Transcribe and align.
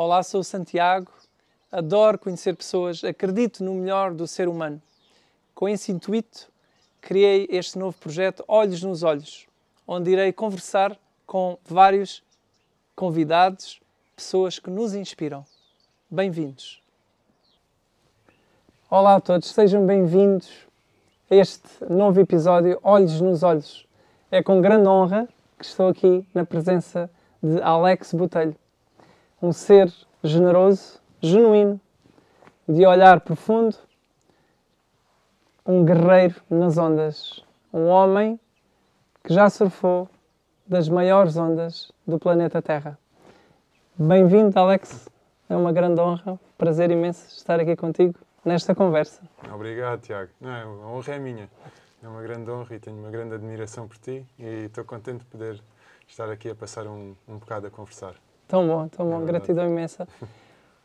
Olá, 0.00 0.22
sou 0.22 0.44
Santiago. 0.44 1.10
Adoro 1.72 2.20
conhecer 2.20 2.54
pessoas, 2.54 3.02
acredito 3.02 3.64
no 3.64 3.74
melhor 3.74 4.14
do 4.14 4.28
ser 4.28 4.46
humano. 4.46 4.80
Com 5.56 5.68
esse 5.68 5.90
intuito, 5.90 6.48
criei 7.00 7.48
este 7.50 7.76
novo 7.76 7.98
projeto 7.98 8.44
Olhos 8.46 8.80
nos 8.80 9.02
Olhos, 9.02 9.48
onde 9.84 10.12
irei 10.12 10.32
conversar 10.32 10.96
com 11.26 11.58
vários 11.64 12.22
convidados, 12.94 13.80
pessoas 14.14 14.60
que 14.60 14.70
nos 14.70 14.94
inspiram. 14.94 15.44
Bem-vindos. 16.08 16.80
Olá 18.88 19.16
a 19.16 19.20
todos, 19.20 19.48
sejam 19.48 19.84
bem-vindos 19.84 20.48
a 21.28 21.34
este 21.34 21.68
novo 21.90 22.20
episódio 22.20 22.78
Olhos 22.84 23.20
nos 23.20 23.42
Olhos. 23.42 23.84
É 24.30 24.44
com 24.44 24.60
grande 24.60 24.86
honra 24.86 25.28
que 25.58 25.64
estou 25.64 25.88
aqui 25.88 26.24
na 26.32 26.46
presença 26.46 27.10
de 27.42 27.60
Alex 27.60 28.14
Botelho, 28.14 28.54
um 29.40 29.52
ser 29.52 29.92
generoso, 30.22 31.00
genuíno, 31.20 31.80
de 32.68 32.84
olhar 32.84 33.20
profundo, 33.20 33.76
um 35.64 35.84
guerreiro 35.84 36.36
nas 36.50 36.76
ondas, 36.76 37.44
um 37.72 37.86
homem 37.86 38.38
que 39.22 39.32
já 39.32 39.48
surfou 39.48 40.08
das 40.66 40.88
maiores 40.88 41.36
ondas 41.36 41.92
do 42.06 42.18
planeta 42.18 42.60
Terra. 42.60 42.98
Bem-vindo, 43.96 44.58
Alex. 44.58 45.08
É 45.48 45.56
uma 45.56 45.72
grande 45.72 46.00
honra, 46.00 46.38
prazer 46.58 46.90
imenso 46.90 47.26
estar 47.36 47.58
aqui 47.58 47.74
contigo 47.74 48.14
nesta 48.44 48.74
conversa. 48.74 49.22
Obrigado, 49.52 50.00
Tiago. 50.00 50.30
Não, 50.40 50.82
a 50.82 50.86
honra 50.88 51.14
é 51.14 51.18
minha. 51.18 51.50
É 52.02 52.08
uma 52.08 52.22
grande 52.22 52.50
honra 52.50 52.76
e 52.76 52.78
tenho 52.78 52.98
uma 52.98 53.10
grande 53.10 53.34
admiração 53.34 53.88
por 53.88 53.96
ti 53.98 54.26
e 54.38 54.66
estou 54.66 54.84
contente 54.84 55.20
de 55.20 55.24
poder 55.26 55.60
estar 56.06 56.28
aqui 56.30 56.50
a 56.50 56.54
passar 56.54 56.86
um, 56.86 57.14
um 57.26 57.38
bocado 57.38 57.66
a 57.66 57.70
conversar. 57.70 58.14
Tão 58.48 58.66
bom, 58.66 58.88
tão 58.88 59.08
bom. 59.08 59.22
É 59.22 59.26
Gratidão 59.26 59.66
imensa. 59.66 60.08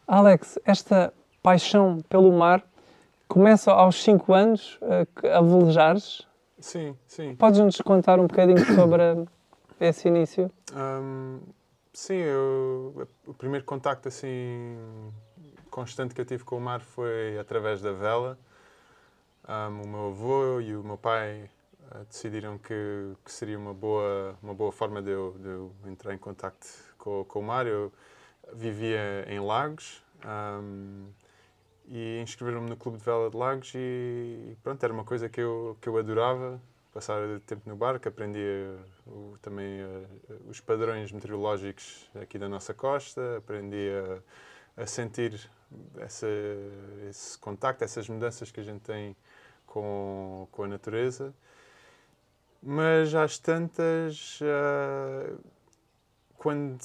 Alex, 0.05 0.59
esta 0.65 1.13
paixão 1.41 1.99
pelo 2.09 2.31
mar 2.31 2.61
começa 3.27 3.71
aos 3.71 4.03
5 4.03 4.33
anos 4.33 4.77
a, 4.81 5.37
a 5.37 5.41
velejares? 5.41 6.27
Sim, 6.59 6.95
sim. 7.07 7.35
Podes-nos 7.35 7.79
contar 7.81 8.19
um 8.19 8.27
bocadinho 8.27 8.63
sobre 8.75 9.01
esse 9.79 10.07
início? 10.07 10.51
Um, 10.75 11.39
sim, 11.93 12.15
eu, 12.15 13.07
o 13.25 13.33
primeiro 13.33 13.65
contacto 13.65 14.09
assim 14.09 14.77
constante 15.71 16.13
que 16.13 16.21
eu 16.21 16.25
tive 16.25 16.43
com 16.43 16.57
o 16.57 16.61
mar 16.61 16.81
foi 16.81 17.39
através 17.39 17.81
da 17.81 17.91
vela. 17.91 18.37
Um, 19.47 19.81
o 19.81 19.87
meu 19.87 20.07
avô 20.07 20.61
e 20.61 20.75
o 20.75 20.83
meu 20.83 20.97
pai 20.97 21.49
uh, 21.91 22.05
decidiram 22.05 22.57
que, 22.57 23.13
que, 23.25 23.31
seria 23.31 23.57
uma 23.57 23.73
boa, 23.73 24.37
uma 24.41 24.53
boa 24.53 24.71
forma 24.71 25.01
de 25.01 25.09
eu, 25.09 25.35
de 25.39 25.47
eu 25.47 25.71
entrar 25.85 26.13
em 26.13 26.17
contacto 26.17 26.67
com, 27.03 27.25
com, 27.25 27.39
o 27.39 27.43
mar. 27.43 27.67
Eu 27.67 27.91
vivia 28.53 29.25
em 29.27 29.39
Lagos 29.39 30.01
um, 30.25 31.07
e 31.87 32.21
inscreveram-me 32.21 32.69
no 32.69 32.77
Clube 32.77 32.97
de 32.97 33.03
Vela 33.03 33.29
de 33.29 33.35
Lagos 33.35 33.73
e 33.75 34.57
pronto, 34.63 34.81
era 34.81 34.93
uma 34.93 35.03
coisa 35.03 35.27
que 35.27 35.41
eu, 35.41 35.77
que 35.81 35.89
eu 35.89 35.97
adorava, 35.97 36.61
passar 36.93 37.19
tempo 37.41 37.69
no 37.69 37.75
barco, 37.75 38.07
aprendia 38.07 38.77
o, 39.05 39.37
também 39.41 39.83
uh, 39.83 40.07
os 40.49 40.61
padrões 40.61 41.11
meteorológicos 41.11 42.09
aqui 42.15 42.39
da 42.39 42.47
nossa 42.47 42.73
costa, 42.73 43.37
aprendia 43.37 44.23
a, 44.77 44.85
sentir 44.85 45.49
essa, 45.97 46.27
esse 47.09 47.37
contacto, 47.37 47.83
essas 47.83 48.07
mudanças 48.07 48.49
que 48.49 48.61
a 48.61 48.63
gente 48.63 48.81
tem 48.81 49.15
com, 49.65 50.47
com 50.51 50.63
a 50.63 50.67
natureza. 50.67 51.33
Mas 52.61 53.13
às 53.13 53.37
tantas, 53.37 54.39
uh, 54.39 55.37
quando 56.43 56.77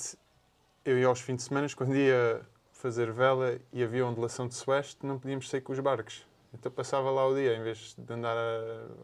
eu 0.84 0.97
ia 1.01 1.09
aos 1.09 1.20
fins 1.20 1.39
de 1.39 1.42
semana, 1.42 1.67
quando 1.77 1.97
ia 1.97 2.41
fazer 2.70 3.11
vela 3.11 3.59
e 3.73 3.83
havia 3.83 4.06
ondulação 4.06 4.47
de 4.47 4.55
sueste, 4.55 5.05
não 5.05 5.19
podíamos 5.19 5.51
sair 5.51 5.61
com 5.61 5.73
os 5.73 5.81
barcos. 5.81 6.25
Então 6.55 6.70
passava 6.70 7.11
lá 7.11 7.27
o 7.27 7.34
dia, 7.34 7.56
em 7.56 7.62
vez 7.64 7.97
de 7.98 8.12
andar 8.12 8.36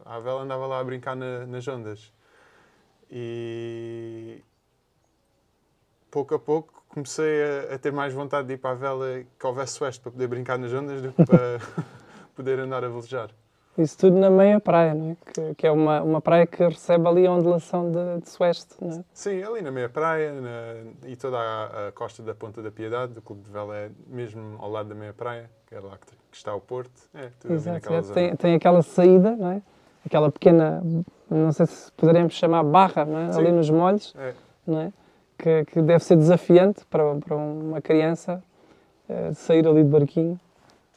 à 0.04 0.20
vela, 0.20 0.42
andava 0.42 0.64
lá 0.68 0.78
a 0.78 0.84
brincar 0.84 1.16
na, 1.16 1.44
nas 1.44 1.66
ondas. 1.66 2.12
E 3.10 4.40
pouco 6.08 6.36
a 6.36 6.38
pouco 6.38 6.84
comecei 6.88 7.42
a, 7.42 7.74
a, 7.74 7.78
ter 7.78 7.92
mais 7.92 8.14
vontade 8.14 8.46
de 8.46 8.54
ir 8.54 8.58
para 8.58 8.70
a 8.70 8.74
vela 8.74 9.24
que 9.36 9.46
houvesse 9.46 9.72
sueste 9.72 10.00
para 10.00 10.12
poder 10.12 10.28
brincar 10.28 10.56
nas 10.56 10.72
ondas 10.72 11.02
do 11.02 11.12
que 11.12 11.24
para 11.26 11.58
poder 12.36 12.60
andar 12.60 12.84
a 12.84 12.88
velejar. 12.88 13.30
Isso 13.76 13.98
tudo 13.98 14.16
na 14.16 14.30
meia 14.30 14.60
praia, 14.60 14.94
não 14.94 15.10
é? 15.10 15.16
Que, 15.32 15.54
que, 15.56 15.66
é 15.66 15.70
uma, 15.70 16.00
uma 16.00 16.20
praia 16.20 16.46
que 16.46 16.62
recebe 16.62 17.08
ali 17.08 17.26
a 17.26 17.32
ondulação 17.32 17.90
de, 17.90 18.20
de 18.22 18.30
sueste, 18.30 18.74
não 18.80 18.98
é? 18.98 19.04
Sim, 19.12 19.42
ali 19.42 19.62
na 19.62 19.70
meia 19.72 19.88
praia 19.88 20.32
na, 20.32 21.08
e 21.08 21.16
toda 21.16 21.36
a, 21.36 21.88
a, 21.88 21.92
costa 21.92 22.22
da 22.22 22.34
Ponta 22.34 22.62
da 22.62 22.70
Piedade, 22.70 23.14
do 23.14 23.20
Clube 23.20 23.42
de 23.42 23.50
Vela, 23.50 23.76
é 23.76 23.90
mesmo 24.06 24.56
ao 24.60 24.70
lado 24.70 24.88
da 24.88 24.94
meia 24.94 25.12
praia, 25.12 25.50
que 25.66 25.74
é 25.74 25.80
lá 25.80 25.98
que, 25.98 26.12
que 26.30 26.36
está 26.36 26.54
o 26.54 26.60
Porto. 26.60 26.92
É, 27.12 27.30
tudo 27.40 27.54
Exato, 27.54 27.92
é, 27.92 28.02
tem, 28.02 28.36
tem 28.36 28.54
aquela 28.54 28.80
saída, 28.82 29.34
não 29.34 29.50
é? 29.50 29.62
Aquela 30.06 30.30
pequena, 30.30 30.80
não 31.28 31.50
sei 31.50 31.66
se 31.66 31.90
poderíamos 31.92 32.34
chamar 32.34 32.62
barra, 32.62 33.04
não 33.04 33.18
é? 33.18 33.36
ali 33.36 33.50
nos 33.50 33.70
molhos, 33.70 34.14
é. 34.16 34.34
não 34.64 34.80
é? 34.82 34.92
Que, 35.36 35.64
que 35.64 35.82
deve 35.82 36.04
ser 36.04 36.16
desafiante 36.16 36.84
para, 36.86 37.16
para 37.16 37.36
uma 37.36 37.80
criança 37.80 38.40
é, 39.08 39.32
sair 39.32 39.66
ali 39.66 39.82
de 39.82 39.90
barquinho. 39.90 40.38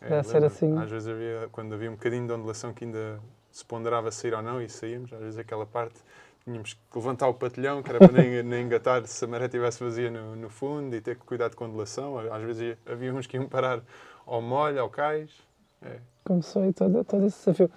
É, 0.01 0.21
ser 0.23 0.43
assim. 0.43 0.77
Às 0.77 0.89
vezes 0.89 1.07
havia, 1.07 1.49
quando 1.51 1.73
havia 1.73 1.89
um 1.89 1.93
bocadinho 1.93 2.27
de 2.27 2.33
ondulação 2.33 2.73
que 2.73 2.85
ainda 2.85 3.19
se 3.51 3.65
ponderava 3.65 4.11
sair 4.11 4.33
ou 4.33 4.41
não 4.41 4.61
e 4.61 4.69
saímos, 4.69 5.11
às 5.11 5.19
vezes 5.19 5.39
aquela 5.39 5.65
parte 5.65 5.99
tínhamos 6.43 6.73
que 6.73 6.79
levantar 6.97 7.27
o 7.27 7.33
patilhão, 7.33 7.83
que 7.83 7.89
era 7.89 7.99
para 7.99 8.11
nem, 8.11 8.41
nem 8.43 8.65
engatar 8.65 9.05
se 9.05 9.25
a 9.25 9.27
maré 9.27 9.45
estivesse 9.45 9.83
vazia 9.83 10.09
no, 10.09 10.35
no, 10.35 10.49
fundo 10.49 10.95
e 10.95 11.01
ter 11.01 11.17
cuidado 11.17 11.55
com 11.55 11.65
a 11.65 11.67
ondulação. 11.67 12.17
Às 12.31 12.41
vezes 12.43 12.77
havia 12.85 13.13
uns 13.13 13.27
que 13.27 13.37
iam 13.37 13.47
parar 13.47 13.81
ao 14.25 14.41
molho, 14.41 14.79
ao 14.79 14.89
cais. 14.89 15.31
É. 15.81 15.97
Começou 16.23 16.63
aí 16.63 16.73
todo, 16.73 17.03
todo 17.03 17.25
esse 17.25 17.39
desafio. 17.39 17.69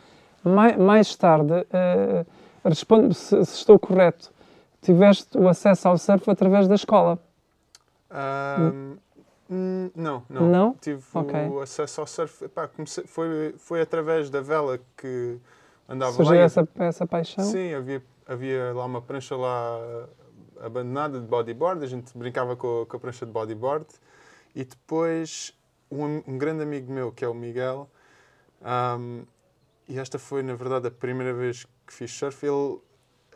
Mais, 0.45 0.77
mais 0.77 1.17
tarde, 1.17 1.53
uh, 1.53 2.27
respondo 2.65 3.13
se, 3.13 3.45
se, 3.45 3.57
estou 3.57 3.79
correto, 3.79 4.33
tiveste 4.81 5.37
o 5.37 5.49
acesso 5.49 5.89
ao 5.89 5.99
surf 5.99 6.31
através 6.31 6.69
da 6.69 6.75
escola. 6.75 7.19
Um, 8.11 8.97
Hum, 9.51 9.91
não, 9.97 10.23
não, 10.29 10.49
não. 10.49 10.75
Tive 10.81 11.03
okay. 11.13 11.49
o 11.49 11.61
acesso 11.61 12.01
ao 12.01 12.07
surf. 12.07 12.45
Epá, 12.45 12.69
comecei, 12.69 13.05
foi, 13.05 13.55
foi 13.59 13.81
através 13.81 14.31
da 14.31 14.41
vela 14.41 14.79
que 14.97 15.39
andava 15.89 16.13
Surgiu 16.13 16.37
lá. 16.37 16.43
essa, 16.43 16.69
essa 16.77 17.07
paixão? 17.07 17.43
Sim, 17.45 17.75
havia, 17.75 18.01
havia 18.27 18.73
lá 18.73 18.85
uma 18.85 19.03
prancha 19.03 19.37
lá 19.37 20.07
abandonada 20.61 21.19
de 21.19 21.27
bodyboard. 21.27 21.83
A 21.85 21.89
gente 21.89 22.17
brincava 22.17 22.55
com, 22.55 22.87
com 22.89 22.97
a 22.97 23.01
prancha 23.01 23.27
de 23.27 23.33
bodyboard. 23.33 23.87
E 24.55 24.65
depois, 24.65 25.53
um, 25.91 26.23
um, 26.27 26.39
grande 26.39 26.63
amigo 26.63 26.93
meu, 26.93 27.11
que 27.11 27.25
é 27.25 27.29
o 27.29 27.35
Miguel, 27.35 27.91
um, 28.63 29.25
e 29.89 29.99
esta 29.99 30.19
foi, 30.19 30.43
na 30.43 30.55
verdade, 30.55 30.87
a 30.87 30.91
primeira 30.91 31.33
vez 31.33 31.65
que 31.87 31.93
fiz 31.93 32.13
surf, 32.13 32.47
ele 32.47 32.79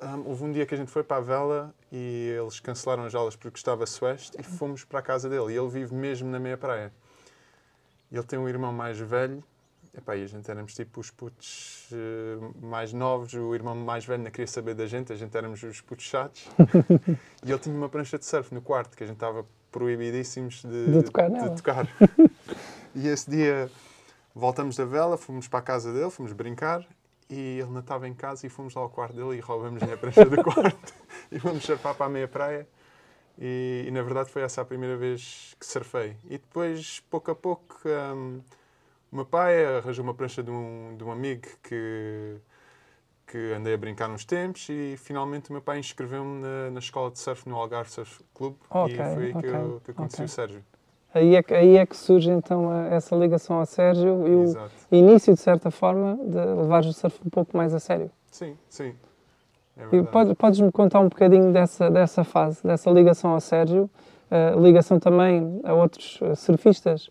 um, 0.03 0.29
houve 0.29 0.45
um 0.45 0.53
dia 0.53 0.67
que 0.67 0.75
a 0.75 0.77
gente 0.77 0.91
foi 0.91 1.03
para 1.05 1.19
a 1.19 1.21
vela 1.21 1.75
e 1.93 2.35
eles 2.39 2.61
cancelaram 2.61 3.05
as 3.05 3.15
aulas 3.15 3.37
porque 3.37 3.57
estava 3.57 3.87
sueste 3.87 4.37
e 4.39 4.43
fomos 4.43 4.85
para 4.85 4.99
a 4.99 5.03
casa 5.03 5.29
dele. 5.29 5.53
E 5.53 5.57
ele 5.57 5.69
vive 5.69 5.95
mesmo 5.95 6.31
na 6.31 6.39
meia 6.39 6.57
praia. 6.57 6.93
Ele 8.11 8.23
tem 8.23 8.39
um 8.39 8.49
irmão 8.49 8.73
mais 8.73 8.99
velho. 8.99 9.43
Epá, 9.97 10.17
e 10.17 10.25
a 10.25 10.27
gente 10.27 10.51
éramos 10.51 10.75
tipo 10.75 11.01
os 11.01 11.11
putos 11.11 11.89
uh, 11.93 12.67
mais 12.67 12.93
novos. 12.93 13.33
O 13.35 13.55
irmão 13.55 13.77
mais 13.77 14.05
velho 14.05 14.23
não 14.25 14.31
queria 14.31 14.47
saber 14.47 14.75
da 14.75 14.87
gente. 14.87 15.13
A 15.13 15.17
gente 15.17 15.37
éramos 15.37 15.63
os 15.63 15.81
putos 15.81 16.05
chatos. 16.05 16.49
e 17.45 17.51
ele 17.51 17.59
tinha 17.59 17.75
uma 17.75 17.89
prancha 17.89 18.19
de 18.19 18.25
surf 18.25 18.53
no 18.53 18.61
quarto 18.61 18.97
que 18.97 19.05
a 19.05 19.07
gente 19.07 19.17
estava 19.17 19.47
proibidíssimos 19.71 20.63
de, 20.63 20.93
de 20.93 21.03
tocar. 21.05 21.31
De 21.31 21.57
tocar. 21.57 21.89
e 22.95 23.07
esse 23.07 23.31
dia 23.31 23.71
voltamos 24.35 24.77
da 24.77 24.85
vela, 24.85 25.17
fomos 25.17 25.47
para 25.47 25.61
a 25.61 25.63
casa 25.63 25.93
dele, 25.93 26.11
fomos 26.11 26.33
brincar 26.33 26.85
e 27.29 27.59
ele 27.61 27.71
não 27.71 27.81
estava 27.81 28.09
em 28.09 28.15
casa 28.15 28.47
e 28.47 28.51
fomos 28.51 28.75
lá 28.75 28.83
ao 28.83 28.91
quarto 28.91 29.15
dele 29.15 29.37
e 29.37 29.41
roubamos-lhe 29.41 29.93
a 29.93 29.97
prancha 29.97 30.25
do 30.25 30.43
quarto 30.45 30.95
e 31.31 31.39
fomos 31.39 31.65
surfar 31.65 31.95
para 31.95 32.07
a 32.07 32.09
meia 32.09 32.29
praia. 32.29 32.67
E, 33.39 33.85
e, 33.89 33.91
na 33.91 34.03
verdade 34.03 34.31
foi 34.31 34.43
essa 34.43 34.61
a 34.61 34.65
primeira 34.65 34.97
vez 34.97 35.57
que 35.59 35.67
surfei. 35.67 36.17
E 36.25 36.39
depois, 36.39 37.01
pouco 37.11 37.31
a 37.31 37.35
pouco, 37.35 37.77
um, 37.87 38.41
o 39.11 39.17
meu 39.17 39.27
pai 39.27 39.65
arranjou 39.79 40.05
uma 40.05 40.15
prancha 40.15 40.43
de 40.43 40.51
um, 40.51 40.97
de 40.97 41.03
um 41.03 41.11
amigo 41.11 41.49
que, 41.63 42.37
que 43.27 43.53
andei 43.53 43.75
a 43.75 43.77
brincar 43.77 44.11
uns 44.11 44.25
tempos 44.25 44.69
e 44.69 44.97
finalmente 44.97 45.51
o 45.51 45.53
meu 45.53 45.63
pai 45.63 45.79
inscreveu-me 45.79 46.41
na, 46.41 46.71
na 46.71 46.79
escola 46.79 47.11
de 47.11 47.19
surf 47.19 47.49
no 47.49 47.57
Algarve 47.57 47.91
Surf 47.91 48.23
Club 48.33 48.57
okay, 48.71 48.95
e 48.95 48.97
foi 48.97 49.25
aí 49.25 49.31
okay, 49.31 49.51
que, 49.51 49.57
eu, 49.57 49.81
que 49.85 49.91
eu 49.91 49.95
conheci 49.95 50.17
okay. 50.17 50.27
o 50.27 50.29
Sérgio. 50.29 50.65
Aí 51.15 51.37
é, 51.37 51.43
que, 51.45 51.55
aí 51.55 51.77
é 51.77 51.87
que 51.87 51.97
surge 51.97 52.29
então 52.29 52.69
a, 52.69 52.87
essa 52.89 53.15
ligação 53.15 53.61
ao 53.61 53.67
Sérgio 53.67 54.27
e 54.27 54.35
o 54.35 54.43
Exato. 54.43 54.73
início, 54.91 55.33
de 55.33 55.39
certa 55.39 55.71
forma, 55.71 56.19
de 56.27 56.37
levar 56.37 56.85
o 56.85 56.93
surf 56.93 57.21
um 57.25 57.31
pouco 57.31 57.57
mais 57.57 57.73
a 57.73 57.79
sério. 57.79 58.11
Sim, 58.33 58.57
sim. 58.69 58.93
É 59.77 60.03
pode, 60.03 60.35
Podes-me 60.35 60.73
contar 60.73 60.99
um 60.99 61.09
bocadinho 61.09 61.53
dessa, 61.53 61.89
dessa 61.89 62.25
fase, 62.25 62.61
dessa 62.65 62.91
ligação 62.91 63.31
ao 63.31 63.41
Sérgio, 63.41 63.89
uh, 64.29 64.61
ligação 64.61 64.99
também 64.99 65.61
a 65.63 65.73
outros 65.73 66.21
uh, 66.21 66.35
surfistas, 66.35 67.09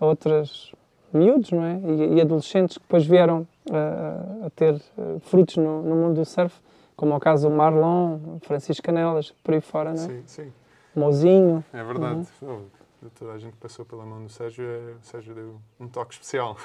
a 0.00 0.06
outros 0.06 0.74
miúdos 1.12 1.52
não 1.52 1.62
é? 1.62 1.78
e, 1.84 2.14
e 2.14 2.20
adolescentes 2.20 2.76
que 2.76 2.82
depois 2.82 3.06
vieram 3.06 3.46
uh, 3.70 4.46
a 4.46 4.50
ter 4.50 4.80
frutos 5.20 5.56
no, 5.58 5.80
no, 5.80 5.94
mundo 5.94 6.16
do 6.16 6.24
surf, 6.24 6.60
como 6.96 7.12
é 7.12 7.16
o 7.16 7.20
caso 7.20 7.48
do 7.48 7.54
Marlon, 7.54 8.18
Francisco 8.42 8.84
Canelas, 8.84 9.32
por 9.44 9.54
aí 9.54 9.60
fora, 9.60 9.92
não 9.92 10.02
é? 10.02 10.06
Sim, 10.06 10.22
sim. 10.26 10.52
Mozinho. 10.94 11.64
É 11.72 11.84
verdade. 11.84 12.26
Uhum 12.42 12.83
toda 13.10 13.32
a 13.32 13.38
gente 13.38 13.52
que 13.52 13.60
passou 13.60 13.84
pela 13.84 14.04
mão 14.04 14.22
do 14.22 14.28
Sérgio, 14.28 14.64
é, 14.64 14.94
o 14.94 15.02
Sérgio 15.02 15.34
deu 15.34 15.60
um 15.78 15.88
toque 15.88 16.14
especial. 16.14 16.56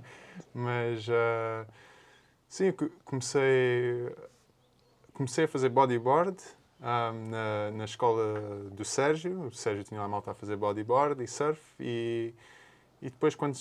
Mas, 0.52 1.06
uh, 1.08 1.66
sim, 2.48 2.72
comecei, 3.04 4.14
comecei 5.12 5.44
a 5.44 5.48
fazer 5.48 5.68
bodyboard 5.68 6.36
um, 6.80 7.30
na, 7.30 7.70
na 7.72 7.84
escola 7.84 8.64
do 8.70 8.84
Sérgio. 8.84 9.46
O 9.46 9.52
Sérgio 9.52 9.84
tinha 9.84 10.00
lá 10.00 10.08
malta 10.08 10.30
a 10.32 10.34
fazer 10.34 10.56
bodyboard 10.56 11.22
e 11.22 11.26
surf. 11.26 11.60
E, 11.80 12.34
e 13.00 13.10
depois, 13.10 13.34
quando, 13.34 13.58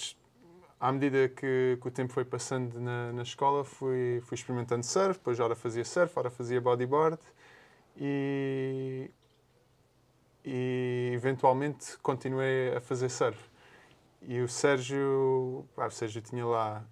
à 0.80 0.92
medida 0.92 1.30
que, 1.30 1.78
que 1.82 1.88
o 1.88 1.92
tempo 1.92 2.14
foi 2.14 2.26
passando 2.26 2.80
na, 2.80 3.14
na 3.14 3.24
escola, 3.24 3.64
fui, 3.64 4.22
fui 4.26 4.36
experimentando 4.36 4.86
surf. 4.86 5.20
Depois, 5.20 5.40
ora 5.40 5.56
fazia 5.56 5.86
surf, 5.86 6.18
ora 6.18 6.30
fazia 6.30 6.60
bodyboard. 6.60 7.20
E, 7.98 9.10
e 10.46 11.12
eventualmente 11.14 11.98
continuei 12.00 12.76
a 12.76 12.82
fazer 12.82 13.10
surf. 13.10 13.40
E 14.22 14.42
o 14.42 14.48
Sérgio, 14.48 15.66
pá, 15.76 15.88
o 15.88 15.92
Sérgio 15.92 16.22
tinha 16.22 16.46
lá 16.46 16.84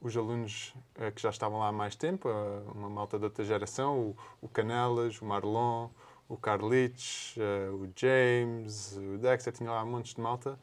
os 0.00 0.14
alunos 0.16 0.74
uh, 0.96 1.10
que 1.12 1.22
já 1.22 1.30
estavam 1.30 1.58
lá 1.58 1.68
há 1.68 1.72
mais 1.72 1.96
tempo, 1.96 2.28
uh, 2.28 2.72
uma 2.74 2.90
malta 2.90 3.18
de 3.18 3.24
outra 3.24 3.42
geração, 3.42 3.98
o, 3.98 4.16
o 4.42 4.48
Canelas, 4.48 5.20
o 5.20 5.24
Marlon, 5.24 5.88
o 6.28 6.36
Carlitos, 6.36 7.34
uh, 7.38 7.74
o 7.74 7.90
James, 7.96 8.98
o 8.98 9.16
Dexter, 9.18 9.52
tinha 9.52 9.70
lá 9.70 9.84
montes 9.84 10.14
de 10.14 10.20
malta 10.20 10.58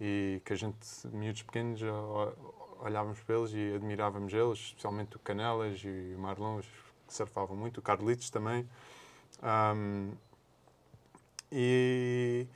e 0.00 0.40
que 0.44 0.52
a 0.52 0.56
gente, 0.56 0.78
miúdos 1.12 1.42
pequenos, 1.42 1.80
olhávamos 2.80 3.18
para 3.20 3.36
eles 3.36 3.50
e 3.52 3.74
admirávamos 3.74 4.32
eles, 4.32 4.58
especialmente 4.58 5.16
o 5.16 5.18
Canelas 5.18 5.80
e 5.84 6.14
o 6.14 6.18
Marlon, 6.20 6.60
que 6.60 7.14
surfavam 7.14 7.56
muito, 7.56 7.78
o 7.78 7.82
Carlitos 7.82 8.30
também. 8.30 8.68
Um, 9.42 10.12
e, 11.50 12.46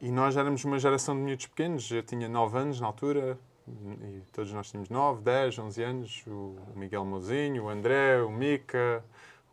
e 0.00 0.10
nós 0.10 0.36
éramos 0.36 0.64
uma 0.64 0.78
geração 0.78 1.14
de 1.14 1.22
miúdos 1.22 1.46
pequenos, 1.46 1.90
eu 1.90 2.02
tinha 2.02 2.28
9 2.28 2.58
anos 2.58 2.80
na 2.80 2.86
altura, 2.86 3.38
e 3.66 4.20
todos 4.32 4.52
nós 4.52 4.70
tínhamos 4.70 4.88
9, 4.90 5.22
10, 5.22 5.58
11 5.58 5.82
anos, 5.82 6.24
o 6.26 6.56
Miguel 6.74 7.04
Mozinho, 7.04 7.64
o 7.64 7.68
André, 7.68 8.22
o 8.22 8.30
Mica, 8.30 9.04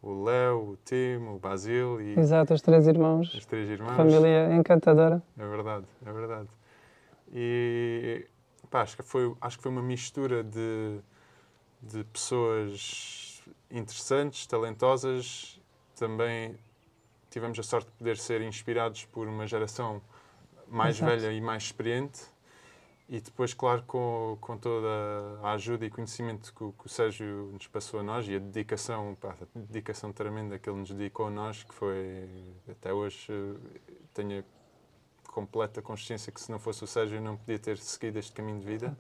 o 0.02 0.24
Léo, 0.24 0.72
o 0.72 0.78
Tim, 0.84 1.18
o 1.28 1.38
Basil 1.38 2.02
e... 2.02 2.20
Exato, 2.20 2.54
os 2.54 2.62
três 2.62 2.88
irmãos. 2.88 3.34
Os 3.34 3.46
três 3.46 3.70
irmãos. 3.70 3.96
Família 3.96 4.54
encantadora. 4.56 5.22
É 5.38 5.48
verdade, 5.48 5.86
é 6.06 6.12
verdade. 6.12 6.50
E 7.32 8.28
pá, 8.70 8.82
acho, 8.82 8.98
que 8.98 9.04
foi, 9.04 9.34
acho 9.40 9.58
que 9.58 9.64
foi 9.64 9.72
uma 9.72 9.82
mistura 9.82 10.44
de, 10.44 11.00
de 11.82 12.04
pessoas 12.06 13.44
interessantes, 13.70 14.48
talentosas, 14.48 15.62
também 15.96 16.58
tivemos 17.32 17.58
a 17.58 17.64
sorte 17.64 17.88
de 17.88 17.98
poder 17.98 18.18
ser 18.18 18.42
inspirados 18.42 19.06
por 19.06 19.28
uma 19.28 19.48
geração 19.48 20.02
mais 20.68 20.98
Exato. 20.98 21.12
velha 21.12 21.34
e 21.34 21.42
mais 21.42 21.64
experiente 21.64 22.22
e 23.12 23.20
depois, 23.20 23.54
claro, 23.54 23.84
com, 23.84 24.38
com 24.40 24.58
toda 24.58 24.88
a 25.44 25.52
ajuda 25.52 25.86
e 25.86 25.90
conhecimento 25.90 26.54
que, 26.54 26.60
que 26.60 26.86
o 26.86 26.90
Sérgio 26.90 27.50
nos 27.52 27.68
passou 27.68 28.00
a 28.00 28.04
nós 28.04 28.26
e 28.26 28.38
a 28.38 28.40
dedicação, 28.40 29.16
pá, 29.20 29.36
a 29.42 29.60
dedicação 29.60 30.14
tremenda 30.14 30.58
que 30.58 30.70
ele 30.70 30.80
nos 30.80 30.92
dedicou 30.92 31.28
a 31.28 31.30
nós, 31.30 31.62
que 31.62 31.74
foi, 31.74 32.30
até 32.70 32.94
hoje, 32.94 33.28
tenho 34.14 34.46
completa 35.28 35.82
consciência 35.82 36.32
que 36.32 36.40
se 36.40 36.50
não 36.50 36.58
fosse 36.58 36.86
o 36.86 36.88
Sérgio 36.88 37.18
eu 37.18 37.22
não 37.22 37.36
podia 37.36 37.60
ter 37.60 37.78
seguido 37.78 38.18
este 38.18 38.32
caminho 38.32 38.60
de 38.60 38.66
vida. 38.66 38.98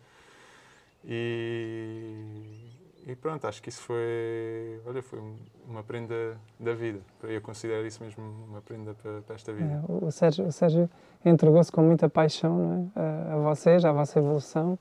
E, 1.06 2.81
e 3.07 3.15
pronto, 3.15 3.48
acho 3.48 3.62
que 3.62 3.69
isso 3.69 3.81
foi, 3.81 4.80
olha, 4.86 5.01
foi 5.01 5.19
uma 5.68 5.83
prenda 5.83 6.38
da 6.59 6.74
vida. 6.74 7.00
Eu 7.24 7.42
considero 7.42 7.86
isso 7.86 8.03
mesmo 8.03 8.24
uma 8.48 8.62
prenda 8.62 8.94
para, 8.94 9.21
para 9.21 9.36
esta 9.36 9.51
vida. 9.51 9.83
É, 9.88 10.06
o 10.06 10.12
Sérgio, 10.12 10.51
Sérgio 10.51 10.89
entregou-se 11.25 11.71
com 11.71 11.81
muita 11.81 12.07
paixão 12.07 12.92
é? 12.95 13.00
a, 13.00 13.33
a, 13.33 13.38
vocês, 13.38 13.83
à 13.83 13.92
vossa 13.92 14.19
evolução. 14.19 14.77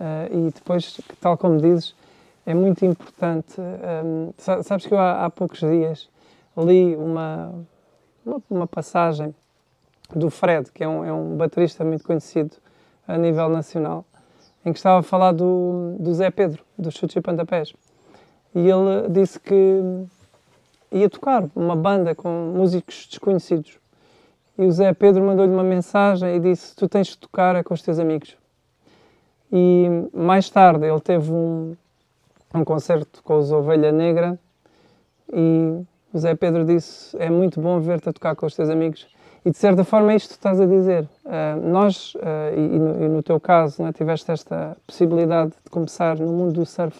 Uh, 0.00 0.48
e 0.48 0.50
depois, 0.52 1.00
tal 1.20 1.36
como 1.36 1.60
dizes, 1.60 1.96
é 2.46 2.54
muito 2.54 2.84
importante. 2.84 3.60
Um, 3.60 4.32
sabes 4.38 4.86
que 4.86 4.94
eu 4.94 4.98
há, 4.98 5.24
há, 5.24 5.30
poucos 5.30 5.58
dias 5.58 6.08
li 6.56 6.94
uma, 6.94 7.52
uma, 8.24 8.42
uma, 8.48 8.66
passagem 8.66 9.34
do 10.14 10.30
Fred, 10.30 10.70
que 10.70 10.84
é 10.84 10.88
um, 10.88 11.04
é 11.04 11.12
um 11.12 11.36
baterista 11.36 11.84
muito 11.84 12.04
conhecido 12.04 12.56
a 13.06 13.18
nível 13.18 13.48
nacional 13.48 14.04
em 14.64 14.72
que 14.72 14.78
estava 14.78 15.00
a 15.00 15.02
falar 15.02 15.32
do, 15.32 15.96
do 15.98 16.12
Zé 16.14 16.30
Pedro, 16.30 16.62
do 16.78 16.90
Chutes 16.90 17.16
e 17.16 17.20
Pantapés. 17.20 17.72
E 18.54 18.60
ele 18.60 19.08
disse 19.10 19.38
que 19.38 19.82
ia 20.90 21.08
tocar 21.08 21.44
uma 21.54 21.76
banda 21.76 22.14
com 22.14 22.52
músicos 22.56 23.06
desconhecidos. 23.08 23.78
E 24.58 24.64
o 24.64 24.72
Zé 24.72 24.92
Pedro 24.92 25.22
mandou-lhe 25.22 25.52
uma 25.52 25.62
mensagem 25.62 26.36
e 26.36 26.40
disse: 26.40 26.74
Tu 26.74 26.88
tens 26.88 27.08
de 27.08 27.18
tocar 27.18 27.62
com 27.62 27.74
os 27.74 27.82
teus 27.82 27.98
amigos. 27.98 28.36
E 29.52 29.86
mais 30.12 30.50
tarde 30.50 30.86
ele 30.86 31.00
teve 31.00 31.30
um, 31.32 31.76
um 32.54 32.64
concerto 32.64 33.22
com 33.22 33.38
os 33.38 33.50
Ovelha 33.52 33.92
Negra 33.92 34.38
e 35.32 35.82
o 36.12 36.18
Zé 36.18 36.34
Pedro 36.34 36.64
disse: 36.64 37.16
É 37.18 37.30
muito 37.30 37.60
bom 37.60 37.78
ver-te 37.80 38.08
a 38.08 38.12
tocar 38.12 38.34
com 38.34 38.46
os 38.46 38.54
teus 38.54 38.68
amigos. 38.68 39.06
E 39.44 39.50
de 39.50 39.56
certa 39.56 39.84
forma 39.84 40.12
é 40.12 40.16
isto 40.16 40.30
que 40.30 40.34
estás 40.34 40.60
a 40.60 40.66
dizer. 40.66 41.08
Uh, 41.24 41.68
nós, 41.68 42.14
uh, 42.16 42.18
e, 42.56 42.78
no, 42.78 43.04
e, 43.04 43.08
no, 43.08 43.22
teu 43.22 43.38
caso, 43.38 43.84
é, 43.84 43.92
tiveste 43.92 44.30
esta 44.30 44.76
possibilidade 44.86 45.52
de 45.64 45.70
começar 45.70 46.18
no 46.18 46.32
mundo 46.32 46.52
do 46.54 46.66
surf 46.66 46.98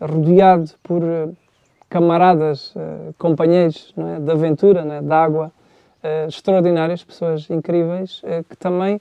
rodeado 0.00 0.70
por 0.82 1.02
uh, 1.02 1.36
camaradas, 1.88 2.72
companheiros 3.18 3.92
é, 3.96 4.20
de 4.20 4.30
aventura, 4.30 4.80
é, 4.80 5.00
de 5.02 5.12
água, 5.12 5.50
extraordinárias, 6.28 7.02
pessoas 7.02 7.50
incríveis, 7.50 8.22
que 8.48 8.56
também 8.56 9.00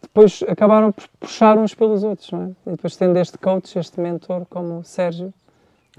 depois 0.00 0.44
acabaram 0.48 0.92
por 0.92 1.08
puxar 1.18 1.58
uns 1.58 1.74
pelos 1.74 2.04
outros. 2.04 2.32
É? 2.32 2.50
E 2.68 2.70
depois 2.70 2.96
tendo 2.96 3.16
este 3.18 3.36
coach, 3.36 3.76
este 3.76 4.00
mentor 4.00 4.46
como 4.48 4.78
o 4.78 4.84
Sérgio, 4.84 5.34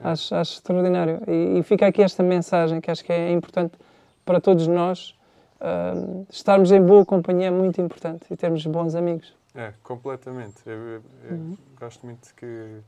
acho, 0.01 0.33
acho 0.33 0.54
extraordinário. 0.54 1.19
E, 1.27 1.60
e 1.60 1.63
fica 1.63 1.86
aqui 1.86 2.01
esta 2.01 2.24
mensagem 2.24 2.80
que 2.80 2.89
acho 2.89 3.04
que 3.04 3.12
é 3.12 3.33
importante 3.33 3.74
para 4.25 4.39
todos 4.39 4.68
nós 4.68 5.19
uh, 5.61 6.25
estarmos 6.29 6.71
em 6.71 6.81
boa 6.81 7.06
companhia 7.06 7.47
é 7.47 7.51
muito 7.51 7.81
importante 7.81 8.25
e 8.31 8.35
termos 8.35 8.65
bons 8.65 8.95
amigos. 8.95 9.33
É, 9.56 9.73
completamente. 9.83 10.61
Eu, 10.65 10.73
eu, 10.73 11.03
eu 11.29 11.35
uhum. 11.35 11.57
gosto 11.79 12.06
muito 12.06 12.33
que, 12.35 12.81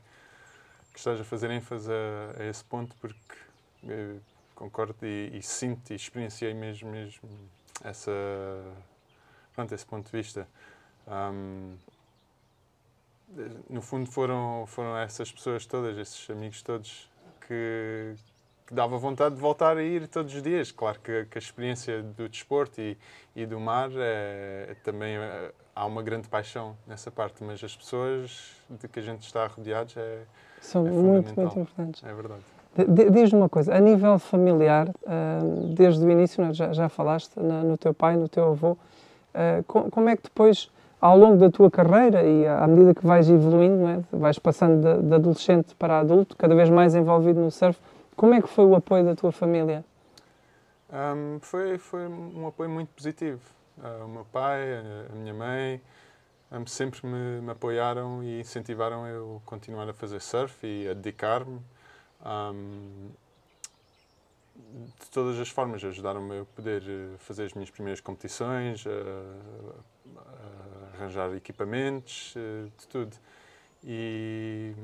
que 0.94 1.00
estás 1.00 1.19
a 1.19 1.23
fazer 1.23 1.50
ênfase 1.51 1.91
a, 1.91 2.41
a 2.41 2.45
esse 2.45 2.63
ponto 2.63 2.95
porque 3.00 4.21
concordo 4.56 4.95
e, 5.01 5.38
e, 5.38 5.41
sinto 5.41 5.91
e 5.91 5.95
experienciei 5.95 6.53
mesmo, 6.53 6.91
mesmo 6.91 7.27
essa, 7.83 8.12
pronto, 9.56 9.73
esse 9.73 9.85
ponto 9.85 10.06
de 10.06 10.12
vista. 10.12 10.47
Um, 11.07 11.75
no 13.69 13.81
fundo 13.81 14.11
foram, 14.11 14.66
foram 14.68 14.97
essas 14.97 15.31
pessoas 15.31 15.66
todas, 15.66 15.97
esses 15.97 16.30
amigos 16.30 16.61
todos 16.61 17.09
que, 17.47 18.13
que 18.16 18.31
dava 18.71 18.97
vontade 18.97 19.35
de 19.35 19.42
voltar 19.42 19.78
a 19.78 19.83
ir 19.83 20.07
todos 20.07 20.33
os 20.33 20.42
dias. 20.42 20.71
Claro 20.71 20.99
que, 21.04 21.25
que 21.25 21.37
a 21.37 21.40
experiência 21.40 22.01
do 22.01 22.30
desporto 22.30 22.80
e, 22.80 22.97
e 23.35 23.45
do 23.45 23.59
mar 23.59 23.90
é, 23.95 24.75
também 24.83 25.18
é, 25.18 25.51
há 25.75 25.85
uma 25.85 26.01
grande 26.01 26.30
paixão 26.30 26.75
nessa 26.87 27.11
parte, 27.11 27.44
mas 27.44 27.61
as 27.63 27.75
pessoas 27.75 28.56
de 28.69 28.87
que 28.87 28.99
a 28.99 29.04
gente 29.04 29.23
está 29.23 29.45
rodeados 29.45 29.95
é, 29.97 30.19
são 30.61 30.87
é 30.87 30.90
muito, 30.90 31.35
muito 31.35 31.59
importantes. 31.59 32.04
É 32.04 32.13
verdade. 32.13 32.42
Diz-me 33.11 33.40
uma 33.40 33.49
coisa, 33.49 33.75
a 33.75 33.80
nível 33.81 34.18
familiar, 34.18 34.87
desde 35.75 36.06
o 36.06 36.09
início, 36.09 36.42
né, 36.42 36.54
já, 36.54 36.71
já 36.71 36.87
falaste 36.87 37.37
no 37.37 37.78
teu 37.78 37.94
pai, 37.94 38.16
no 38.16 38.30
teu 38.30 38.47
avô, 38.47 38.78
como 39.92 40.07
é 40.07 40.16
que 40.16 40.23
depois, 40.23 40.71
ao 41.01 41.18
longo 41.18 41.35
da 41.35 41.49
tua 41.49 41.69
carreira 41.69 42.23
e 42.23 42.47
à 42.47 42.66
medida 42.68 42.95
que 42.95 43.06
vais 43.06 43.30
evoluindo, 43.30 43.87
é? 43.87 43.99
vais 44.13 44.40
passando 44.40 44.81
de, 44.81 45.04
de 45.04 45.13
adolescente 45.13 45.75
para 45.75 45.99
adulto, 45.99 46.37
cada 46.37 46.56
vez 46.56 46.69
mais 46.69 46.95
envolvido 46.95 47.42
no 47.42 47.51
surf, 47.51 47.78
como 48.21 48.35
é 48.35 48.42
que 48.42 48.47
foi 48.47 48.66
o 48.66 48.75
apoio 48.75 49.04
da 49.04 49.16
tua 49.16 49.31
família? 49.31 49.83
Um, 50.94 51.40
foi, 51.40 51.80
foi 51.80 52.07
um 52.07 52.45
apoio 52.45 52.69
muito 52.69 52.90
positivo. 52.90 53.42
Uh, 53.80 54.06
o 54.06 54.07
meu 54.07 54.25
pai, 54.25 54.61
a, 55.09 55.16
minha 55.16 55.33
mãe, 55.33 55.81
um, 56.51 56.63
sempre 56.68 57.04
me, 57.07 57.42
me, 57.42 57.49
apoiaram 57.49 58.23
e 58.23 58.42
incentivaram 58.42 59.07
eu 59.07 59.42
continuar 59.44 59.90
a 59.90 59.94
fazer 59.94 60.21
surf 60.21 60.56
e 60.63 60.87
a 60.87 60.94
dedicar-me. 60.94 61.59
Um, 62.23 63.09
de 64.99 65.09
todas 65.09 65.40
as 65.40 65.49
formas, 65.49 65.83
ajudaram-me 65.83 66.42
a 66.42 66.45
poder 66.45 66.83
eh, 66.87 67.18
fazer 67.18 67.45
as 67.45 67.54
minhas 67.54 67.71
primeiras 67.71 67.99
competições, 67.99 68.85
a, 68.85 68.92
a 70.19 70.97
arranjar 70.97 71.35
equipamentos, 71.35 72.35
eh, 72.37 72.69
de 72.78 72.87
tudo. 72.87 73.18
E 73.83 74.75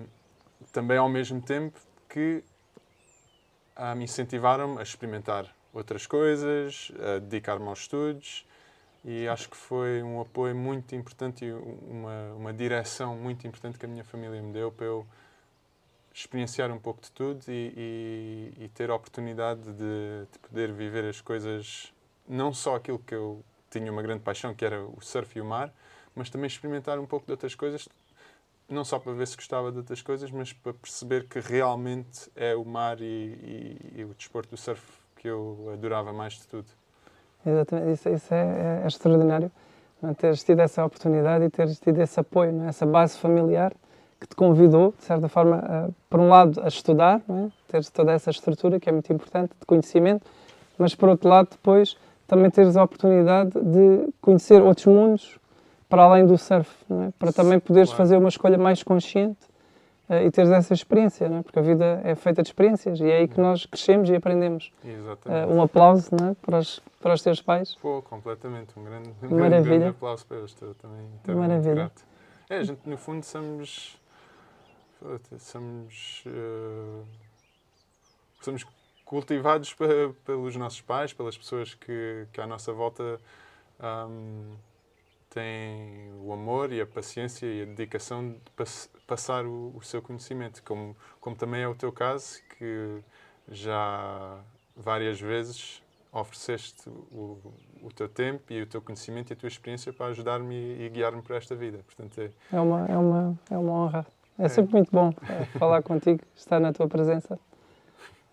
também, 0.73 0.97
ao 0.97 1.07
mesmo 1.07 1.39
tempo, 1.39 1.79
que 2.09 2.43
ah, 3.77 3.95
me 3.95 4.03
incentivaram 4.05 4.77
a 4.77 4.83
experimentar 4.83 5.45
outras 5.73 6.07
coisas, 6.07 6.91
a 6.99 7.19
dedicar-me 7.19 7.67
aos 7.67 7.81
estudos 7.81 8.45
e 9.05 9.27
acho 9.27 9.49
que 9.49 9.55
foi 9.55 10.01
um 10.03 10.19
apoio 10.19 10.55
muito 10.55 10.95
importante 10.95 11.45
e 11.45 11.53
uma, 11.53 12.33
uma 12.35 12.53
direção 12.53 13.15
muito 13.15 13.47
importante 13.47 13.77
que 13.77 13.85
a 13.85 13.87
minha 13.87 14.03
família 14.03 14.41
me 14.41 14.51
deu 14.51 14.71
para 14.71 14.85
eu 14.85 15.05
experienciar 16.13 16.71
um 16.71 16.79
pouco 16.79 17.01
de 17.01 17.11
tudo 17.11 17.43
e, 17.47 18.51
e, 18.59 18.65
e 18.65 18.67
ter 18.69 18.89
a 18.89 18.95
oportunidade 18.95 19.61
de, 19.61 20.25
de, 20.31 20.39
poder 20.39 20.73
viver 20.73 21.05
as 21.05 21.21
coisas, 21.21 21.93
não 22.27 22.51
só 22.51 22.75
aquilo 22.75 22.97
que 22.99 23.13
eu 23.13 23.43
tinha 23.69 23.91
uma 23.91 24.01
grande 24.01 24.23
paixão, 24.23 24.53
que 24.53 24.65
era 24.65 24.83
o 24.83 24.97
surf 24.99 25.37
e 25.37 25.41
o 25.41 25.45
mar, 25.45 25.71
mas 26.15 26.29
também 26.29 26.47
experimentar 26.47 26.97
um 26.97 27.05
pouco 27.05 27.27
de 27.27 27.31
outras 27.31 27.53
coisas, 27.53 27.87
não 28.69 28.83
só 28.83 28.99
para 28.99 29.13
ver 29.13 29.27
se 29.27 29.35
gostava 29.35 29.71
de 29.71 29.77
outras 29.77 30.01
coisas, 30.01 30.29
mas 30.29 30.51
para 30.51 30.73
perceber 30.73 31.27
que 31.27 31.39
realmente 31.39 32.29
é 32.35 32.55
o 32.55 32.65
mar 32.65 32.99
e, 32.99 33.03
e, 33.05 33.99
e 33.99 34.03
o 34.03 34.13
desporto 34.13 34.49
do 34.49 34.57
surf 34.57 34.81
que 35.15 35.27
eu 35.27 35.69
adorava 35.73 36.11
mais 36.11 36.33
de 36.33 36.47
tudo. 36.47 36.67
Exatamente, 37.45 37.93
isso, 37.93 38.09
isso 38.09 38.33
é, 38.33 38.81
é, 38.83 38.87
extraordinário. 38.87 39.51
Não 40.01 40.09
é? 40.09 40.13
Teres 40.13 40.43
tido 40.43 40.59
essa 40.59 40.85
oportunidade 40.85 41.45
e 41.45 41.49
teres 41.49 41.79
tido 41.79 41.99
esse 42.01 42.19
apoio, 42.19 42.51
não 42.51 42.65
é? 42.65 42.69
essa 42.69 42.85
base 42.85 43.17
familiar 43.17 43.73
que 44.19 44.27
te 44.27 44.35
convidou, 44.35 44.93
de 44.97 45.03
certa 45.03 45.29
forma, 45.29 45.57
a, 45.57 45.89
por 46.09 46.19
um 46.19 46.27
lado, 46.27 46.59
a 46.61 46.67
estudar, 46.67 47.21
não 47.27 47.45
é? 47.45 47.51
teres 47.67 47.89
toda 47.89 48.11
essa 48.11 48.29
estrutura 48.29 48.79
que 48.79 48.89
é 48.89 48.91
muito 48.91 49.11
importante, 49.13 49.51
de 49.59 49.65
conhecimento, 49.65 50.25
mas 50.77 50.93
por 50.93 51.09
outro 51.09 51.29
lado, 51.29 51.49
depois 51.51 51.97
também 52.27 52.51
teres 52.51 52.75
a 52.75 52.83
oportunidade 52.83 53.51
de 53.51 54.13
conhecer 54.21 54.61
outros 54.61 54.85
mundos 54.85 55.39
para 55.89 56.03
além 56.03 56.25
do 56.25 56.37
surf, 56.37 56.69
é? 56.89 57.11
para 57.17 57.31
também 57.31 57.59
poderes 57.59 57.89
claro. 57.89 57.97
fazer 57.97 58.17
uma 58.17 58.29
escolha 58.29 58.57
mais 58.57 58.83
consciente 58.83 59.39
uh, 60.09 60.15
e 60.15 60.31
teres 60.31 60.51
essa 60.51 60.73
experiência, 60.73 61.25
é? 61.25 61.41
porque 61.41 61.59
a 61.59 61.61
vida 61.61 62.01
é 62.03 62.15
feita 62.15 62.41
de 62.41 62.49
experiências 62.49 62.99
e 62.99 63.09
é 63.09 63.17
aí 63.17 63.27
que 63.27 63.39
nós 63.39 63.65
crescemos 63.65 64.09
e 64.09 64.15
aprendemos. 64.15 64.71
Exatamente. 64.83 65.49
Uh, 65.49 65.53
um 65.53 65.61
aplauso 65.61 66.09
é? 66.15 66.35
para, 66.45 66.59
os, 66.59 66.79
para 67.01 67.13
os 67.13 67.21
teus 67.21 67.41
pais. 67.41 67.75
Pô, 67.75 68.01
completamente. 68.01 68.77
Um 68.77 68.83
grande, 68.83 69.09
um 69.23 69.35
Maravilha. 69.39 69.63
grande 69.63 69.85
aplauso 69.87 70.25
para 70.25 70.37
eles. 70.37 70.51
Estou 70.51 70.73
também 70.75 71.07
Maravilha. 71.27 71.91
É, 72.49 72.57
a 72.57 72.63
gente, 72.63 72.87
no 72.87 72.97
fundo, 72.97 73.23
somos. 73.23 73.99
Somos. 75.37 76.23
Uh, 76.25 77.03
somos 78.41 78.65
cultivados 79.07 79.75
pelos 80.25 80.55
nossos 80.55 80.81
pais, 80.81 81.13
pelas 81.13 81.37
pessoas 81.37 81.73
que, 81.73 82.27
que 82.33 82.41
à 82.41 82.47
nossa 82.47 82.73
volta 82.73 83.19
um, 83.79 84.53
têm 85.37 86.11
o 86.19 86.33
amor 86.33 86.71
e 86.73 86.81
a 86.81 86.85
paciência 86.85 87.45
e 87.45 87.61
a 87.61 87.65
dedicação 87.65 88.29
de 88.29 88.51
pass 88.55 88.89
passar 89.05 89.45
o, 89.45 89.71
o, 89.75 89.81
seu 89.81 90.01
conhecimento, 90.01 90.61
como, 90.63 90.95
como 91.21 91.35
também 91.35 91.61
é 91.61 91.67
o 91.67 91.75
teu 91.75 91.93
caso, 91.93 92.41
que 92.57 92.99
já 93.49 94.37
várias 94.75 95.21
vezes 95.21 95.81
ofereceste 96.11 96.89
o, 96.89 97.37
o 97.81 97.89
teu 97.95 98.09
tempo 98.09 98.41
e 98.49 98.61
o 98.61 98.67
teu 98.67 98.81
conhecimento 98.81 99.31
e 99.31 99.33
a 99.33 99.35
tua 99.37 99.47
experiência 99.47 99.93
para 99.93 100.07
ajudar-me 100.07 100.53
e, 100.55 100.85
e 100.85 100.89
guiar-me 100.89 101.21
para 101.21 101.37
esta 101.37 101.55
vida. 101.55 101.79
Portanto, 101.85 102.19
é... 102.19 102.29
É, 102.51 102.59
uma, 102.59 102.85
é, 102.85 102.97
uma, 102.97 103.39
é 103.49 103.57
uma 103.57 103.71
honra. 103.71 104.05
É, 104.37 104.45
é. 104.45 104.49
sempre 104.49 104.73
muito 104.73 104.91
bom 104.91 105.13
é, 105.29 105.45
falar 105.57 105.81
contigo, 105.83 106.21
estar 106.35 106.59
na 106.59 106.73
tua 106.73 106.87
presença. 106.87 107.39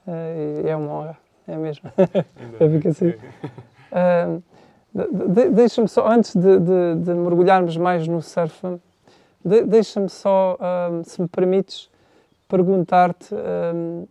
É, 0.07 0.71
é 0.71 0.77
uma 0.77 0.91
honra, 0.93 1.19
é 1.47 1.57
mesmo. 1.57 1.93
Eu 2.59 2.71
fico 2.71 2.89
assim. 2.89 3.11
Uh, 3.11 4.43
de, 4.95 5.51
Deixa-me 5.51 5.89
só, 5.89 6.09
antes 6.09 6.37
de, 6.37 6.59
de, 6.61 6.95
de, 7.03 7.15
mergulharmos 7.15 7.77
mais 7.77 8.07
no 8.07 8.23
surf, 8.23 8.81
de, 9.45 9.63
deixa-me 9.63 10.09
só, 10.09 10.57
uh, 10.57 11.05
se 11.05 11.21
me 11.21 11.27
permites, 11.27 11.91
perguntar-te 12.47 13.35
uh, 13.35 14.09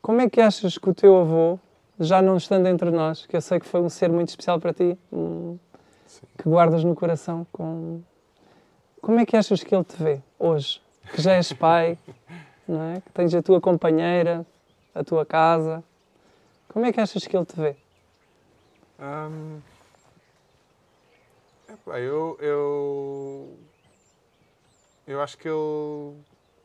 como 0.00 0.22
é 0.22 0.30
que 0.30 0.40
achas 0.40 0.78
que 0.78 0.88
o 0.88 0.94
teu 0.94 1.18
avô, 1.18 1.58
já 2.00 2.22
não 2.22 2.38
estando 2.38 2.66
entre 2.66 2.90
nós, 2.90 3.26
que 3.26 3.36
eu 3.36 3.40
sei 3.40 3.60
que 3.60 3.66
foi 3.66 3.80
um 3.82 3.90
ser 3.90 4.10
muito 4.10 4.30
especial 4.30 4.58
para 4.58 4.72
ti, 4.72 4.98
um, 5.12 5.58
que 6.38 6.48
guardas 6.48 6.82
no 6.82 6.94
coração, 6.94 7.46
com... 7.52 8.00
como 9.02 9.20
é 9.20 9.26
que 9.26 9.36
achas 9.36 9.62
que 9.62 9.74
ele 9.74 9.84
te 9.84 10.02
vê 10.02 10.20
hoje? 10.38 10.80
Que 11.12 11.20
já 11.20 11.34
és 11.34 11.52
pai, 11.52 11.98
não 12.66 12.82
é? 12.82 13.00
que 13.00 13.12
tens 13.12 13.34
a 13.34 13.42
tua 13.42 13.60
companheira, 13.60 14.46
a 14.94 15.04
tua 15.04 15.26
casa. 15.26 15.84
Como 16.68 16.86
é 16.86 16.92
que 16.92 17.00
achas 17.00 17.26
que 17.26 17.36
ele 17.36 17.44
te 17.44 17.56
vê? 17.56 17.76
Um, 18.98 19.58
eu, 21.86 22.36
eu, 22.40 23.58
eu 25.06 25.20
acho 25.20 25.36
que 25.38 25.48
ele 25.48 26.16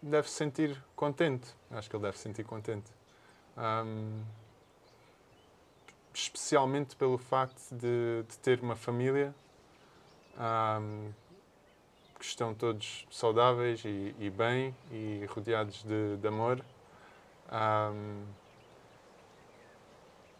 deve 0.01 0.29
se 0.29 0.35
sentir 0.35 0.81
contente. 0.95 1.47
Acho 1.71 1.89
que 1.89 1.95
ele 1.95 2.03
deve 2.03 2.17
se 2.17 2.23
sentir 2.23 2.43
contente. 2.43 2.91
Um, 3.57 4.23
especialmente 6.13 6.95
pelo 6.95 7.17
facto 7.17 7.73
de, 7.75 8.23
de 8.27 8.37
ter 8.39 8.61
uma 8.61 8.75
família 8.75 9.33
um, 10.37 11.11
que 12.17 12.25
estão 12.25 12.53
todos 12.53 13.05
saudáveis 13.09 13.83
e, 13.85 14.15
e 14.19 14.29
bem 14.29 14.75
e 14.91 15.25
rodeados 15.29 15.83
de, 15.83 16.17
de 16.17 16.27
amor. 16.27 16.63
Um, 17.51 18.25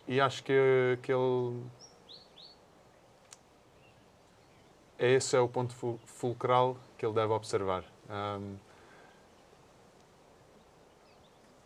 e 0.08 0.20
acho 0.20 0.44
que, 0.44 0.98
que 1.04 1.14
ele. 1.14 1.64
Esse 5.00 5.38
é 5.38 5.40
o 5.40 5.48
ponto 5.48 5.74
fulcral 6.06 6.78
que 6.98 7.06
ele 7.06 7.14
deve 7.14 7.32
observar. 7.32 7.86
Um, 8.10 8.58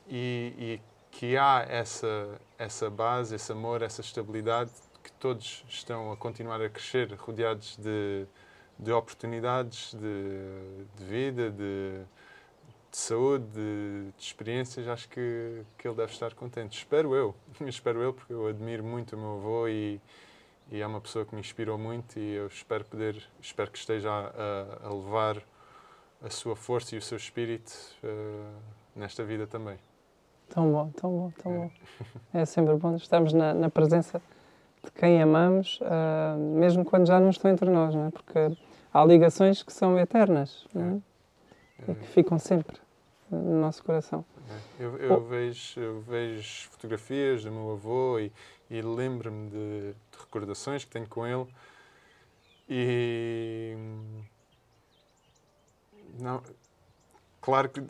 e, 0.08 0.54
e, 0.60 0.82
que 1.10 1.36
há 1.36 1.66
essa, 1.68 2.40
essa 2.60 2.92
base, 2.92 3.36
esse 3.36 3.52
amor, 3.52 3.82
essa 3.82 4.02
estabilidade, 4.02 4.72
que 5.04 5.12
todos 5.14 5.66
estão 5.68 6.12
a 6.12 6.18
continuar 6.18 6.62
a 6.62 6.70
crescer, 6.70 7.12
rodeados 7.14 7.76
de, 7.78 8.28
de 8.78 8.92
oportunidades 8.92 9.96
de, 9.96 10.86
de 10.96 11.04
vida, 11.04 11.50
de, 11.50 12.04
de 12.92 12.98
saúde, 12.98 13.46
de, 13.46 14.12
de, 14.16 14.24
experiências, 14.24 14.88
acho 14.88 15.10
que, 15.10 15.64
que 15.78 15.88
ele 15.88 15.96
deve 15.96 16.12
estar 16.12 16.36
contente. 16.36 16.78
Espero 16.78 17.16
eu, 17.16 17.36
espero 17.66 18.00
eu, 18.02 18.14
porque 18.14 18.32
eu 18.32 18.48
admiro 18.48 18.84
muito 18.84 19.16
o 19.16 19.20
meu 19.20 19.38
avô 19.38 19.68
e, 19.68 20.00
e 20.72 20.82
é 20.82 20.88
uma 20.88 21.02
pessoa 21.02 21.26
que 21.26 21.34
me 21.34 21.42
inspirou 21.42 21.78
muito 21.78 22.18
e 22.18 22.34
eu 22.34 22.48
espero 22.48 22.84
poder, 22.86 23.22
espero 23.42 23.72
que 23.72 23.78
esteja 23.78 24.10
a, 24.10 24.88
a 24.88 24.94
levar 24.94 25.42
a 26.24 26.30
sua 26.30 26.56
força 26.56 26.96
e 26.96 26.98
o 26.98 27.02
seu 27.02 27.18
espírito 27.18 27.72
uh, 28.04 28.54
nesta 28.96 29.24
vida 29.24 29.46
também. 29.46 29.78
Tão 30.50 30.72
bom, 30.72 30.90
tão 30.92 31.12
bom, 31.12 31.32
tão 31.42 31.54
é. 31.54 31.58
bom. 31.58 31.72
É 32.34 32.46
sempre 32.46 32.76
bom 32.76 32.96
estarmos 32.96 33.34
na, 33.34 33.54
na 33.54 33.70
presença 33.70 34.22
de 34.84 34.92
quem 34.92 35.22
amamos, 35.22 35.80
uh, 35.82 36.38
mesmo 36.38 36.84
quando 36.86 37.08
já 37.08 37.20
não 37.20 37.30
estão 37.30 37.52
entre 37.52 37.70
nós, 37.70 37.94
não 37.94 38.08
é? 38.08 38.12
Porque 38.12 38.58
há 38.94 39.06
ligações 39.06 39.64
que 39.64 39.74
são 39.74 39.98
eternas, 40.00 40.66
não 40.74 41.02
é? 41.80 41.90
é. 41.90 41.92
E 41.92 41.96
que 41.96 42.08
ficam 42.08 42.38
sempre 42.40 42.78
no 43.30 43.60
nosso 43.60 43.84
coração. 43.84 44.24
É. 44.80 44.84
Eu, 44.84 44.98
eu, 44.98 45.24
vejo, 45.26 45.80
eu 45.80 46.02
vejo 46.02 46.70
fotografias 46.70 47.44
do 47.44 47.52
meu 47.52 47.72
avô 47.72 48.20
e, 48.20 48.32
e 48.70 48.82
lembro-me 48.82 49.50
de, 49.50 49.94
de, 49.94 50.20
recordações 50.20 50.84
que 50.84 50.92
tenho 50.92 51.08
com 51.08 51.26
ele. 51.26 51.48
E 52.70 53.76
não, 56.20 56.42
claro 57.42 57.70
que, 57.70 57.80
uh, 57.82 57.90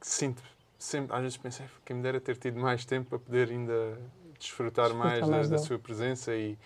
que 0.00 0.06
sinto 0.06 0.42
sempre, 0.78 1.16
às 1.16 1.22
vezes 1.22 1.36
pensei 1.36 1.66
que 1.84 1.94
me 1.94 2.02
dera 2.02 2.20
ter 2.20 2.36
tido 2.36 2.60
mais 2.60 2.84
tempo 2.84 3.10
para 3.10 3.18
poder 3.18 3.50
ainda 3.50 3.98
desfrutar, 4.38 4.88
desfrutar 4.88 4.94
mais, 4.94 5.28
mais 5.28 5.48
da, 5.48 5.56
da, 5.56 5.62
sua 5.62 5.78
presença 5.78 6.34
e, 6.34 6.58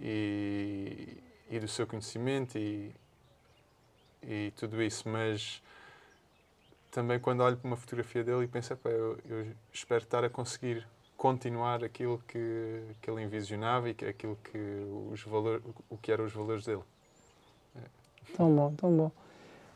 e, 0.00 1.18
e, 1.50 1.58
do 1.58 1.66
seu 1.66 1.86
conhecimento 1.86 2.56
e, 2.56 2.94
e 4.22 4.52
tudo 4.56 4.80
isso, 4.82 5.08
mas 5.08 5.60
também 6.94 7.18
quando 7.18 7.40
olho 7.40 7.56
para 7.56 7.66
uma 7.66 7.76
fotografia 7.76 8.22
dele 8.22 8.44
e 8.44 8.46
penso, 8.46 8.78
eu, 8.84 9.18
eu, 9.28 9.46
espero 9.72 10.04
estar 10.04 10.22
a 10.22 10.30
conseguir 10.30 10.86
continuar 11.16 11.82
aquilo 11.82 12.22
que, 12.28 12.82
que 13.02 13.10
ele 13.10 13.20
envisionava 13.20 13.88
e 13.88 13.94
que, 13.94 14.04
aquilo 14.04 14.38
que 14.44 14.58
os 15.10 15.20
valores, 15.24 15.60
o 15.90 15.96
que 15.96 16.12
eram 16.12 16.24
os 16.24 16.32
valores 16.32 16.64
dele. 16.64 16.82
É. 17.76 18.36
Tão 18.36 18.54
bom, 18.54 18.74
tão 18.76 18.96
bom. 18.96 19.10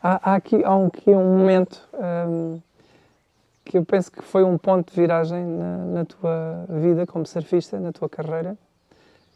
Há, 0.01 0.31
há 0.31 0.35
aqui, 0.35 0.63
há 0.63 0.85
aqui 0.85 1.09
um 1.09 1.37
momento 1.37 1.85
um, 1.93 2.61
que 3.65 3.77
eu 3.77 3.83
penso 3.83 4.09
que 4.09 4.21
foi 4.21 4.45
um 4.45 4.57
ponto 4.57 4.89
de 4.89 4.95
viragem 4.95 5.45
na, 5.45 5.77
na, 5.77 6.05
tua 6.05 6.65
vida 6.69 7.05
como 7.05 7.25
surfista, 7.25 7.81
na 7.81 7.91
tua 7.91 8.07
carreira, 8.07 8.57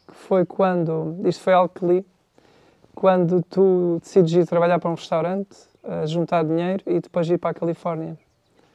que 0.08 0.14
foi 0.14 0.46
quando, 0.46 1.18
isto 1.26 1.42
foi 1.42 1.52
algo 1.52 1.68
que 1.68 1.84
li, 1.84 2.06
quando 2.94 3.42
tu 3.42 3.98
decides 4.00 4.32
ir 4.32 4.46
trabalhar 4.46 4.78
para 4.78 4.88
um 4.88 4.94
restaurante 4.94 5.73
juntar 6.06 6.44
dinheiro 6.44 6.82
e 6.86 7.00
depois 7.00 7.28
ir 7.28 7.38
para 7.38 7.50
a 7.50 7.54
Califórnia. 7.54 8.18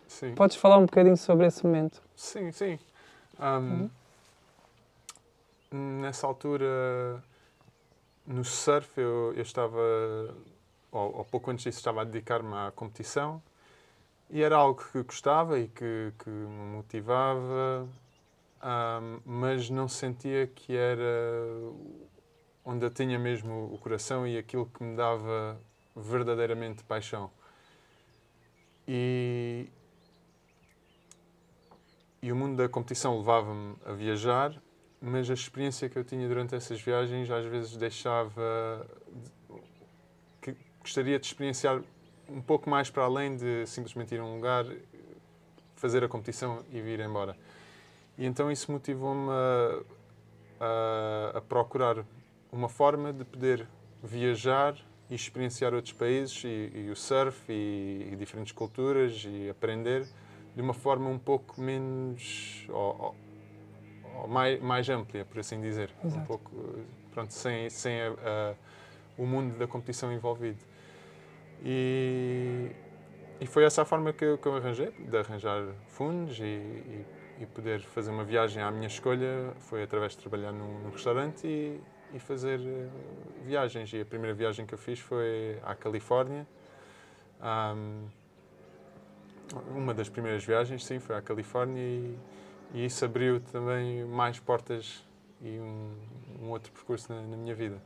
Sim. 0.08 0.34
Podes 0.36 0.56
falar 0.56 0.78
um 0.78 0.86
bocadinho 0.86 1.18
sobre 1.18 1.46
esse 1.46 1.66
momento? 1.66 2.02
Sim, 2.16 2.52
sim. 2.52 2.80
Um, 3.40 3.90
uhum. 5.72 6.02
Nessa 6.02 6.26
altura, 6.26 7.24
no 8.26 8.44
surf, 8.44 8.90
eu, 9.00 9.34
eu 9.36 9.42
estava, 9.42 9.80
ou, 10.92 11.18
ou, 11.18 11.26
pouco 11.26 11.52
antes 11.52 11.64
disso, 11.64 11.78
estava 11.78 12.02
a 12.02 12.04
dedicar-me 12.04 12.54
à 12.54 12.72
competição 12.76 13.42
e 14.30 14.42
era 14.42 14.56
algo 14.56 14.82
que 14.92 15.04
gostava 15.04 15.60
e 15.60 15.68
que, 15.68 16.12
que 16.18 16.30
me 16.30 16.76
motivava, 16.76 17.88
um, 18.64 19.20
mas 19.26 19.70
não 19.70 19.88
sentia 19.88 20.48
que 20.48 20.76
era 20.76 20.96
onde 22.66 22.86
eu 22.86 22.90
tinha 22.90 23.18
mesmo 23.18 23.72
o 23.74 23.78
coração 23.78 24.28
e 24.28 24.38
aquilo 24.38 24.66
que 24.66 24.84
me 24.84 24.96
dava 24.96 25.60
verdadeiramente 26.00 26.84
paixão. 26.84 27.30
E, 28.88 29.68
e 32.22 32.32
o 32.32 32.36
mundo 32.36 32.58
da 32.58 32.68
competição 32.68 33.18
levava-me 33.18 33.76
a 33.86 33.94
viajar 33.94 34.60
mas 35.02 35.30
a 35.30 35.34
experiência 35.34 35.88
que 35.88 35.98
eu 35.98 36.04
tinha 36.04 36.28
durante 36.28 36.56
essas 36.56 36.82
viagens 36.82 37.30
às 37.30 37.46
vezes 37.46 37.78
deixava 37.78 38.86
que 40.42 40.56
gostaria 40.82 41.18
de 41.18 41.26
experienciar 41.26 41.82
um 42.28 42.42
pouco 42.42 42.70
mais 42.70 42.90
para 42.90 43.04
além 43.04 43.36
de 43.36 43.66
simplesmente 43.66 44.14
ir 44.14 44.20
a 44.20 44.24
um 44.24 44.36
lugar, 44.36 44.66
fazer 45.76 46.04
a 46.04 46.08
competição 46.08 46.64
e 46.72 46.82
vir 46.82 47.00
embora. 47.00 47.36
E 48.18 48.26
então 48.26 48.52
isso 48.52 48.72
motivou-me 48.72 49.30
a, 49.32 49.80
a, 50.60 51.38
a, 51.38 51.42
procurar 51.42 52.06
uma 52.52 52.68
forma 52.68 53.14
de 53.14 53.24
poder 53.24 53.68
viajar 54.04 54.76
e 55.10 55.16
experienciar 55.16 55.74
outros 55.74 55.94
países 55.94 56.44
e, 56.44 56.72
e 56.74 56.90
o 56.90 56.96
surf 56.96 57.52
e, 57.52 58.10
e, 58.12 58.16
diferentes 58.16 58.52
culturas 58.52 59.26
e 59.28 59.50
aprender 59.50 60.06
de 60.56 60.62
uma 60.62 60.74
forma 60.74 61.10
um 61.10 61.18
pouco 61.18 61.60
menos 61.60 62.66
ou, 62.70 63.16
ou 64.16 64.28
mais, 64.28 64.62
mais 64.62 64.90
ampla, 64.90 65.26
por 65.26 65.40
assim 65.40 65.60
dizer. 65.62 65.90
Exato. 66.04 66.22
Um 66.22 66.26
pouco, 66.26 66.52
pronto, 67.12 67.34
sem, 67.34 67.70
sem 67.70 68.02
a, 68.02 68.56
o 69.18 69.26
mundo 69.26 69.58
da 69.58 69.68
competição 69.68 70.12
envolvido. 70.12 70.60
E, 71.64 72.72
e 73.42 73.46
foi 73.46 73.64
essa 73.64 73.82
a 73.82 73.86
forma 73.86 74.14
que 74.14 74.24
eu, 74.24 74.38
que 74.38 74.48
eu 74.48 74.56
arranjei, 74.56 74.92
de 74.92 75.18
arranjar 75.18 75.64
fundos 75.88 76.40
e, 76.40 76.44
e 76.44 77.06
e 77.40 77.46
poder 77.46 77.80
fazer 77.80 78.12
uma 78.12 78.24
viagem 78.24 78.62
à 78.62 78.70
minha 78.70 78.88
escolha 78.88 79.54
foi 79.60 79.82
através 79.82 80.12
de 80.12 80.18
trabalhar 80.20 80.52
num, 80.52 80.80
num 80.84 80.92
restaurante 80.92 81.48
e, 81.48 81.80
e 82.14 82.20
fazer 82.20 82.60
uh, 82.60 82.90
viagens. 83.46 83.92
E 83.94 84.02
a 84.02 84.06
primeira 84.06 84.36
viagem 84.36 84.66
que 84.66 84.74
eu 84.74 84.78
fiz 84.78 85.00
foi 85.00 85.58
à 85.64 85.76
Califórnia. 85.76 86.46
Um, 87.42 88.08
uma 89.76 89.94
das 89.94 90.10
primeiras 90.10 90.44
viagens, 90.44 90.86
sim, 90.86 91.00
foi 91.00 91.16
à 91.16 91.22
Califórnia 91.22 91.82
e, 91.82 92.18
e 92.74 92.86
isso 92.86 93.04
abriu 93.04 93.40
também 93.40 94.06
mais 94.06 94.40
portas 94.40 95.04
e 95.42 95.60
um, 95.60 95.92
um 96.44 96.50
outro 96.50 96.72
percurso 96.72 97.12
na, 97.12 97.22
na 97.22 97.38
minha 97.38 97.56
vida. 97.56 97.78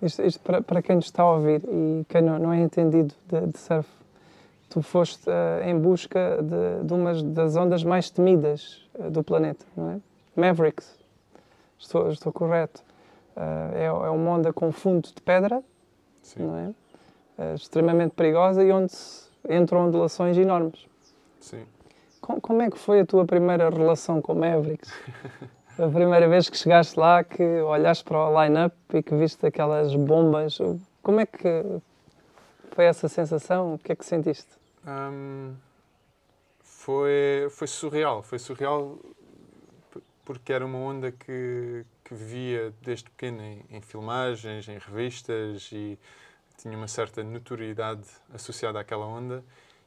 Isto, 0.00 0.22
isto, 0.22 0.40
para, 0.40 0.62
para 0.62 0.80
quem 0.80 0.98
está 0.98 1.22
a 1.22 1.32
ouvir 1.32 1.62
e 1.64 2.04
quem 2.08 2.22
não, 2.22 2.38
não 2.38 2.52
é 2.52 2.60
entendido 2.60 3.14
de, 3.26 3.46
de 3.46 3.58
surf, 3.58 3.88
tu 4.68 4.80
foste 4.80 5.28
uh, 5.28 5.62
em 5.64 5.78
busca 5.78 6.38
de, 6.42 6.86
de 6.86 6.92
umas 6.92 7.22
das 7.22 7.56
ondas 7.56 7.82
mais 7.82 8.10
temidas 8.10 8.88
uh, 8.94 9.10
do 9.10 9.22
planeta, 9.22 9.64
não 9.76 9.90
é? 9.90 10.00
Mavericks. 10.36 10.96
Estou, 11.78 12.10
estou 12.10 12.32
correto. 12.32 12.82
Uh, 13.38 13.76
é, 13.76 13.84
é, 13.84 13.90
uma 13.90 14.32
onda 14.32 14.52
com 14.52 14.72
fundo 14.72 15.06
de 15.14 15.22
pedra, 15.22 15.62
Sim. 16.22 16.42
não 16.42 16.56
é? 16.56 17.54
extremamente 17.54 18.10
perigosa 18.16 18.64
e 18.64 18.72
onde 18.72 18.92
entram 19.48 19.86
ondulações 19.86 20.36
enormes. 20.36 20.88
Sim. 21.38 21.64
Com, 22.20 22.40
como 22.40 22.62
é 22.62 22.68
que 22.68 22.76
foi 22.76 22.98
a 22.98 23.06
tua 23.06 23.24
primeira 23.24 23.70
relação 23.70 24.20
com 24.20 24.34
Mavericks? 24.34 24.92
a 25.78 25.88
primeira 25.88 26.28
vez 26.28 26.50
que 26.50 26.56
chegaste 26.56 26.98
lá, 26.98 27.22
que 27.22 27.44
olhaste 27.60 28.02
para 28.02 28.28
o 28.28 28.42
line-up 28.42 28.76
e 28.92 29.00
que 29.04 29.14
viste 29.14 29.46
aquelas 29.46 29.94
bombas, 29.94 30.58
como 31.00 31.20
é 31.20 31.26
que 31.26 31.64
foi 32.72 32.86
essa 32.86 33.08
sensação? 33.08 33.74
O 33.74 33.78
que 33.78 33.92
é 33.92 33.94
que 33.96 34.04
sentiste? 34.04 34.50
Um, 34.84 35.54
foi, 36.60 37.46
foi 37.50 37.68
surreal. 37.68 38.22
Foi 38.22 38.38
surreal 38.38 38.98
porque 40.24 40.52
era 40.52 40.66
uma 40.66 40.78
onda 40.78 41.10
que, 41.10 41.84
que 42.08 42.14
via 42.14 42.72
desde 42.80 43.04
pequeno 43.10 43.42
em, 43.42 43.62
em 43.68 43.80
filmagens, 43.82 44.66
em 44.66 44.78
revistas 44.78 45.68
e 45.72 45.98
tinha 46.56 46.76
uma 46.76 46.88
certa 46.88 47.22
notoriedade 47.22 48.08
associada 48.32 48.80
àquela 48.80 49.06
onda 49.06 49.44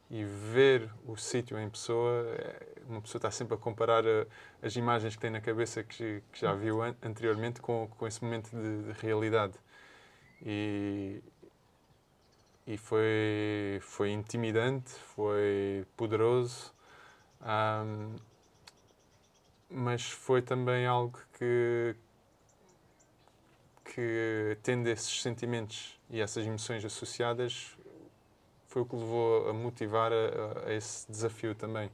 e 0.10 0.24
ver 0.24 0.88
o 1.08 1.18
sítio 1.18 1.58
em 1.58 1.68
pessoa, 1.70 2.26
é, 2.38 2.68
uma 2.88 3.02
pessoa 3.02 3.18
está 3.18 3.32
sempre 3.32 3.56
a 3.56 3.58
comparar 3.58 4.06
a, 4.06 4.28
as 4.62 4.76
imagens 4.76 5.16
que 5.16 5.22
tem 5.22 5.32
na 5.32 5.42
cabeça 5.42 5.84
que, 5.84 6.22
que 6.32 6.42
já 6.42 6.54
viu 6.54 6.84
an 6.84 6.96
anteriormente 7.02 7.60
com, 7.60 7.88
com 7.98 8.06
esse 8.06 8.24
momento 8.24 8.52
de, 8.52 8.94
de 8.94 9.02
realidade. 9.02 9.54
E, 10.46 11.24
e 12.68 12.78
foi, 12.78 13.80
foi 13.82 14.12
intimidante, 14.12 14.92
foi 15.16 15.86
poderoso, 15.98 16.72
um, 17.42 18.16
mas 19.70 20.12
foi 20.12 20.42
também 20.42 20.86
algo 20.86 21.18
que, 21.38 21.96
que, 23.94 24.58
tendo 24.64 24.88
esses 24.88 25.22
sentimentos 25.22 26.00
e 26.10 26.22
essas 26.22 26.46
emoções 26.46 26.84
associadas, 26.86 27.76
foi 28.68 28.84
o 28.84 28.86
que 28.86 28.96
levou 28.96 29.50
a 29.50 29.54
motivar 29.54 30.12
a, 30.14 30.70
a 30.70 30.74
esse 30.74 31.12
desafio 31.12 31.54
também. 31.54 31.92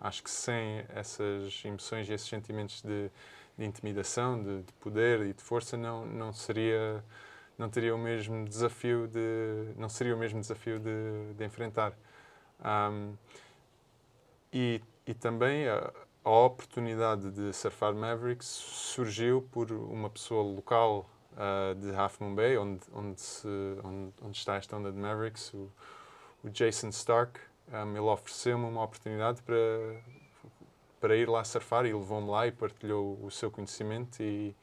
Acho 0.00 0.24
que 0.24 0.30
sem 0.30 0.84
essas 0.88 1.62
emoções 1.64 2.08
e 2.08 2.12
esses 2.12 2.28
sentimentos 2.28 2.82
de, 2.82 3.10
de 3.56 3.64
intimidação, 3.64 4.42
de, 4.42 4.62
de, 4.62 4.72
poder 4.74 5.20
e 5.20 5.32
de 5.32 5.42
força, 5.42 5.76
não, 5.76 6.04
não 6.04 6.32
seria 6.32 7.02
não 7.56 7.70
teria 7.70 7.94
o 7.94 7.98
mesmo 7.98 8.46
desafio 8.46 9.08
de 9.08 9.72
não 9.78 9.88
seria 9.88 10.14
o 10.14 10.18
mesmo 10.18 10.38
desafio 10.38 10.78
de, 10.78 11.32
de 11.34 11.44
enfrentar 11.44 11.94
um, 12.62 13.14
e, 14.52 14.82
e 15.06 15.14
também 15.14 15.66
a, 15.66 15.90
a, 16.22 16.30
oportunidade 16.30 17.30
de 17.30 17.54
surfar 17.54 17.94
Mavericks 17.94 18.46
surgiu 18.46 19.48
por 19.50 19.72
uma 19.72 20.10
pessoa 20.10 20.42
local 20.42 21.08
uh, 21.36 21.74
de 21.74 21.94
Half 21.94 22.20
Moon 22.20 22.34
Bay 22.34 22.58
onde 22.58 22.80
onde, 22.92 23.20
se, 23.20 23.48
onde, 23.84 24.12
onde 24.22 24.36
está 24.36 24.56
esta 24.56 24.76
onda 24.76 24.90
de 24.90 24.98
Mavericks 24.98 25.52
o, 25.54 25.70
o 26.42 26.50
Jason 26.50 26.88
Stark 26.88 27.38
um, 27.72 27.90
ele 27.90 28.00
ofereceu-me 28.00 28.64
uma 28.64 28.82
oportunidade 28.82 29.42
para 29.42 29.56
para 31.00 31.14
ir 31.14 31.28
lá 31.28 31.44
surfar 31.44 31.86
e 31.86 31.92
levou-me 31.92 32.28
lá 32.28 32.46
e 32.46 32.52
partilhou 32.52 33.18
o 33.22 33.30
seu 33.30 33.50
conhecimento 33.50 34.22
e 34.22 34.54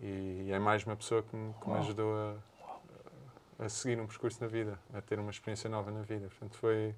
e 0.00 0.50
é 0.50 0.58
mais 0.58 0.84
uma 0.84 0.96
pessoa 0.96 1.22
que 1.22 1.34
me, 1.36 1.54
que 1.60 1.68
me 1.68 1.76
ajudou 1.78 2.14
a, 2.16 3.64
a, 3.64 3.68
seguir 3.68 4.00
um 4.00 4.06
percurso 4.06 4.38
na 4.40 4.48
vida, 4.48 4.78
a 4.94 5.00
ter 5.00 5.18
uma 5.18 5.30
experiência 5.30 5.68
nova 5.68 5.90
na 5.90 6.02
vida. 6.02 6.28
Portanto, 6.28 6.56
foi, 6.56 6.94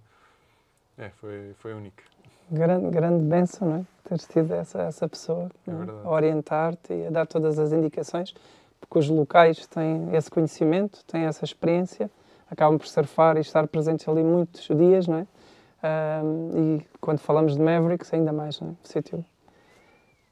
é, 0.96 1.10
foi, 1.10 1.54
foi 1.58 1.74
único. 1.74 2.02
Grande, 2.50 2.90
grande 2.90 3.24
benção, 3.24 3.68
não 3.68 3.76
é? 3.78 3.84
Teres 4.08 4.26
tido 4.26 4.52
essa, 4.52 4.82
essa 4.82 5.08
pessoa 5.08 5.50
é 5.66 6.06
a 6.06 6.10
orientar-te 6.10 6.92
e 6.92 7.06
a 7.06 7.10
dar 7.10 7.26
todas 7.26 7.58
as 7.58 7.72
indicações, 7.72 8.34
porque 8.86 8.98
os 8.98 9.08
locais 9.08 9.66
têm 9.66 10.14
esse 10.14 10.30
conhecimento, 10.30 11.04
têm 11.06 11.24
essa 11.24 11.44
experiência, 11.44 12.10
acabam 12.50 12.78
por 12.78 12.86
surfar 12.86 13.36
e 13.36 13.40
estar 13.40 13.66
presentes 13.66 14.08
ali 14.08 14.22
muitos 14.22 14.68
dias, 14.76 15.06
não 15.06 15.18
é? 15.18 15.26
Um, 16.22 16.76
e 16.78 16.86
quando 17.00 17.18
falamos 17.18 17.54
de 17.56 17.62
Mavericks, 17.62 18.12
ainda 18.14 18.32
mais, 18.32 18.60
não 18.60 18.70
é? 18.70 18.72
Sítio 18.82 19.24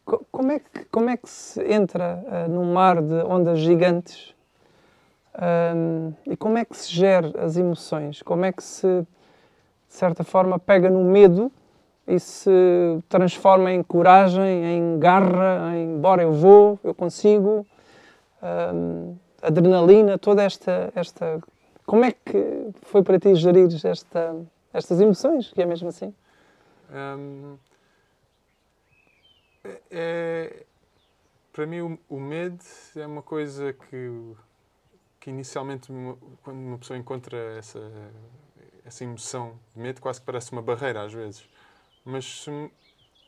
como 0.05 0.53
é 0.53 0.59
que, 0.59 0.85
como 0.87 1.11
é 1.11 1.17
que 1.17 1.29
se 1.29 1.62
entra 1.62 2.25
uh, 2.27 2.51
num 2.51 2.73
mar 2.73 3.01
de 3.01 3.23
ondas 3.23 3.61
gigantes 3.61 4.35
um, 5.75 6.12
e 6.27 6.37
como 6.37 6.59
é 6.59 6.65
que 6.65 6.77
se 6.77 6.93
gera 6.93 7.33
as 7.43 7.57
emoções? 7.57 8.21
Como 8.21 8.45
é 8.45 8.53
que 8.53 8.62
se, 8.62 8.87
de 8.87 9.95
certa 9.95 10.25
forma, 10.25 10.59
pega 10.59 10.91
no 10.91 11.05
medo 11.05 11.51
e 12.07 12.19
se 12.21 12.51
transforma 13.09 13.73
em 13.73 13.83
coragem, 13.83 14.65
em 14.65 14.99
garra, 14.99 15.75
em 15.75 15.99
bora, 15.99 16.23
eu 16.23 16.33
vou, 16.33 16.79
eu 16.85 16.95
consigo, 16.95 17.67
um, 18.42 19.16
adrenalina, 19.40 20.18
toda 20.18 20.42
esta, 20.42 20.92
esta. 20.94 21.40
Como 21.87 22.05
é 22.05 22.12
que 22.12 22.70
foi 22.83 23.02
para 23.02 23.18
ti 23.18 23.35
gerir 23.35 23.68
esta, 23.85 24.37
estas 24.72 25.00
emoções, 25.00 25.52
que 25.52 25.62
é 25.62 25.66
mesmo 25.66 25.88
assim? 25.88 26.14
Um 26.90 27.57
é, 29.90 30.64
para 31.52 31.66
mim, 31.66 31.81
o, 31.81 31.98
o, 32.09 32.20
medo 32.20 32.64
é 32.96 33.07
uma 33.07 33.22
coisa 33.22 33.72
que, 33.72 34.35
que 35.20 35.31
inicialmente, 35.31 35.88
quando 36.42 36.59
uma 36.59 36.78
pessoa 36.78 36.98
encontra 36.98 37.37
essa, 37.59 37.81
essa 38.85 39.05
emoção 39.05 39.59
de 39.74 39.81
medo, 39.81 40.00
quase 40.00 40.20
que 40.20 40.26
parece 40.26 40.52
uma 40.52 40.62
barreira 40.62 41.02
às 41.05 41.12
vezes. 41.12 41.48
Mas 42.05 42.46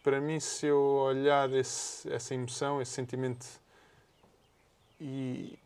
para 0.02 0.20
mim, 0.20 0.40
se 0.40 0.66
eu 0.66 0.80
olhar 0.80 1.52
esse, 1.52 2.12
essa 2.12 2.34
emoção, 2.34 2.82
esse 2.82 2.92
sentimento 2.92 3.46
e 5.04 5.58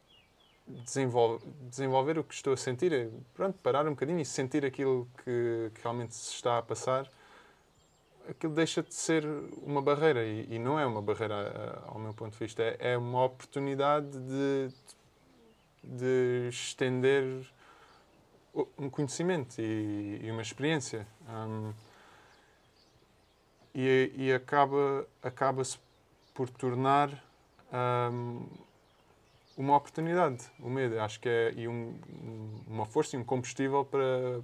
desenvolver, 0.66 1.46
desenvolver 1.62 2.18
o 2.18 2.24
que 2.24 2.34
estou 2.34 2.52
a 2.52 2.56
sentir, 2.56 2.92
é, 2.92 3.08
pronto, 3.34 3.58
parar 3.62 3.86
um 3.86 3.90
bocadinho 3.90 4.20
e 4.20 4.24
sentir 4.24 4.64
aquilo 4.64 5.08
que, 5.24 5.70
que 5.74 5.82
realmente 5.82 6.14
se 6.14 6.34
está 6.34 6.58
a 6.58 6.62
passar 6.62 7.08
aquilo 8.28 8.52
deixa 8.52 8.82
de 8.82 8.94
ser 8.94 9.24
uma 9.62 9.80
barreira 9.80 10.24
e, 10.24 10.46
e 10.50 10.58
não 10.58 10.78
é 10.78 10.84
uma 10.84 11.00
barreira 11.00 11.82
ao 11.86 11.98
meu 11.98 12.12
ponto 12.12 12.32
de 12.32 12.38
vista, 12.38 12.62
é, 12.62 12.92
é 12.92 12.98
uma 12.98 13.24
oportunidade 13.24 14.10
de, 14.10 14.68
de 15.82 16.48
estender 16.50 17.46
um 18.76 18.90
conhecimento 18.90 19.60
e, 19.60 20.20
e 20.22 20.30
uma 20.30 20.42
experiência. 20.42 21.06
Um, 21.28 21.72
e, 23.74 24.12
e 24.16 24.32
acaba, 24.32 25.06
acaba-se 25.22 25.78
por 26.34 26.50
tornar 26.50 27.10
um, 28.12 28.46
uma 29.58 29.76
oportunidade, 29.76 30.44
o 30.60 30.70
medo. 30.70 31.00
Acho 31.00 31.18
que 31.18 31.28
é 31.28 31.52
e 31.56 31.66
um, 31.66 31.98
uma 32.66 32.86
força 32.86 33.16
e 33.16 33.18
um 33.18 33.24
combustível 33.24 33.84
para, 33.84 34.40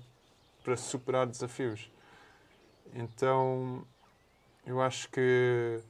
para 0.64 0.76
superar 0.76 1.26
desafios. 1.26 1.90
Então, 2.92 3.86
eu 4.66 4.82
acho 4.82 5.08
que 5.10 5.80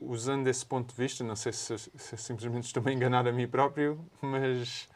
usando 0.00 0.46
esse 0.48 0.64
ponto 0.64 0.94
de 0.94 1.02
vista, 1.02 1.24
não 1.24 1.36
sei 1.36 1.52
se, 1.52 1.76
se 1.78 2.16
simplesmente 2.16 2.64
estou 2.64 2.82
a 2.86 2.92
enganar 2.92 3.26
a 3.26 3.32
mim 3.32 3.48
próprio, 3.48 3.98
mas 4.20 4.88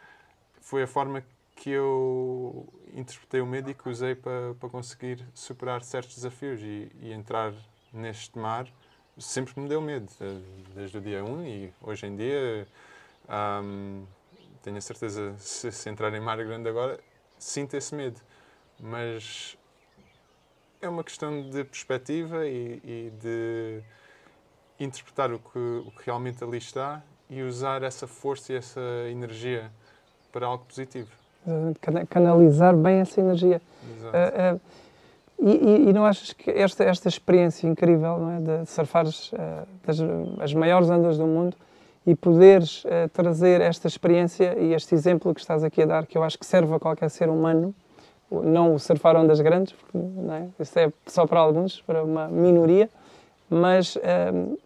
foi 0.60 0.82
a 0.82 0.86
forma 0.86 1.24
que 1.56 1.70
eu 1.70 2.68
interpretei 2.94 3.40
o 3.40 3.46
medo 3.46 3.70
e 3.70 3.74
que 3.74 3.88
usei 3.88 4.14
para, 4.14 4.54
para 4.54 4.68
conseguir 4.68 5.26
superar 5.34 5.82
certos 5.82 6.14
desafios 6.14 6.60
e, 6.62 6.92
e 7.00 7.12
entrar 7.12 7.52
neste 7.92 8.38
mar 8.38 8.68
sempre 9.18 9.60
me 9.60 9.68
deu 9.68 9.80
medo, 9.80 10.06
desde 10.74 10.98
o 10.98 11.00
dia 11.00 11.24
1 11.24 11.44
e 11.44 11.72
hoje 11.82 12.06
em 12.06 12.16
dia 12.16 12.66
tenho 14.62 14.76
a 14.76 14.80
certeza, 14.80 15.34
se, 15.38 15.70
se 15.70 15.88
entrar 15.88 16.12
em 16.14 16.20
mar 16.20 16.36
grande 16.38 16.68
agora, 16.68 16.98
sinto 17.38 17.74
esse 17.74 17.94
medo. 17.94 18.20
Mas 18.80 19.56
é 20.80 20.88
uma 20.88 21.02
questão 21.02 21.48
de 21.48 21.64
perspectiva 21.64 22.46
e, 22.46 22.80
e 22.84 23.12
de 23.20 23.82
interpretar 24.78 25.32
o 25.32 25.38
que, 25.38 25.58
o 25.58 25.90
que 25.90 26.06
realmente 26.06 26.42
ali 26.44 26.58
está 26.58 27.02
e 27.28 27.42
usar 27.42 27.82
essa 27.82 28.06
força 28.06 28.52
e 28.52 28.56
essa 28.56 28.80
energia 29.10 29.70
para 30.32 30.46
algo 30.46 30.64
positivo. 30.64 31.10
Canalizar 32.10 32.76
bem 32.76 33.00
essa 33.00 33.20
energia. 33.20 33.60
Exato. 33.90 34.16
Uh, 34.16 34.56
uh, 34.56 34.60
e, 35.40 35.88
e, 35.88 35.92
não 35.92 36.04
achas 36.04 36.32
que 36.32 36.50
esta, 36.50 36.82
esta 36.82 37.08
experiência 37.08 37.68
incrível 37.68 38.18
não 38.18 38.30
é, 38.32 38.40
de 38.40 38.66
surfares 38.70 39.32
uh, 39.32 39.36
das, 39.86 39.98
as 40.40 40.52
maiores 40.52 40.90
ondas 40.90 41.16
do 41.16 41.26
mundo 41.26 41.56
e 42.04 42.14
poderes 42.14 42.84
uh, 42.84 43.08
trazer 43.12 43.60
esta 43.60 43.86
experiência 43.86 44.58
e 44.58 44.74
este 44.74 44.94
exemplo 44.94 45.32
que 45.32 45.40
estás 45.40 45.62
aqui 45.62 45.82
a 45.82 45.86
dar, 45.86 46.06
que 46.06 46.18
eu 46.18 46.24
acho 46.24 46.36
que 46.36 46.44
serve 46.44 46.74
a 46.74 46.80
qualquer 46.80 47.08
ser 47.08 47.28
humano, 47.28 47.72
não 48.30 48.74
o 48.74 48.78
surfar 48.80 49.14
ondas 49.16 49.40
grandes, 49.40 49.72
porque 49.72 49.96
não 49.96 50.34
é? 50.34 50.48
isso 50.58 50.76
é 50.76 50.92
só 51.06 51.24
para 51.24 51.38
alguns, 51.38 51.80
para 51.82 52.02
uma 52.02 52.26
minoria, 52.26 52.90
mas 53.48 53.94
uh, 53.94 54.58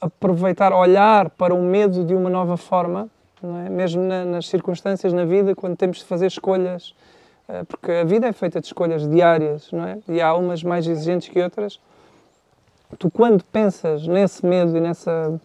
aproveitar, 0.00 0.72
olhar 0.72 1.28
para 1.28 1.54
o 1.54 1.62
medo 1.62 2.04
de 2.04 2.14
uma 2.14 2.30
nova 2.30 2.56
forma, 2.56 3.08
é? 3.42 3.68
mesmo 3.68 4.02
na, 4.02 4.24
nas 4.24 4.48
circunstâncias 4.48 5.12
na 5.12 5.26
vida, 5.26 5.54
quando 5.54 5.76
temos 5.76 5.98
de 5.98 6.04
fazer 6.04 6.26
escolhas 6.26 6.94
porque 7.68 7.90
a 7.90 8.04
vida 8.04 8.26
é 8.26 8.32
feita 8.32 8.60
de 8.60 8.66
escolhas 8.66 9.08
diárias, 9.08 9.70
não 9.70 9.84
é? 9.84 9.98
E 10.08 10.20
há 10.20 10.34
umas 10.34 10.62
mais 10.62 10.86
exigentes 10.86 11.28
que 11.28 11.40
outras. 11.40 11.78
Tu, 12.98 13.10
quando 13.10 13.44
pensas 13.44 14.06
nesse 14.06 14.44
medo 14.46 14.76
e 14.76 14.80
nessa 14.80 15.40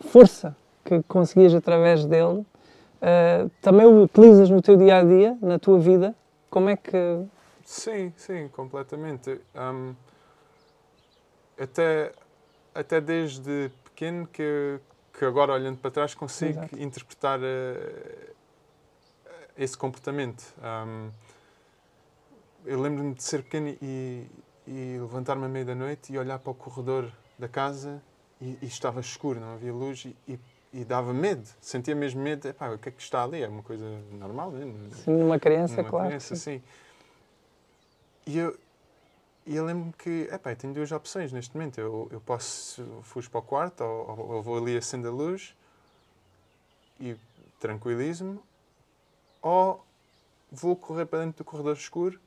força 0.00 0.56
que 0.84 1.02
conseguias 1.04 1.54
através 1.54 2.04
dele, 2.04 2.40
uh, 2.40 3.50
também 3.60 3.86
o 3.86 4.02
utilizas 4.02 4.50
no 4.50 4.60
teu 4.60 4.76
dia 4.76 4.98
a 4.98 5.04
dia, 5.04 5.36
na 5.40 5.58
tua 5.58 5.78
vida? 5.78 6.14
Como 6.50 6.68
é 6.68 6.76
que. 6.76 7.24
Sim, 7.64 8.12
sim, 8.16 8.48
completamente. 8.48 9.40
Um, 9.54 9.94
até, 11.58 12.12
até 12.74 13.00
desde 13.00 13.70
pequeno 13.84 14.26
que, 14.26 14.78
que 15.16 15.24
agora 15.24 15.52
olhando 15.52 15.78
para 15.78 15.90
trás 15.90 16.14
consigo 16.14 16.58
Exato. 16.58 16.78
interpretar 16.78 17.38
uh, 17.40 18.32
esse 19.56 19.76
comportamento. 19.76 20.42
Um, 20.62 21.10
eu 22.64 22.80
lembro-me 22.80 23.14
de 23.14 23.22
ser 23.22 23.42
pequeno 23.42 23.76
e, 23.80 24.26
e 24.66 24.98
levantar-me 25.00 25.44
à 25.44 25.48
meia 25.48 25.64
da 25.64 25.74
noite 25.74 26.12
e 26.12 26.18
olhar 26.18 26.38
para 26.38 26.50
o 26.50 26.54
corredor 26.54 27.10
da 27.38 27.48
casa 27.48 28.02
e, 28.40 28.58
e 28.62 28.66
estava 28.66 29.00
escuro, 29.00 29.40
não 29.40 29.54
havia 29.54 29.72
luz 29.72 30.06
e, 30.28 30.38
e, 30.72 30.84
dava 30.84 31.12
medo, 31.12 31.48
sentia 31.60 31.94
mesmo 31.94 32.20
medo. 32.20 32.48
Epá, 32.48 32.70
o 32.70 32.78
que 32.78 32.88
é 32.88 32.92
que 32.92 33.02
está 33.02 33.22
ali? 33.22 33.42
É 33.42 33.48
uma 33.48 33.62
coisa 33.62 33.84
normal, 34.12 34.50
não 34.50 34.60
é? 34.60 34.94
Sim, 34.94 35.16
numa 35.16 35.38
criança, 35.38 35.76
numa 35.76 35.88
claro. 35.88 36.06
criança, 36.06 36.36
sim. 36.36 36.62
E 38.26 38.38
eu, 38.38 38.56
e 39.44 39.56
eu 39.56 39.64
lembro-me 39.64 39.92
que, 39.92 40.28
epá, 40.32 40.52
eu 40.52 40.56
tenho 40.56 40.72
duas 40.72 40.92
opções 40.92 41.32
neste 41.32 41.56
momento. 41.56 41.78
Eu, 41.78 42.08
eu 42.10 42.20
posso 42.20 42.84
fugir 43.02 43.28
para 43.28 43.40
o 43.40 43.42
quarto 43.42 43.82
ou, 43.82 44.10
ou, 44.10 44.30
ou 44.34 44.42
vou 44.42 44.58
ali 44.58 44.76
acender 44.76 45.10
a 45.10 45.14
luz 45.14 45.54
e 47.00 47.16
tranquilizo-me 47.58 48.38
ou 49.40 49.84
vou 50.50 50.76
correr 50.76 51.06
para 51.06 51.24
dentro 51.24 51.38
do 51.38 51.44
corredor 51.44 51.74
escuro 51.76 52.20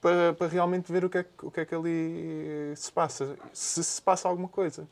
para, 0.00 0.32
para 0.34 0.46
realmente 0.46 0.90
ver 0.90 1.04
o 1.04 1.10
que, 1.10 1.18
é, 1.18 1.26
o 1.42 1.50
que 1.50 1.60
é 1.60 1.64
que 1.64 1.74
ali 1.74 2.72
se 2.76 2.92
passa, 2.92 3.36
se 3.52 3.82
se 3.82 4.02
passa 4.02 4.28
alguma 4.28 4.48
coisa. 4.48 4.88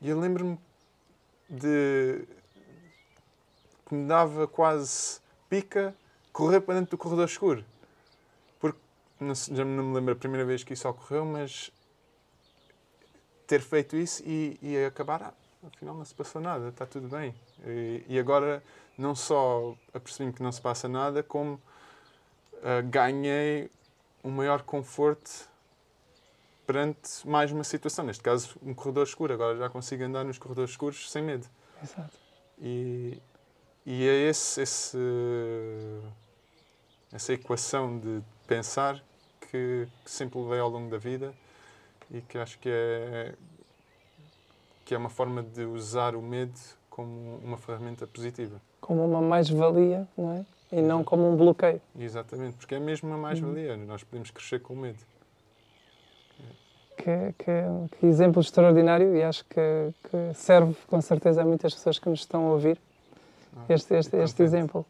E 0.00 0.08
eu 0.08 0.18
lembro-me 0.18 0.58
de 1.48 2.24
que 3.86 3.94
me 3.94 4.06
dava 4.06 4.46
quase 4.46 5.20
pica 5.48 5.94
correr 6.32 6.60
para 6.60 6.74
dentro 6.74 6.92
do 6.92 6.98
corredor 6.98 7.26
escuro. 7.26 7.64
Porque 8.58 8.78
não, 9.18 9.34
já 9.34 9.64
não 9.64 9.84
me 9.84 9.94
lembro 9.94 10.14
a 10.14 10.16
primeira 10.16 10.46
vez 10.46 10.62
que 10.62 10.72
isso 10.72 10.88
ocorreu, 10.88 11.24
mas 11.24 11.72
ter 13.46 13.60
feito 13.60 13.96
isso 13.96 14.22
e, 14.24 14.58
e 14.62 14.84
acabar, 14.84 15.22
ah, 15.22 15.34
afinal 15.66 15.96
não 15.96 16.04
se 16.04 16.14
passou 16.14 16.40
nada, 16.40 16.68
está 16.68 16.86
tudo 16.86 17.08
bem. 17.08 17.34
E, 17.66 18.04
e 18.08 18.18
agora 18.18 18.62
não 18.96 19.14
só 19.14 19.74
apercebi-me 19.92 20.32
que 20.32 20.42
não 20.42 20.52
se 20.52 20.60
passa 20.60 20.88
nada, 20.88 21.22
como 21.22 21.54
uh, 21.54 22.88
ganhei 22.88 23.68
um 24.22 24.30
maior 24.30 24.62
conforto 24.62 25.48
perante 26.66 27.26
mais 27.26 27.50
uma 27.50 27.64
situação. 27.64 28.04
Neste 28.04 28.22
caso, 28.22 28.56
um 28.62 28.72
corredor 28.72 29.04
escuro. 29.04 29.32
Agora 29.34 29.56
já 29.56 29.68
consigo 29.68 30.04
andar 30.04 30.24
nos 30.24 30.38
corredores 30.38 30.70
escuros 30.70 31.10
sem 31.10 31.22
medo. 31.22 31.46
Exato. 31.82 32.16
E, 32.58 33.20
e 33.84 34.06
é 34.06 34.28
esse, 34.28 34.60
esse, 34.60 34.98
essa 37.12 37.32
equação 37.32 37.98
de 37.98 38.22
pensar 38.46 39.02
que, 39.40 39.88
que 40.04 40.10
sempre 40.10 40.38
levei 40.38 40.60
ao 40.60 40.68
longo 40.68 40.90
da 40.90 40.98
vida 40.98 41.34
e 42.10 42.20
que 42.20 42.38
acho 42.38 42.58
que 42.58 42.68
é, 42.68 43.34
que 44.84 44.94
é 44.94 44.98
uma 44.98 45.10
forma 45.10 45.42
de 45.42 45.64
usar 45.64 46.14
o 46.14 46.22
medo 46.22 46.58
como 46.88 47.36
uma 47.38 47.56
ferramenta 47.56 48.06
positiva. 48.06 48.60
Como 48.80 49.04
uma 49.04 49.20
mais-valia, 49.20 50.06
não 50.16 50.32
é? 50.34 50.44
E 50.72 50.80
não 50.80 51.02
como 51.02 51.28
um 51.28 51.36
bloqueio. 51.36 51.80
Exatamente, 51.98 52.56
porque 52.56 52.76
é 52.76 52.78
mesmo 52.78 53.08
uma 53.08 53.18
mais-valia. 53.18 53.74
Uhum. 53.74 53.86
Nós 53.86 54.04
podemos 54.04 54.30
crescer 54.30 54.60
com 54.60 54.74
medo. 54.76 54.98
Que, 56.96 57.34
que, 57.38 57.98
que, 57.98 58.06
exemplo 58.06 58.42
extraordinário 58.42 59.16
e 59.16 59.22
acho 59.22 59.44
que, 59.46 59.94
que, 60.04 60.34
serve 60.34 60.76
com 60.86 61.00
certeza 61.00 61.40
a 61.40 61.44
muitas 61.46 61.74
pessoas 61.74 61.98
que 61.98 62.08
nos 62.08 62.20
estão 62.20 62.46
a 62.46 62.52
ouvir 62.52 62.78
ah, 63.56 63.60
este, 63.70 63.94
este, 63.94 64.16
este 64.18 64.42
exemplo. 64.42 64.84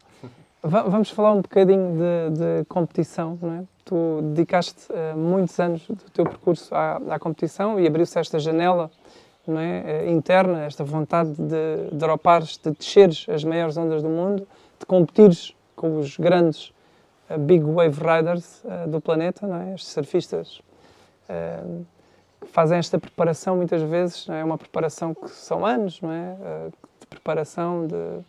vamos 0.61 1.09
falar 1.09 1.31
um 1.31 1.41
bocadinho 1.41 1.93
de, 1.93 2.37
de, 2.37 2.65
competição, 2.65 3.39
não 3.41 3.53
é? 3.53 3.63
Tu 3.85 4.21
dedicaste 4.33 4.91
uh, 4.91 5.17
muitos 5.17 5.57
anos 5.59 5.87
do 5.87 6.09
teu 6.11 6.25
percurso 6.25 6.75
à, 6.75 6.97
à 7.09 7.17
competição 7.17 7.79
e 7.79 7.87
abriu-se 7.87 8.19
esta 8.19 8.39
janela 8.39 8.91
não 9.47 9.59
é? 9.59 10.03
Uh, 10.05 10.09
interna, 10.11 10.65
esta 10.65 10.83
vontade 10.83 11.31
de 11.31 11.95
dropares, 11.95 12.57
de 12.57 12.71
desceres 12.71 13.25
as 13.29 13.43
maiores 13.43 13.77
ondas 13.77 14.03
do 14.03 14.09
mundo, 14.09 14.47
de 14.79 14.85
competires 14.85 15.55
com 15.81 15.97
os 15.97 16.15
grandes 16.15 16.71
uh, 17.27 17.39
big 17.39 17.63
wave 17.63 17.99
riders 17.99 18.63
uh, 18.63 18.87
do 18.87 19.01
planeta, 19.01 19.47
não 19.47 19.55
é? 19.55 19.73
estes 19.73 19.89
surfistas 19.89 20.61
uh, 21.27 21.83
que 22.39 22.47
fazem 22.47 22.77
esta 22.77 22.99
preparação 22.99 23.55
muitas 23.55 23.81
vezes, 23.81 24.27
não 24.27 24.35
é? 24.35 24.43
uma 24.43 24.59
preparação 24.59 25.15
que 25.15 25.27
são 25.31 25.65
anos, 25.65 25.99
não 25.99 26.11
é? 26.11 26.35
de 26.99 27.07
preparação, 27.07 27.87
de 27.87 28.19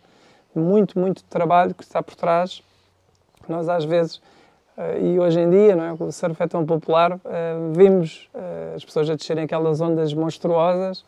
muito, 0.55 0.97
muito 0.97 1.23
trabalho 1.25 1.75
que 1.75 1.83
está 1.83 2.01
por 2.01 2.15
trás. 2.15 2.61
Nós 3.47 3.67
às 3.67 3.83
vezes, 3.83 4.21
e 5.01 5.19
hoje 5.19 5.39
em 5.39 5.49
dia, 5.49 5.75
não 5.75 5.83
é? 5.83 5.93
o 5.93 6.11
surf 6.11 6.41
é 6.41 6.47
tão 6.47 6.63
popular, 6.63 7.19
vimos 7.71 8.29
as 8.75 8.85
pessoas 8.85 9.09
a 9.09 9.15
descerem 9.15 9.45
aquelas 9.45 9.81
ondas 9.81 10.13
monstruosas 10.13 11.03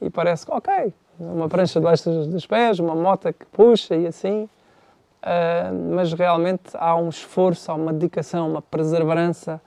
e 0.00 0.08
parece 0.08 0.46
que, 0.46 0.52
ok, 0.52 0.94
uma 1.18 1.48
prancha 1.48 1.80
debaixo 1.80 2.08
dos 2.26 2.46
pés, 2.46 2.78
uma 2.78 2.94
moto 2.94 3.32
que 3.32 3.46
puxa 3.46 3.96
e 3.96 4.06
assim, 4.06 4.48
uh, 5.26 5.94
mas 5.94 6.12
realmente 6.12 6.62
há 6.74 6.94
um 6.96 7.08
esforço, 7.08 7.70
há 7.70 7.74
uma 7.74 7.92
dedicação, 7.92 8.48
uma 8.48 8.62
perseverança, 8.62 9.60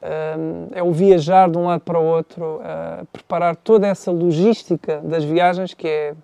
uh, 0.00 0.72
é 0.74 0.82
o 0.82 0.90
viajar 0.90 1.50
de 1.50 1.58
um 1.58 1.66
lado 1.66 1.80
para 1.80 1.98
o 1.98 2.04
outro, 2.04 2.56
uh, 2.56 3.06
preparar 3.12 3.54
toda 3.56 3.86
essa 3.86 4.10
logística 4.10 5.00
das 5.00 5.22
viagens, 5.22 5.74
que, 5.74 5.86
é, 5.86 6.14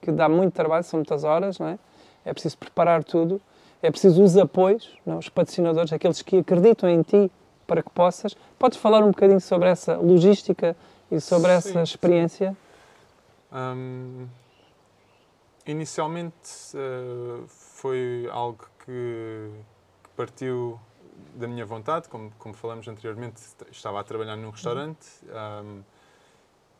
que 0.00 0.10
dá 0.10 0.28
muito 0.28 0.52
trabalho, 0.52 0.82
são 0.82 0.98
muitas 0.98 1.22
horas, 1.22 1.58
não 1.58 1.68
é? 1.68 1.78
É 2.24 2.32
preciso 2.32 2.58
preparar 2.58 3.02
tudo, 3.04 3.40
é 3.82 3.90
preciso 3.90 4.22
os 4.22 4.36
apoios, 4.36 4.96
não? 5.06 5.16
É? 5.16 5.18
os 5.18 5.28
patrocinadores, 5.28 5.92
aqueles 5.92 6.22
que 6.22 6.38
acreditam 6.38 6.88
em 6.88 7.02
ti 7.02 7.30
para 7.66 7.82
que 7.82 7.90
possas. 7.90 8.36
Podes 8.58 8.78
falar 8.78 9.02
um 9.02 9.08
bocadinho 9.08 9.40
sobre 9.40 9.68
essa 9.68 9.96
logística 9.96 10.76
e 11.10 11.20
sobre 11.20 11.50
sim, 11.50 11.56
essa 11.56 11.82
experiência? 11.82 12.56
Um, 13.52 14.26
inicialmente 15.66 16.74
uh, 16.74 17.44
foi 17.82 18.28
algo 18.30 18.64
que, 18.84 19.50
que, 20.04 20.10
partiu 20.16 20.78
da 21.34 21.48
minha 21.48 21.66
vontade, 21.66 22.08
como, 22.08 22.30
como 22.38 22.54
falamos 22.54 22.86
anteriormente, 22.86 23.42
estava 23.72 23.98
a 23.98 24.04
trabalhar 24.04 24.36
num 24.36 24.50
restaurante 24.50 25.08
um, 25.64 25.82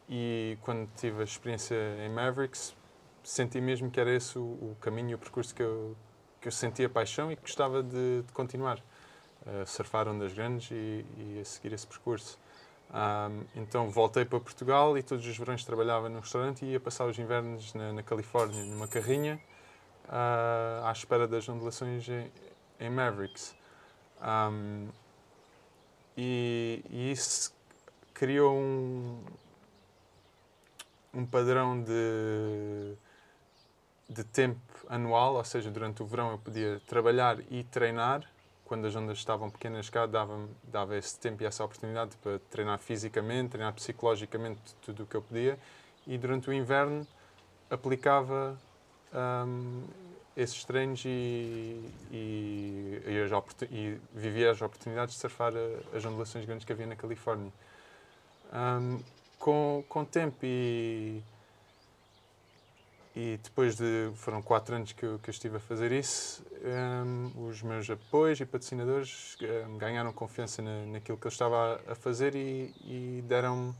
e 0.08 0.56
quando 0.62 0.88
tive 0.96 1.20
a 1.20 1.24
experiência 1.24 1.74
em 2.06 2.08
Mavericks, 2.08 2.76
senti 3.24 3.60
mesmo 3.60 3.90
que 3.90 3.98
era 3.98 4.14
esse 4.14 4.38
o, 4.38 4.42
o 4.42 4.76
caminho, 4.80 5.16
o 5.16 5.18
percurso 5.18 5.52
que 5.52 5.62
eu, 5.62 5.96
que 6.40 6.46
eu 6.46 6.52
sentia 6.52 6.88
paixão 6.88 7.32
e 7.32 7.36
que 7.36 7.42
gostava 7.42 7.82
de, 7.82 8.22
de 8.22 8.32
continuar 8.32 8.78
a 9.44 9.66
surfar 9.66 10.06
ondas 10.06 10.32
grandes 10.32 10.70
e, 10.70 11.04
e, 11.18 11.40
a 11.40 11.44
seguir 11.44 11.72
esse 11.72 11.86
percurso. 11.86 12.38
Um, 12.90 13.44
então 13.56 13.90
voltei 13.90 14.24
para 14.24 14.38
Portugal 14.38 14.96
e 14.96 15.02
todos 15.02 15.26
os 15.26 15.36
verões 15.36 15.64
trabalhava 15.64 16.08
no 16.08 16.20
restaurante 16.20 16.64
e 16.64 16.72
ia 16.72 16.80
passar 16.80 17.06
os 17.06 17.18
invernos 17.18 17.74
na, 17.74 17.92
na 17.92 18.02
Califórnia, 18.04 18.62
numa 18.62 18.86
carrinha, 18.86 19.40
uh, 20.12 20.86
à 20.86 20.92
espera 20.92 21.26
das 21.26 21.48
ondulações 21.48 22.06
em, 22.08 22.30
em 22.78 22.90
Mavericks. 22.90 23.54
Um, 24.22 24.88
e, 26.16 26.84
e, 26.90 27.10
isso 27.10 27.52
criou 28.12 28.54
um, 28.54 29.18
um 31.14 31.26
padrão 31.26 31.82
de, 31.82 32.94
de 34.08 34.22
tempo 34.22 34.60
anual, 34.88 35.36
ou 35.36 35.44
seja, 35.44 35.70
durante 35.70 36.02
o 36.02 36.06
verão 36.06 36.30
eu 36.30 36.38
podia 36.38 36.80
trabalhar 36.86 37.38
e 37.50 37.64
treinar 37.64 38.30
quando 38.64 38.86
as 38.86 38.94
ondas 38.94 39.18
estavam 39.18 39.50
pequenas 39.50 39.90
cá, 39.90 40.06
dava, 40.06 40.48
dava 40.64 40.96
esse 40.96 41.18
tempo 41.18 41.42
e 41.42 41.46
essa 41.46 41.64
oportunidade 41.64 42.16
para 42.22 42.38
treinar 42.50 42.78
fisicamente, 42.78 43.50
treinar 43.50 43.74
psicologicamente 43.74 44.60
tudo 44.80 45.02
o 45.02 45.06
que 45.06 45.14
eu 45.14 45.22
podia. 45.22 45.58
E 46.06 46.16
durante 46.16 46.48
o 46.48 46.52
inverno 46.52 47.06
aplicava 47.68 48.58
um, 49.12 49.84
esses 50.36 50.64
treinos 50.64 51.04
e, 51.04 51.80
e, 52.10 53.02
e, 53.06 53.22
as, 53.22 53.30
e, 53.70 53.98
vivia 54.14 54.50
as 54.50 54.62
oportunidades 54.62 55.14
de 55.14 55.20
surfar 55.20 55.52
as 55.94 56.04
ondulações 56.04 56.44
grandes 56.44 56.64
que 56.64 56.72
havia 56.72 56.86
na 56.86 56.96
Califórnia. 56.96 57.52
Um, 58.52 59.00
com, 59.38 59.84
com 59.88 60.04
tempo 60.04 60.38
e 60.42 61.22
e 63.14 63.38
depois 63.42 63.76
de. 63.76 64.10
foram 64.14 64.40
quatro 64.40 64.74
anos 64.74 64.92
que 64.92 65.04
eu, 65.04 65.18
que 65.18 65.28
eu 65.28 65.32
estive 65.32 65.56
a 65.56 65.60
fazer 65.60 65.92
isso, 65.92 66.42
um, 67.04 67.46
os 67.46 67.62
meus 67.62 67.88
apoios 67.90 68.40
e 68.40 68.46
patrocinadores 68.46 69.36
um, 69.68 69.76
ganharam 69.76 70.12
confiança 70.12 70.62
na, 70.62 70.86
naquilo 70.86 71.18
que 71.18 71.26
eu 71.26 71.30
estava 71.30 71.80
a, 71.86 71.92
a 71.92 71.94
fazer 71.94 72.34
e, 72.34 72.74
e 72.84 73.22
deram 73.28 73.74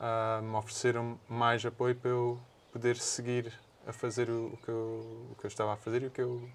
um, 0.00 0.54
ofereceram 0.56 1.20
mais 1.28 1.64
apoio 1.64 1.94
para 1.94 2.10
eu 2.10 2.40
poder 2.72 2.96
seguir 2.96 3.52
a 3.86 3.92
fazer 3.92 4.30
o, 4.30 4.58
que 4.62 4.68
eu, 4.68 5.28
o 5.30 5.36
que 5.38 5.46
eu 5.46 5.48
estava 5.48 5.74
a 5.74 5.76
fazer 5.76 6.02
e 6.02 6.06
o 6.06 6.10
que 6.10 6.20
eu 6.20 6.48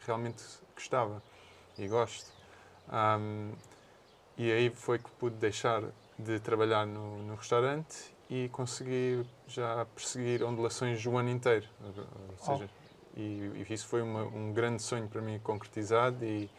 realmente 0.00 0.42
gostava 0.74 1.22
e 1.78 1.86
gosto. 1.86 2.30
e 4.36 4.50
aí 4.50 4.70
foi 4.70 4.98
que 4.98 5.10
pude 5.12 5.36
deixar 5.36 5.82
de 6.18 6.38
trabalhar 6.40 6.86
no, 6.86 7.22
no 7.22 7.34
restaurante 7.34 8.12
e 8.28 8.48
consegui 8.48 9.26
já 9.46 9.84
perseguir 9.94 10.42
ondulações 10.42 11.04
o 11.04 11.16
ano 11.16 11.30
inteiro. 11.30 11.66
Ou 11.82 12.38
seja, 12.38 12.70
oh. 13.16 13.20
e, 13.20 13.64
e, 13.68 13.72
isso 13.72 13.86
foi 13.86 14.02
uma, 14.02 14.22
um 14.24 14.52
grande 14.52 14.82
sonho 14.82 15.08
para 15.08 15.20
mim 15.20 15.38
concretizado 15.38 16.24
e, 16.24 16.50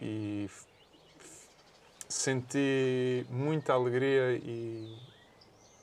e 0.00 0.50
senti 2.08 3.26
muita 3.30 3.72
alegria 3.72 4.32
e, 4.32 4.98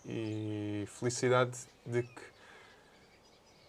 e 0.05 0.85
felicidade 0.87 1.57
de 1.85 2.03
que 2.03 2.21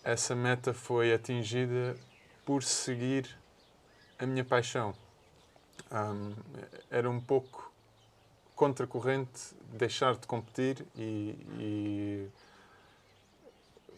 essa 0.02 0.34
meta 0.34 0.72
foi 0.72 1.12
atingida 1.12 1.96
por 2.44 2.62
seguir 2.62 3.28
a 4.18 4.26
minha 4.26 4.44
paixão. 4.44 4.94
Um, 5.90 6.34
era 6.90 7.08
um 7.08 7.20
pouco 7.20 7.70
contracorrente 8.54 9.54
deixar 9.72 10.14
de 10.16 10.26
competir 10.26 10.84
e, 10.94 11.36
e 11.58 12.28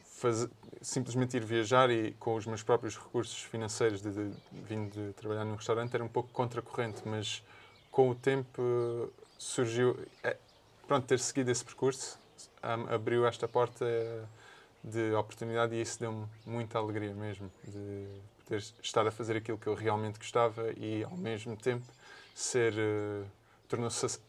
fazer, 0.04 0.48
simplesmente 0.80 1.36
ir 1.36 1.44
viajar 1.44 1.90
e 1.90 2.12
com 2.12 2.36
os 2.36 2.46
meus 2.46 2.62
próprios 2.62 2.96
recursos 2.96 3.42
financeiros 3.42 4.00
de, 4.00 4.12
de, 4.12 4.32
vindo 4.52 4.90
de 4.90 5.12
trabalhar 5.14 5.44
num 5.44 5.56
restaurante 5.56 5.94
era 5.94 6.04
um 6.04 6.08
pouco 6.08 6.28
contracorrente, 6.30 7.02
mas 7.04 7.42
com 7.90 8.10
o 8.10 8.14
tempo 8.14 9.12
surgiu 9.36 9.98
é, 10.22 10.36
pronto 10.86 11.06
ter 11.06 11.18
seguido 11.18 11.50
esse 11.50 11.64
percurso 11.64 12.18
um, 12.62 12.94
abriu 12.94 13.26
esta 13.26 13.48
porta 13.48 13.84
de 14.83 15.12
oportunidade 15.14 15.75
e 15.75 15.81
isso 15.81 16.01
deu-me 16.01 16.27
muita 16.45 16.79
alegria 16.79 17.14
mesmo 17.14 17.51
de 17.64 18.07
poder 18.45 18.62
estar 18.83 19.07
a 19.07 19.11
fazer 19.11 19.37
aquilo 19.37 19.59
que 19.59 19.66
eu 19.66 19.75
realmente 19.75 20.18
gostava 20.18 20.73
e 20.77 21.05
ao 21.05 21.16
mesmo 21.16 21.57
tempo 21.57 21.87
ser 22.35 22.75
uh, 22.75 23.27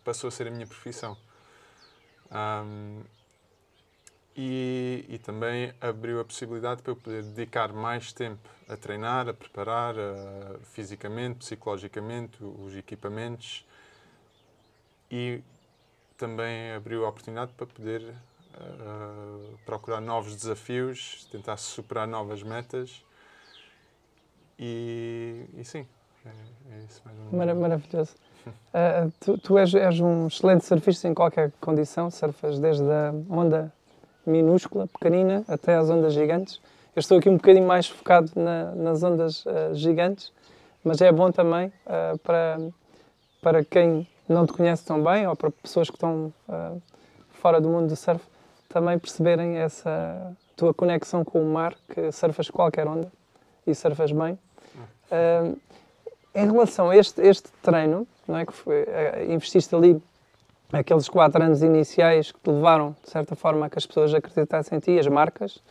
passou 0.03 0.27
a 0.27 0.31
ser 0.31 0.47
a 0.47 0.51
minha 0.51 0.67
profissão. 0.67 1.17
Um, 2.31 3.03
e, 4.35 5.05
e, 5.09 5.19
também 5.19 5.71
abriu 5.79 6.19
a 6.19 6.25
possibilidade 6.25 6.81
para 6.81 6.91
eu 6.91 6.95
poder 6.95 7.21
dedicar 7.21 7.71
mais 7.71 8.11
tempo 8.11 8.49
a 8.67 8.75
treinar, 8.75 9.29
a 9.29 9.33
preparar 9.33 9.93
fisicamente, 10.71 11.39
psicologicamente, 11.39 12.43
os 12.43 12.75
equipamentos 12.75 13.63
e 15.11 15.43
também 16.17 16.71
abriu 16.71 17.05
a 17.05 17.09
oportunidade 17.09 17.51
para 17.53 17.67
poder 17.67 18.15
uh, 18.57 19.57
procurar 19.65 20.01
novos 20.01 20.35
desafios, 20.35 21.27
tentar 21.31 21.57
superar 21.57 22.07
novas 22.07 22.43
metas 22.43 23.03
e, 24.57 25.45
e 25.57 25.63
sim, 25.63 25.85
é, 26.25 26.75
é 26.75 26.79
isso 26.83 27.01
mais. 27.05 27.53
Maravilhoso. 27.53 28.15
Uh, 28.45 29.11
tu, 29.19 29.37
tu 29.37 29.57
és, 29.57 29.73
és, 29.73 29.99
um 29.99 30.27
excelente 30.27 30.65
surfista 30.65 31.07
em 31.07 31.13
qualquer 31.13 31.51
condição, 31.59 32.09
surfas 32.11 32.59
desde 32.59 32.83
a 32.83 33.13
onda 33.29 33.73
minúscula, 34.25 34.87
pequenina, 34.87 35.43
até 35.47 35.75
às 35.75 35.89
ondas 35.89 36.13
gigantes. 36.13 36.61
Eu 36.95 36.99
estou 36.99 37.17
aqui 37.17 37.29
um 37.29 37.37
bocadinho 37.37 37.67
mais 37.67 37.87
focado 37.87 38.31
na, 38.35 38.75
nas 38.75 39.01
ondas 39.03 39.45
uh, 39.45 39.73
gigantes, 39.73 40.31
mas 40.83 41.01
é 41.01 41.11
bom 41.11 41.31
também 41.31 41.67
uh, 41.67 42.17
para, 42.19 42.57
para 43.41 43.65
quem 43.65 44.07
não 44.29 44.45
te 44.45 44.53
conhece 44.53 44.85
tão 44.85 45.03
bem 45.03 45.27
ou 45.27 45.35
para 45.35 45.51
pessoas 45.51 45.89
que 45.89 45.97
estão 45.97 46.31
fora 47.29 47.59
do 47.59 47.67
mundo 47.67 47.89
do 47.89 47.95
surf 47.95 48.23
também 48.73 48.97
perceberem 48.97 49.57
essa 49.57 50.35
tua 50.55 50.73
conexão 50.73 51.23
com 51.23 51.39
o 51.39 51.53
mar, 51.53 51.75
que 51.93 52.11
surfas 52.11 52.49
qualquer 52.49 52.87
onda 52.87 53.11
e 53.67 53.75
surfas 53.75 54.11
bem. 54.11 54.37
em 56.33 56.51
relação 56.51 56.89
a 56.89 56.97
este, 56.97 57.21
este 57.21 57.51
treino, 57.61 58.07
não 58.27 58.35
é? 58.35 58.45
Que 58.47 58.53
foi, 58.53 58.83
eh, 58.87 59.27
investiste 59.29 59.75
ali 59.75 60.01
aqueles 60.71 61.07
quatro 61.07 61.43
anos 61.43 61.61
iniciais 61.61 62.31
que 62.31 62.39
te 62.39 62.49
levaram, 62.49 62.95
de 63.03 63.11
certa 63.11 63.35
forma, 63.35 63.67
a 63.67 63.69
que 63.69 63.77
as 63.77 63.85
pessoas 63.85 64.11
acreditassem 64.11 64.79
em 64.79 64.81
ti, 64.81 64.97
as 64.97 65.07
marcas, 65.07 65.61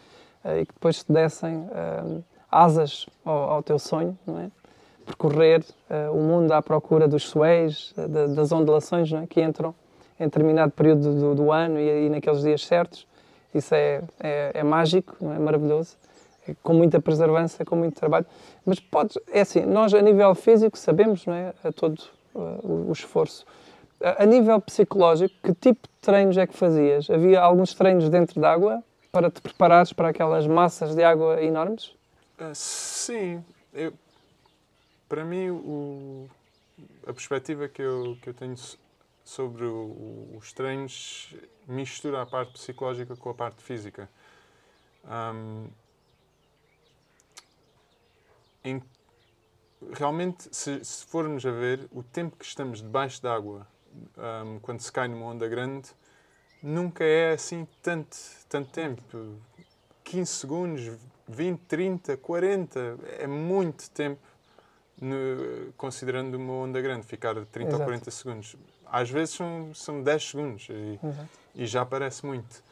eh, 0.44 0.60
e 0.60 0.66
que 0.66 0.72
depois 0.72 1.02
te 1.02 1.12
dessem 1.12 1.56
uh, 1.56 2.22
asas 2.48 3.06
ao, 3.24 3.50
ao, 3.50 3.62
teu 3.64 3.80
sonho, 3.80 4.16
não 4.24 4.38
é? 4.38 4.50
Percorrer 5.04 5.64
uh, 5.90 6.16
o 6.16 6.22
mundo 6.22 6.52
à 6.52 6.62
procura 6.62 7.08
dos 7.08 7.28
suéis, 7.28 7.92
das 7.96 8.52
ondulações 8.52 9.10
não 9.10 9.22
é? 9.22 9.26
que 9.26 9.42
entram 9.42 9.74
em 10.18 10.25
determinado 10.25 10.72
período 10.72 11.14
do, 11.14 11.35
do 11.35 11.53
ano 11.53 11.79
e, 11.79 12.07
e, 12.07 12.09
naqueles 12.09 12.42
dias 12.42 12.64
certos. 12.66 13.07
Isso 13.55 13.75
é, 13.75 14.03
é, 14.20 14.51
é 14.55 14.62
mágico, 14.62 15.16
é? 15.20 15.38
maravilhoso, 15.38 15.96
é 16.48 16.55
com 16.62 16.72
muita 16.72 17.01
preservança, 17.01 17.64
com 17.64 17.77
muito 17.77 17.94
trabalho. 17.94 18.27
Mas 18.64 18.81
podes, 18.81 19.18
é 19.31 19.42
assim, 19.42 19.62
nós 19.62 19.92
a 19.92 20.01
nível 20.01 20.35
físico 20.35 20.79
sabemos, 20.79 21.27
não 21.27 21.35
é? 21.35 21.53
A 21.62 21.72
todo 21.72 22.03
o, 22.35 22.88
o 22.88 22.92
esforço. 22.92 23.44
A, 24.03 24.22
a 24.22 24.27
nível 24.27 24.61
psicológico, 24.61 25.35
que 25.42 25.55
tipo 25.55 25.87
de 25.87 25.94
treinos 26.01 26.37
é 26.37 26.46
que 26.46 26.55
fazias? 26.57 27.11
Havia 27.11 27.40
alguns 27.40 27.75
treinos 27.75 28.09
dentro 28.09 28.40
d'água 28.40 28.83
para 29.11 29.31
te 29.31 29.40
preparares 29.42 29.92
para 29.92 30.09
aquelas 30.09 30.46
massas 30.46 30.94
de 30.94 31.05
água 31.05 31.42
enormes? 31.42 31.94
Uh, 32.40 32.55
sim. 32.55 33.44
Eu, 33.75 33.92
para 35.09 35.25
mim, 35.25 35.51
o, 35.51 36.27
a 37.07 37.12
perspectiva 37.12 37.68
que 37.68 37.83
eu, 37.83 38.16
que 38.22 38.31
eu 38.31 38.35
tenho 38.35 38.57
sobre 39.24 39.64
o, 39.64 40.35
os 40.37 40.52
treinos 40.52 41.35
mistura 41.66 42.22
a 42.22 42.26
parte 42.26 42.52
psicológica 42.52 43.16
com 43.16 43.30
a 43.30 43.35
parte 43.35 43.62
física. 43.62 44.08
Um, 45.04 45.68
em 48.64 48.82
realmente, 49.92 50.48
se, 50.52 50.85
se, 50.85 51.04
formos 51.06 51.44
a 51.44 51.50
ver, 51.50 51.88
o 51.90 52.02
tempo 52.02 52.37
que 52.37 52.44
estamos 52.44 52.80
debaixo 52.80 53.20
d'água 53.20 53.66
um, 54.16 54.58
quando 54.61 54.80
se 54.80 54.92
cai 54.92 55.08
numa 55.08 55.26
onda 55.26 55.48
grande 55.48 55.90
nunca 56.62 57.04
é 57.04 57.32
assim 57.32 57.66
tanto, 57.82 58.16
tanto 58.48 58.70
tempo. 58.70 59.02
15 60.04 60.30
segundos, 60.30 60.98
20, 61.28 61.61
30, 61.61 62.16
40, 62.16 62.98
é 63.18 63.26
muito 63.26 63.90
tempo 63.90 64.20
no, 65.00 65.72
considerando 65.76 66.35
uma 66.37 66.52
onda 66.52 66.80
grande, 66.80 67.06
ficar 67.06 67.35
30 67.35 67.58
Exato. 67.61 67.82
ou 67.82 67.85
40 67.85 68.11
segundos. 68.11 68.56
Às 68.92 69.09
vezes 69.09 69.35
são, 69.37 69.74
são 69.74 70.02
10 70.02 70.31
segundos 70.31 70.68
e, 70.68 71.00
e 71.55 71.66
já 71.66 71.83
parece 71.83 72.26
muito. 72.26 72.62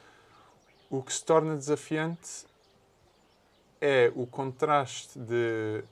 O 0.91 1.03
que 1.03 1.11
se 1.15 1.25
torna 1.25 1.57
desafiante 1.57 2.45
é 3.81 4.13
o 4.15 4.27
contraste 4.27 5.19
de, 5.19 5.83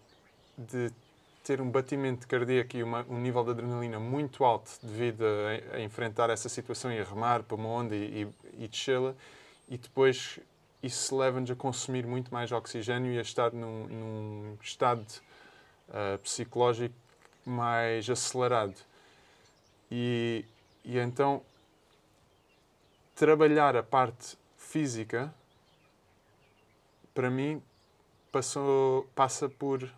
de 0.59 0.93
ter 1.43 1.62
um 1.62 1.71
batimento 1.71 2.29
cardíaco 2.29 2.77
e 2.77 2.83
uma, 2.83 3.07
um 3.09 3.19
nível 3.19 3.43
de 3.43 3.53
adrenalina 3.53 3.99
muito 3.99 4.45
alto 4.45 4.71
devido 4.83 5.25
a, 5.25 5.77
a, 5.77 5.81
enfrentar 5.81 6.29
essa 6.29 6.51
situação 6.51 6.93
e 6.93 7.01
a 7.01 7.05
remar 7.05 7.43
para 7.43 7.55
uma 7.55 7.71
onda 7.71 7.97
e, 7.97 8.29
e, 8.59 8.64
e 8.64 8.69
descê-la, 8.69 9.14
e 9.67 9.79
depois 9.79 10.38
isso 10.83 11.17
leva-nos 11.17 11.51
a 11.51 11.57
consumir 11.57 12.07
muito 12.07 12.31
mais 12.35 12.53
oxigênio 12.53 13.14
e 13.14 13.19
a 13.19 13.23
estar 13.23 13.51
num, 13.51 13.87
num 13.87 14.59
estado 14.61 15.07
uh, 15.88 16.19
psicológico 16.19 16.95
mais 17.47 18.11
acelerado. 18.11 18.88
E, 19.90 20.44
e 20.85 20.98
então 20.98 21.42
trabalhar 23.14 23.77
a 23.77 23.83
parte 23.83 24.38
física, 24.57 25.33
para 27.14 27.31
mim, 27.31 27.62
passou, 28.31 29.09
passa 29.14 29.48
por 29.48 29.88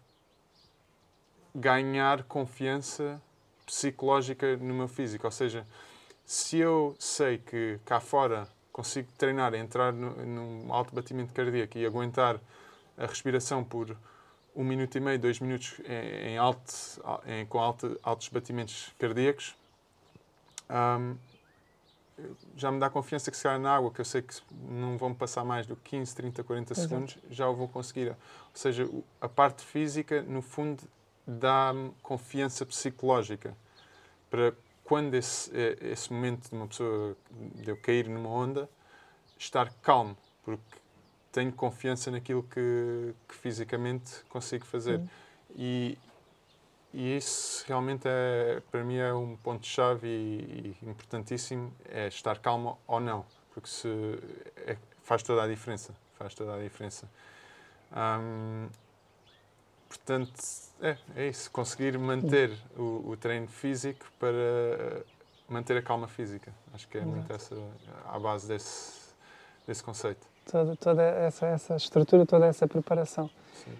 ganhar 1.54 2.22
confiança 2.24 3.20
psicológica 3.66 4.56
no 4.56 4.74
meu 4.74 4.88
físico. 4.88 5.26
Ou 5.26 5.30
seja, 5.30 5.66
se 6.24 6.58
eu 6.58 6.94
sei 6.98 7.38
que 7.38 7.78
cá 7.84 8.00
fora 8.00 8.48
consigo 8.72 9.08
treinar, 9.18 9.52
entrar 9.54 9.92
no, 9.92 10.10
num 10.24 10.72
alto 10.72 10.94
batimento 10.94 11.34
cardíaco 11.34 11.76
e 11.76 11.84
aguentar 11.84 12.40
a 12.96 13.06
respiração 13.06 13.64
por 13.64 13.96
um 14.54 14.64
minuto 14.64 14.96
e 14.96 15.00
meio, 15.00 15.18
dois 15.18 15.40
minutos 15.40 15.80
em, 15.84 16.38
alto, 16.38 16.72
em, 17.26 17.44
com 17.46 17.58
alto, 17.58 17.98
altos 18.02 18.28
batimentos 18.28 18.92
cardíacos, 18.98 19.56
um, 20.70 21.16
já 22.54 22.70
me 22.70 22.78
dá 22.78 22.90
confiança 22.90 23.30
que 23.30 23.36
se 23.36 23.42
calhar 23.42 23.58
na 23.58 23.74
água, 23.74 23.90
que 23.90 24.00
eu 24.00 24.04
sei 24.04 24.22
que 24.22 24.34
não 24.68 24.98
vão 24.98 25.14
passar 25.14 25.44
mais 25.44 25.66
do 25.66 25.74
que 25.76 25.90
15, 25.90 26.14
30, 26.14 26.44
40 26.44 26.72
Exato. 26.72 26.88
segundos, 26.88 27.18
já 27.30 27.48
o 27.48 27.54
vou 27.54 27.68
conseguir. 27.68 28.08
Ou 28.10 28.16
seja, 28.54 28.88
a 29.20 29.28
parte 29.28 29.64
física, 29.64 30.22
no 30.22 30.42
fundo, 30.42 30.82
dá-me 31.26 31.92
confiança 32.02 32.66
psicológica 32.66 33.56
para 34.28 34.52
quando 34.84 35.14
esse, 35.14 35.50
esse 35.80 36.12
momento 36.12 36.50
de 36.50 36.54
uma 36.54 36.66
pessoa, 36.66 37.16
de 37.54 37.70
eu 37.70 37.76
cair 37.76 38.08
numa 38.08 38.28
onda, 38.28 38.68
estar 39.38 39.72
calmo, 39.82 40.16
porque 40.44 40.62
tenho 41.32 41.52
confiança 41.52 42.10
naquilo 42.10 42.42
que, 42.42 43.14
que 43.28 43.34
fisicamente 43.36 44.24
consigo 44.28 44.66
fazer. 44.66 45.00
E, 45.56 45.96
e 46.92 47.16
isso 47.16 47.64
realmente 47.66 48.02
é, 48.06 48.60
para 48.70 48.82
mim 48.82 48.96
é 48.96 49.12
um 49.12 49.36
ponto-chave 49.36 50.08
e, 50.08 50.76
e, 50.82 50.88
importantíssimo, 50.88 51.72
é 51.88 52.08
estar 52.08 52.38
calmo 52.38 52.78
ou 52.86 52.98
não, 52.98 53.24
porque 53.54 53.68
se, 53.68 53.88
é, 54.66 54.76
faz 55.02 55.22
toda 55.22 55.44
a 55.44 55.48
diferença, 55.48 55.94
faz 56.18 56.34
toda 56.34 56.54
a 56.54 56.58
diferença. 56.58 57.08
Portanto, 59.88 60.32
é, 60.80 60.96
é 61.16 61.28
isso, 61.28 61.50
conseguir 61.50 61.98
manter 61.98 62.56
o, 62.76 63.10
o, 63.10 63.16
treino 63.16 63.48
físico 63.48 64.06
para 64.18 65.04
manter 65.48 65.76
a 65.76 65.82
calma 65.82 66.06
física. 66.06 66.52
Acho 66.72 66.86
que 66.86 66.96
é 66.96 67.00
Exato. 67.00 67.16
muito 67.16 67.32
essa 67.32 67.56
a 68.06 68.18
base 68.18 68.46
desse, 68.46 69.12
desse 69.66 69.82
conceito. 69.82 70.24
Toda, 70.50 70.76
toda 70.76 71.02
essa, 71.02 71.46
essa 71.46 71.76
estrutura, 71.76 72.24
toda 72.24 72.46
essa 72.46 72.68
preparação. 72.68 73.28
Sim. 73.64 73.76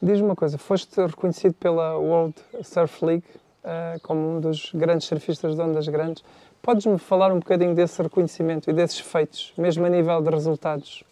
Diz-me 0.00 0.26
uma 0.28 0.36
coisa, 0.36 0.56
foste 0.56 1.00
reconhecido 1.04 1.54
pela 1.54 1.96
World 1.96 2.36
Surf 2.62 3.04
League 3.04 3.24
uh, 3.64 4.00
como 4.02 4.36
um 4.36 4.40
dos 4.40 4.70
grandes 4.72 5.08
surfistas 5.08 5.56
de 5.56 5.60
ondas 5.60 5.88
grandes. 5.88 6.22
Podes-me 6.62 6.98
falar 6.98 7.32
um 7.32 7.40
bocadinho 7.40 7.74
desse 7.74 8.00
reconhecimento 8.00 8.70
e 8.70 8.72
desses 8.72 9.00
feitos, 9.00 9.52
mesmo 9.58 9.84
a 9.84 9.88
nível 9.88 10.20
de 10.22 10.30
resultados 10.30 11.02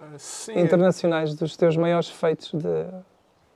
uh, 0.00 0.18
sim, 0.18 0.58
internacionais, 0.58 1.34
dos 1.34 1.56
teus 1.56 1.76
maiores 1.76 2.08
feitos 2.08 2.52
de 2.52 2.86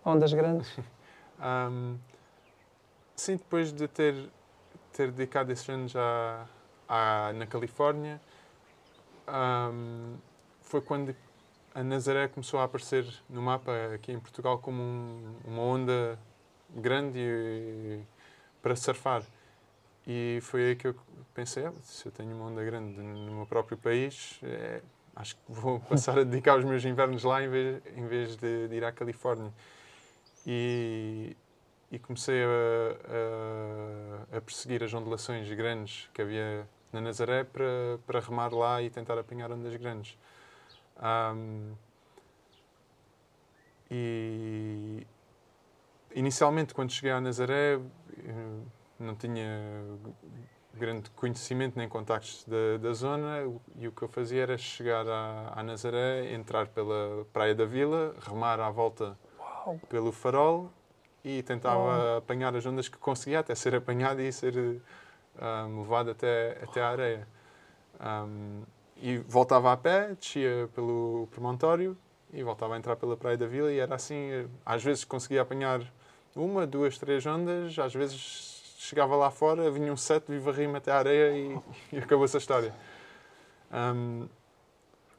ondas 0.04 0.32
grandes? 0.32 0.78
um, 1.70 1.96
sim, 3.16 3.36
depois 3.36 3.72
de 3.72 3.88
ter, 3.88 4.14
ter 4.92 5.10
dedicado 5.10 5.50
esses 5.50 5.68
anos 5.68 5.96
à, 5.96 6.46
à, 6.88 7.32
na 7.32 7.46
Califórnia, 7.46 8.20
um, 9.28 10.14
foi 10.62 10.80
quando 10.80 11.14
a 11.76 11.84
Nazaré 11.84 12.26
começou 12.26 12.58
a 12.58 12.64
aparecer 12.64 13.06
no 13.28 13.42
mapa 13.42 13.70
aqui 13.94 14.10
em 14.10 14.18
Portugal 14.18 14.58
como 14.58 14.82
um, 14.82 15.36
uma 15.44 15.60
onda 15.60 16.18
grande 16.74 17.18
e, 17.18 18.00
para 18.62 18.74
surfar. 18.74 19.22
E 20.06 20.38
foi 20.40 20.68
aí 20.68 20.76
que 20.76 20.88
eu 20.88 20.96
pensei, 21.34 21.66
ah, 21.66 21.72
se 21.82 22.06
eu 22.06 22.12
tenho 22.12 22.34
uma 22.34 22.46
onda 22.46 22.64
grande 22.64 22.98
no 22.98 23.30
meu 23.30 23.44
próprio 23.44 23.76
país, 23.76 24.40
é, 24.42 24.80
acho 25.14 25.36
que 25.36 25.42
vou 25.48 25.78
passar 25.86 26.18
a 26.18 26.24
dedicar 26.24 26.58
os 26.58 26.64
meus 26.64 26.82
invernos 26.82 27.24
lá 27.24 27.42
em 27.42 27.50
vez, 27.50 27.82
em 27.94 28.06
vez 28.06 28.36
de, 28.36 28.68
de 28.68 28.74
ir 28.74 28.84
à 28.84 28.90
Califórnia. 28.90 29.52
E, 30.46 31.36
e 31.92 31.98
comecei 31.98 32.42
a, 32.42 34.32
a, 34.32 34.38
a, 34.38 34.40
perseguir 34.40 34.82
as 34.82 34.94
ondulações 34.94 35.46
grandes 35.52 36.08
que 36.14 36.22
havia 36.22 36.66
na 36.90 37.02
Nazaré 37.02 37.44
para, 37.44 37.98
para 38.06 38.20
remar 38.20 38.50
lá 38.54 38.80
e 38.80 38.88
tentar 38.88 39.18
apanhar 39.18 39.52
ondas 39.52 39.76
grandes. 39.76 40.16
Um, 41.02 41.74
e 43.90 45.06
inicialmente, 46.14 46.74
quando 46.74 46.90
cheguei 46.90 47.12
a 47.12 47.20
Nazaré, 47.20 47.74
eh, 47.76 48.60
não 48.98 49.14
tinha 49.14 49.82
grande 50.74 51.10
conhecimento 51.10 51.78
nem 51.78 51.88
contactos 51.88 52.44
da, 52.44 52.76
da 52.78 52.92
zona 52.92 53.42
e 53.76 53.88
o 53.88 53.92
que 53.92 54.02
eu 54.02 54.08
fazia 54.08 54.42
era 54.42 54.58
chegar 54.58 55.06
à, 55.08 55.52
à 55.56 55.62
Nazaré, 55.62 56.32
entrar 56.34 56.66
pela 56.68 57.24
Praia 57.32 57.54
da 57.54 57.64
Vila, 57.64 58.14
remar 58.20 58.60
à 58.60 58.70
volta 58.70 59.16
Uau. 59.38 59.80
pelo 59.88 60.12
farol 60.12 60.70
e 61.24 61.42
tentava 61.42 61.78
Uau. 61.78 62.18
apanhar 62.18 62.54
as 62.54 62.66
ondas 62.66 62.88
que 62.88 62.98
conseguia 62.98 63.40
até 63.40 63.54
ser 63.54 63.74
apanhado 63.74 64.20
e 64.20 64.30
ser 64.30 64.54
um, 64.56 65.80
levado 65.80 66.10
até, 66.10 66.58
até 66.62 66.82
à 66.82 66.88
areia. 66.88 67.28
Um, 68.00 68.62
e 68.98 69.18
voltava 69.18 69.72
a 69.72 69.76
pé, 69.76 70.14
descia 70.14 70.68
pelo 70.74 71.28
promontório 71.30 71.96
e 72.32 72.42
voltava 72.42 72.74
a 72.74 72.78
entrar 72.78 72.96
pela 72.96 73.16
Praia 73.16 73.36
da 73.36 73.46
Vila 73.46 73.72
e 73.72 73.78
era 73.78 73.94
assim, 73.94 74.48
às 74.64 74.82
vezes 74.82 75.04
conseguia 75.04 75.42
apanhar 75.42 75.80
uma, 76.34 76.66
duas, 76.66 76.98
três 76.98 77.24
ondas, 77.24 77.78
às 77.78 77.94
vezes 77.94 78.56
chegava 78.78 79.16
lá 79.16 79.30
fora, 79.30 79.70
vinha 79.70 79.92
um 79.92 79.96
sete 79.96 80.32
e 80.32 80.38
varria-me 80.38 80.76
até 80.76 80.92
a 80.92 80.98
areia 80.98 81.36
e, 81.36 81.58
e 81.96 81.98
acabou-se 81.98 82.36
a 82.36 82.38
história. 82.38 82.74
Um, 83.72 84.28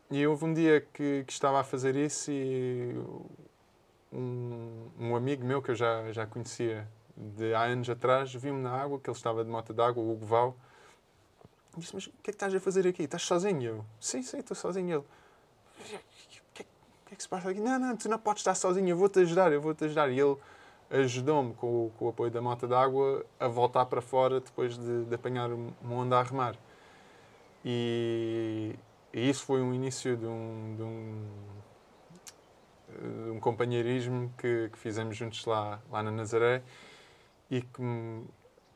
e 0.09 0.25
houve 0.25 0.45
um 0.45 0.53
dia 0.53 0.81
que, 0.93 1.23
que, 1.25 1.33
estava 1.33 1.59
a 1.59 1.63
fazer 1.63 1.95
isso 1.95 2.31
e 2.31 2.95
um, 4.11 4.89
um, 4.97 5.15
amigo 5.15 5.43
meu 5.43 5.61
que 5.61 5.71
eu 5.71 5.75
já, 5.75 6.11
já 6.13 6.25
conhecia 6.25 6.87
de 7.15 7.53
há 7.53 7.63
anos 7.63 7.89
atrás 7.89 8.33
viu-me 8.33 8.61
na 8.61 8.71
água, 8.71 8.99
que 8.99 9.09
ele 9.09 9.17
estava 9.17 9.43
de 9.43 9.49
moto 9.49 9.73
d'água, 9.73 10.01
o 10.01 10.11
Hugo 10.11 10.25
Val, 10.25 10.55
disse, 11.79 11.93
mas 11.93 12.07
o 12.07 12.11
que 12.11 12.29
é 12.29 12.31
que 12.31 12.31
estás 12.31 12.53
a 12.53 12.59
fazer 12.59 12.87
aqui? 12.87 13.03
Estás 13.03 13.23
sozinho? 13.23 13.61
Eu, 13.61 13.85
sim, 13.99 14.21
sim, 14.21 14.37
estou 14.37 14.55
sozinho. 14.55 14.89
Ele, 14.89 15.05
o 15.79 16.53
que, 16.53 16.63
é, 16.63 16.65
que, 17.05 17.13
é 17.13 17.15
que 17.15 17.23
se 17.23 17.29
passa 17.29 17.49
aqui? 17.49 17.59
Não, 17.59 17.79
não, 17.79 17.95
tu 17.95 18.09
não 18.09 18.19
podes 18.19 18.41
estar 18.41 18.55
sozinho, 18.55 18.89
eu 18.89 18.97
vou-te 18.97 19.19
ajudar, 19.19 19.51
eu 19.51 19.61
vou-te 19.61 19.85
ajudar. 19.85 20.09
E 20.09 20.19
ele 20.19 20.37
ajudou-me, 20.89 21.53
com, 21.53 21.91
com, 21.97 22.05
o 22.05 22.09
apoio 22.09 22.31
da 22.31 22.41
moto 22.41 22.67
d'água, 22.67 23.25
a 23.39 23.47
voltar 23.47 23.85
para 23.85 24.01
fora 24.01 24.39
depois 24.39 24.77
de, 24.77 25.05
de 25.05 25.15
apanhar 25.15 25.51
uma 25.51 25.95
onda 25.95 26.19
a 26.19 26.23
remar. 26.23 26.55
E, 27.63 28.75
e, 29.13 29.29
isso 29.29 29.43
foi 29.45 29.61
um 29.61 29.73
início 29.73 30.15
de 30.15 30.25
um, 30.25 30.75
de 30.75 30.83
um, 30.83 31.25
de 33.23 33.29
um 33.31 33.39
companheirismo 33.39 34.31
que, 34.37 34.69
que, 34.71 34.77
fizemos 34.77 35.17
juntos 35.17 35.45
lá, 35.45 35.81
lá 35.91 36.01
na 36.01 36.11
Nazaré 36.11 36.63
e 37.49 37.61
que 37.61 37.81
me 37.81 38.25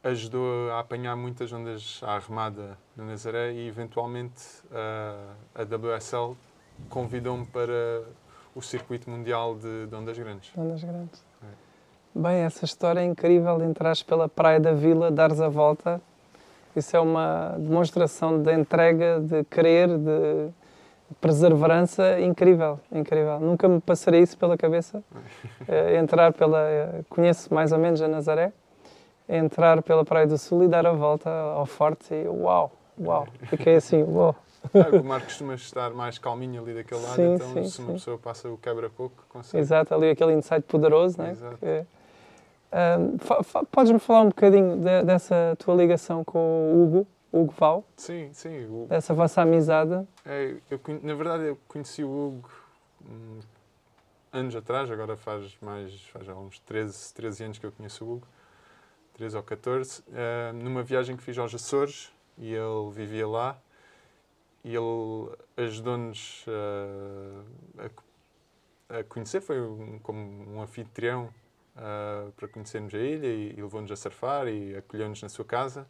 ajudou 0.04 0.72
a 0.72 0.80
apanhar 0.80 1.16
muitas 1.16 1.52
ondas 1.54 2.02
à 2.04 2.18
remada 2.18 2.78
na 2.96 3.06
Nazaré 3.06 3.54
e 3.54 3.68
eventualmente 3.68 4.44
a, 4.72 5.62
a 5.62 5.64
WSL 5.64 6.36
convidou-me 6.90 7.46
para 7.46 8.04
o 8.56 8.62
circuito 8.62 9.10
mundial 9.10 9.56
de, 9.56 9.86
de 9.86 9.96
ondas 9.96 10.18
grandes. 10.18 10.52
Ondas 10.58 10.84
grandes. 10.84 11.24
É. 11.44 12.20
Bem, 12.20 12.38
essa 12.42 12.66
história 12.66 13.00
é 13.00 13.06
incrível 13.06 13.58
de 13.60 13.66
entrares 13.66 14.02
pela 14.02 14.28
praia 14.28 14.60
da 14.60 14.74
vila, 14.74 15.12
dares 15.12 15.40
a 15.40 15.48
volta. 15.48 16.02
Isso 16.76 16.96
é 16.96 17.00
uma 17.00 17.56
demonstração 17.60 18.42
de 18.42 18.54
entrega, 18.54 19.20
de 19.20 19.44
querer, 19.46 19.88
de 19.88 20.50
perseverança 21.20 22.20
incrível, 22.20 22.80
incrível. 22.92 23.40
Nunca 23.40 23.68
me 23.68 23.80
passaria 23.80 24.20
isso 24.22 24.38
pela 24.38 24.58
cabeça. 24.58 25.04
É, 25.68 25.96
entrar 26.00 26.34
pela... 26.34 27.04
Conheço 27.10 27.54
mais 27.54 27.72
ou 27.72 27.78
menos 27.78 28.02
a 28.02 28.08
Nazaré 28.08 28.52
entrar 29.28 29.82
pela 29.82 30.04
Praia 30.04 30.28
do 30.28 30.38
Sul 30.38 30.64
e 30.64 30.68
dar 30.68 30.86
a 30.86 30.92
volta 30.92 31.30
ao 31.30 31.66
forte 31.66 32.14
e 32.14 32.28
uau, 32.28 32.72
uau, 33.00 33.28
fiquei 33.44 33.76
assim, 33.76 34.04
uau. 34.04 34.36
Ah, 34.74 34.96
o 34.96 35.04
mar 35.04 35.22
costuma 35.24 35.56
estar 35.56 35.90
mais 35.92 36.20
calminho 36.20 36.62
ali 36.62 36.74
daquele 36.74 37.02
lado, 37.02 37.16
sim, 37.16 37.34
então 37.34 37.54
sim, 37.54 37.64
se 37.64 37.80
uma 37.80 37.88
sim. 37.88 37.94
pessoa 37.94 38.18
passa 38.18 38.50
o 38.50 38.58
quebra-coco, 38.58 39.26
consegue. 39.28 39.62
Exato, 39.62 39.94
ali 39.94 40.12
aquele 40.12 40.34
insight 40.34 40.62
poderoso, 40.62 41.18
né? 41.20 41.32
Exato. 41.32 41.58
Que, 41.58 41.86
um, 42.72 43.66
Podes-me 43.66 44.00
falar 44.00 44.22
um 44.22 44.30
bocadinho 44.30 44.78
de, 44.78 45.04
dessa 45.04 45.56
tua 45.60 45.76
ligação 45.76 46.24
com 46.24 46.40
o 46.40 46.84
Hugo, 46.84 47.08
Hugo 47.34 47.54
Val? 47.58 47.84
Sim, 47.98 48.30
sim. 48.34 48.66
O... 48.66 48.86
Dessa 48.88 49.14
vossa 49.14 49.42
amizade? 49.42 50.08
É, 50.26 50.56
eu, 50.70 50.80
na 51.02 51.16
verdade, 51.16 51.46
eu 51.46 51.58
conheci 51.68 52.04
o 52.04 52.10
Hugo 52.10 52.50
hum, 53.04 53.40
anos 54.32 54.56
atrás, 54.56 54.90
agora 54.90 55.18
faz 55.18 55.58
mais, 55.62 56.02
faz 56.08 56.28
uns 56.30 56.60
13, 56.60 57.14
13 57.14 57.44
anos 57.44 57.60
que 57.60 57.66
eu 57.66 57.72
conheço 57.72 58.06
o 58.06 58.14
Hugo. 58.14 58.28
13 59.22 59.38
ou 59.38 59.44
14, 59.44 60.00
uh, 60.00 60.04
eh, 60.16 60.52
numa 60.54 60.82
viagem 60.82 61.16
que 61.16 61.22
fiz 61.22 61.38
aos 61.38 61.54
Açores 61.54 62.12
e 62.40 62.56
ele 62.56 62.92
vivia 62.92 63.28
lá 63.28 63.56
e 64.64 64.70
ele 64.70 65.30
ajudou-nos 65.58 66.44
uh, 66.48 67.46
a, 68.90 68.98
a, 68.98 69.04
conhecer, 69.04 69.40
foi 69.40 69.62
um, 69.62 70.00
como 70.00 70.56
um 70.56 70.60
anfitrião 70.60 71.32
uh, 71.76 72.32
para 72.32 72.48
conhecermos 72.48 72.96
a 72.96 72.98
ilha 72.98 73.28
e, 73.28 73.54
e 73.56 73.62
levou-nos 73.62 73.92
a 73.92 73.96
surfar 73.96 74.48
e 74.48 74.76
acolheu-nos 74.76 75.22
na 75.22 75.30
sua 75.30 75.46
casa. 75.46 75.88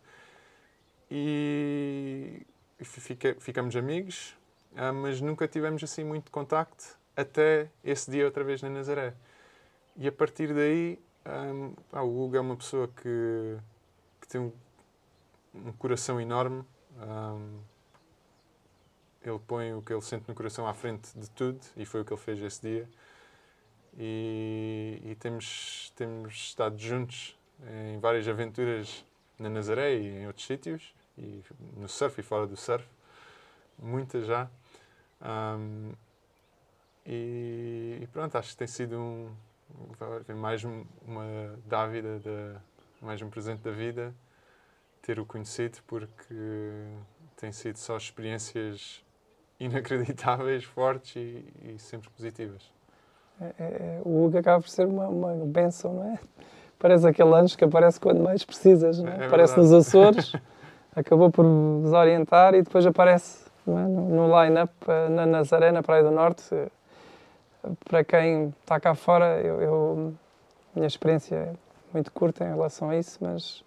E 1.10 2.46
fica, 2.82 3.38
ficamos 3.40 3.78
amigos, 3.78 4.36
uh, 4.74 4.94
mas 4.94 5.22
nunca 5.22 5.48
tivemos 5.48 5.82
assim 5.86 6.04
muito 6.04 6.32
contacto 6.32 7.00
até 7.16 7.70
esse 7.82 8.12
dia 8.12 8.26
outra 8.26 8.44
vez 8.44 8.62
na 8.62 8.70
Nazaré. 8.70 9.14
E 9.96 10.06
a 10.06 10.12
partir 10.12 10.54
daí, 10.54 11.00
um, 11.26 11.74
ah, 11.92 12.04
o 12.04 12.24
Hugo 12.24 12.36
é 12.36 12.40
uma 12.40 12.56
pessoa 12.56 12.88
que, 12.88 13.58
que 14.20 14.28
tem 14.28 14.42
um, 14.42 14.52
um 15.54 15.72
coração 15.74 16.20
enorme. 16.20 16.64
Um, 16.98 17.60
ele 19.24 19.40
põe 19.48 19.74
o 19.74 19.82
que 19.82 19.94
ele 19.94 20.02
sente 20.02 20.28
no 20.28 20.34
coração 20.34 20.68
à 20.68 20.74
frente 20.74 21.18
de 21.18 21.30
tudo 21.30 21.60
e 21.78 21.86
foi 21.86 22.02
o 22.02 22.06
que 22.06 22.12
ele 22.12 22.22
fez 22.22 22.42
esse 22.42 22.62
dia. 22.62 22.90
E, 23.98 25.02
e 25.04 25.16
temos, 25.16 25.94
temos 25.96 26.34
estado 26.34 26.78
juntos 26.78 27.38
em 27.94 28.00
várias 28.00 28.28
aventuras 28.28 29.06
na 29.38 29.50
Nazaré 29.50 29.96
e 29.96 30.08
em 30.22 30.28
outros 30.28 30.46
sítios, 30.46 30.94
e 31.18 31.44
no 31.78 31.88
surf 31.88 32.20
e 32.20 32.24
fora 32.24 32.48
do 32.48 32.56
surf, 32.56 32.88
muitas 33.78 34.26
já. 34.26 34.50
Um, 35.22 35.92
e, 37.06 38.00
e, 38.02 38.08
pronto, 38.08 38.38
acho 38.38 38.52
que 38.52 38.58
tem 38.58 38.68
sido 38.68 38.98
um, 38.98 39.32
mais 40.36 40.64
uma 40.64 41.56
dávida, 41.66 42.62
mais 43.02 43.22
um 43.22 43.30
presente 43.30 43.62
da 43.62 43.72
vida 43.72 44.14
ter 45.02 45.20
o 45.20 45.26
conhecido, 45.26 45.80
porque 45.88 46.36
tem 47.36 47.52
sido 47.52 47.78
só 47.78 47.98
experiências 47.98 49.04
inacreditáveis, 49.60 50.64
fortes 50.64 51.16
e, 51.16 51.46
e 51.64 51.80
sempre 51.80 52.10
positivas. 52.10 52.72
É, 53.40 53.46
é, 53.46 53.64
é, 53.64 54.02
o 54.06 54.26
Hugo 54.26 54.38
acaba 54.38 54.62
por 54.62 54.70
ser 54.70 54.86
uma, 54.86 55.08
uma 55.08 55.34
benção, 55.46 55.94
não 55.96 56.14
é? 56.14 56.20
Parece 56.78 57.08
aquele 57.08 57.34
anjo 57.34 57.58
que 57.58 57.64
aparece 57.64 58.00
quando 58.00 58.22
mais 58.22 58.44
precisas, 58.44 59.00
não 59.00 59.12
é? 59.12 59.24
é 59.24 59.26
aparece 59.26 59.58
nos 59.58 59.74
Açores, 59.74 60.34
acabou 60.96 61.32
por 61.32 61.46
desorientar 61.82 62.54
e 62.54 62.62
depois 62.62 62.86
aparece 62.86 63.46
é? 63.68 63.72
no, 63.72 64.10
no 64.10 64.44
line-up 64.44 64.74
eh, 64.88 65.10
na 65.10 65.26
Nazaré, 65.26 65.72
na 65.72 65.84
Praia 65.84 66.04
do 66.04 66.12
Norte. 66.12 66.44
Para 67.86 68.04
quem 68.04 68.54
está 68.62 68.80
cá 68.80 68.96
fora, 68.96 69.40
eu, 69.42 69.62
eu 69.62 70.14
minha 70.74 70.88
experiência 70.88 71.36
é 71.36 71.54
muito 71.94 72.12
curta 72.12 72.44
em 72.44 72.48
relação 72.48 72.90
a 72.90 72.98
isso, 72.98 73.20
mas 73.22 73.64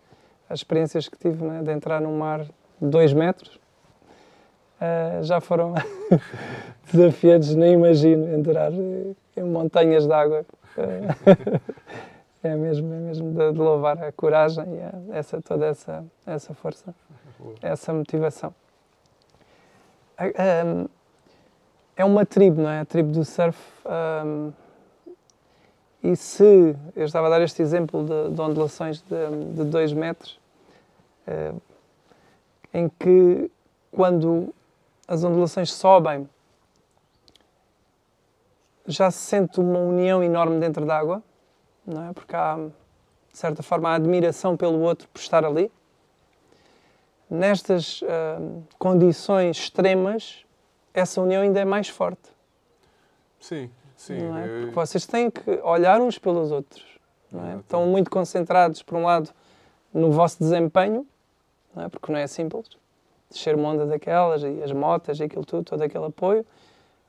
as 0.48 0.60
experiências 0.60 1.08
que 1.08 1.16
tive 1.18 1.44
né, 1.44 1.62
de 1.62 1.70
entrar 1.70 2.00
num 2.00 2.16
mar 2.16 2.40
de 2.44 2.50
2 2.80 3.12
metros 3.12 3.56
uh, 4.80 5.22
já 5.22 5.40
foram 5.40 5.74
desafiantes, 6.90 7.54
nem 7.54 7.74
imagino 7.74 8.34
entrar 8.34 8.72
em 8.72 9.42
montanhas 9.42 10.06
de 10.06 10.12
água. 10.12 10.44
Uh, 10.76 11.60
é 12.42 12.56
mesmo, 12.56 12.92
é 12.92 12.98
mesmo 12.98 13.30
de, 13.32 13.52
de, 13.52 13.58
louvar 13.58 14.02
a 14.02 14.10
coragem 14.10 14.64
e 14.64 14.80
a, 14.80 15.18
essa, 15.18 15.40
toda 15.40 15.66
essa, 15.66 16.04
essa 16.26 16.54
força, 16.54 16.94
essa 17.62 17.92
motivação. 17.92 18.54
Um, 20.20 20.88
é 21.96 22.04
uma 22.04 22.26
tribo, 22.26 22.62
não 22.62 22.70
é? 22.70 22.80
A 22.80 22.84
tribo 22.84 23.12
do 23.12 23.24
surf. 23.24 23.58
Um, 23.86 24.52
e 26.02 26.16
se 26.16 26.76
eu 26.94 27.04
estava 27.06 27.28
a 27.28 27.30
dar 27.30 27.40
este 27.40 27.62
exemplo 27.62 28.04
de, 28.04 28.34
de 28.34 28.40
ondulações 28.40 29.02
de 29.02 29.64
2 29.64 29.92
metros, 29.94 30.38
uh, 31.26 31.60
em 32.72 32.88
que 32.88 33.50
quando 33.90 34.52
as 35.08 35.24
ondulações 35.24 35.72
sobem, 35.72 36.28
já 38.86 39.10
se 39.10 39.18
sente 39.18 39.60
uma 39.60 39.78
união 39.78 40.22
enorme 40.22 40.58
dentro 40.60 40.84
da 40.84 40.98
água, 40.98 41.22
não 41.86 42.10
é? 42.10 42.12
Porque 42.12 42.34
há, 42.36 42.56
de 42.56 43.38
certa 43.38 43.62
forma, 43.62 43.88
a 43.88 43.94
admiração 43.94 44.56
pelo 44.56 44.80
outro 44.80 45.08
por 45.08 45.20
estar 45.20 45.44
ali. 45.44 45.70
Nestas 47.30 48.02
uh, 48.02 48.62
condições 48.78 49.56
extremas, 49.56 50.43
essa 50.94 51.20
união 51.20 51.42
ainda 51.42 51.60
é 51.60 51.64
mais 51.64 51.88
forte. 51.88 52.30
Sim, 53.40 53.70
sim. 53.96 54.14
É? 54.14 54.60
Porque 54.60 54.74
vocês 54.74 55.04
têm 55.04 55.30
que 55.30 55.50
olhar 55.62 56.00
uns 56.00 56.18
pelos 56.18 56.50
outros. 56.50 56.82
É? 57.34 57.58
Estão 57.58 57.84
muito 57.86 58.10
concentrados, 58.10 58.82
por 58.82 58.96
um 58.96 59.04
lado, 59.04 59.30
no 59.92 60.10
vosso 60.12 60.38
desempenho, 60.38 61.06
não 61.74 61.84
é? 61.84 61.88
porque 61.88 62.10
não 62.10 62.18
é 62.18 62.26
simples 62.26 62.68
descer 63.34 63.56
uma 63.56 63.70
onda 63.70 63.84
daquelas, 63.84 64.42
e 64.42 64.62
as 64.62 64.70
motas 64.70 65.18
e 65.18 65.24
aquilo 65.24 65.44
tudo, 65.44 65.64
todo 65.64 65.82
aquele 65.82 66.04
apoio, 66.06 66.46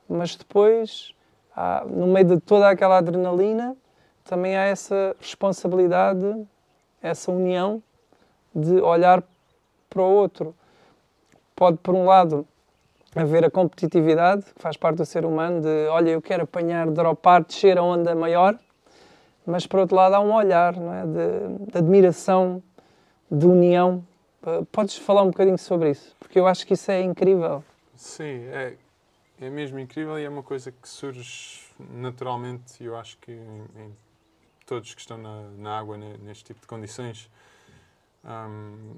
mas 0.08 0.34
depois, 0.34 1.14
há, 1.54 1.84
no 1.86 2.06
meio 2.08 2.26
de 2.26 2.40
toda 2.40 2.68
aquela 2.68 2.98
adrenalina, 2.98 3.76
também 4.24 4.56
há 4.56 4.64
essa 4.64 5.14
responsabilidade, 5.20 6.46
essa 7.00 7.30
união 7.30 7.80
de 8.52 8.80
olhar 8.80 9.22
para 9.88 10.02
o 10.02 10.10
outro. 10.10 10.54
Pode, 11.54 11.78
por 11.78 11.94
um 11.94 12.04
lado, 12.04 12.46
haver 13.16 13.44
a 13.44 13.50
competitividade, 13.50 14.44
que 14.54 14.62
faz 14.62 14.76
parte 14.76 14.96
do 14.98 15.06
ser 15.06 15.24
humano, 15.24 15.60
de 15.60 15.88
olha, 15.88 16.10
eu 16.10 16.22
quero 16.22 16.44
apanhar, 16.44 16.90
dropar, 16.90 17.44
descer 17.44 17.78
a 17.78 17.82
onda 17.82 18.14
maior, 18.14 18.58
mas 19.46 19.66
por 19.66 19.80
outro 19.80 19.96
lado 19.96 20.14
há 20.14 20.20
um 20.20 20.32
olhar 20.32 20.76
não 20.76 20.92
é? 20.92 21.06
de, 21.06 21.70
de 21.72 21.78
admiração, 21.78 22.62
de 23.30 23.46
união 23.46 24.04
Podes 24.70 24.96
falar 24.96 25.22
um 25.22 25.30
bocadinho 25.30 25.58
sobre 25.58 25.90
isso? 25.90 26.14
Porque 26.20 26.38
eu 26.38 26.46
acho 26.46 26.64
que 26.64 26.74
isso 26.74 26.88
é 26.88 27.02
incrível. 27.02 27.64
Sim, 27.96 28.46
é, 28.52 28.76
é 29.40 29.50
mesmo 29.50 29.76
incrível 29.80 30.16
e 30.20 30.24
é 30.24 30.28
uma 30.28 30.42
coisa 30.42 30.70
que 30.70 30.88
surge 30.88 31.62
naturalmente, 31.90 32.82
eu 32.82 32.96
acho 32.96 33.18
que 33.18 33.32
em, 33.32 33.66
em 33.76 33.96
todos 34.64 34.94
que 34.94 35.00
estão 35.00 35.18
na, 35.18 35.50
na 35.58 35.76
água 35.76 35.96
neste 35.96 36.44
tipo 36.44 36.60
de 36.60 36.66
condições. 36.68 37.28
Hum, 38.24 38.94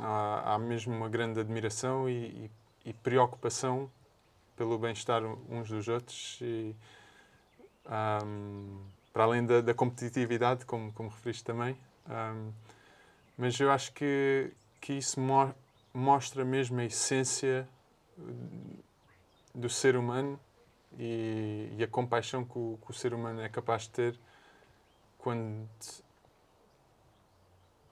há, 0.00 0.54
há, 0.54 0.58
mesmo 0.58 0.94
uma 0.94 1.08
grande 1.10 1.40
admiração 1.40 2.08
e, 2.08 2.28
e, 2.28 2.50
e 2.88 2.92
preocupação 2.94 3.90
pelo 4.56 4.78
bem-estar 4.78 5.22
uns 5.22 5.68
dos 5.68 5.88
outros 5.88 6.38
e 6.40 6.74
um, 8.24 8.80
para 9.12 9.24
além 9.24 9.44
da, 9.44 9.60
da, 9.60 9.74
competitividade, 9.74 10.64
como, 10.64 10.90
como 10.94 11.10
referiste 11.10 11.44
também. 11.44 11.76
Um, 12.08 12.50
mas 13.36 13.60
eu 13.60 13.70
acho 13.70 13.92
que, 13.92 14.50
que 14.80 14.94
isso 14.94 15.20
mo 15.20 15.54
mostra 15.92 16.44
mesmo 16.44 16.80
a 16.80 16.84
essência 16.84 17.68
do 19.54 19.68
ser 19.68 19.94
humano 19.94 20.40
e, 20.98 21.68
e 21.76 21.84
a 21.84 21.88
compaixão 21.88 22.42
que 22.42 22.58
o, 22.58 22.78
que 22.82 22.90
o, 22.90 22.94
ser 22.94 23.12
humano 23.12 23.42
é 23.42 23.48
capaz 23.48 23.82
de 23.82 23.90
ter 23.90 24.20
quando 25.18 25.68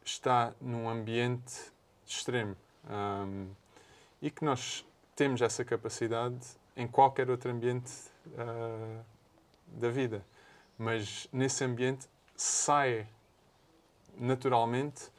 está 0.05 0.55
num 0.61 0.89
ambiente 0.89 1.71
extremo. 2.07 2.57
Um, 2.89 3.51
e 4.27 4.31
que 4.31 4.45
nós 4.45 4.85
temos 5.15 5.41
essa 5.41 5.65
capacidade 5.65 6.45
em 6.77 6.89
qualquer 6.89 7.31
outro 7.31 7.49
ambiente 7.49 7.93
uh, 8.27 9.05
da 9.69 9.89
vida. 9.89 10.27
Mas 10.77 11.29
nesse 11.33 11.63
ambiente 11.63 12.09
sai 12.35 13.07
naturalmente 14.17 15.13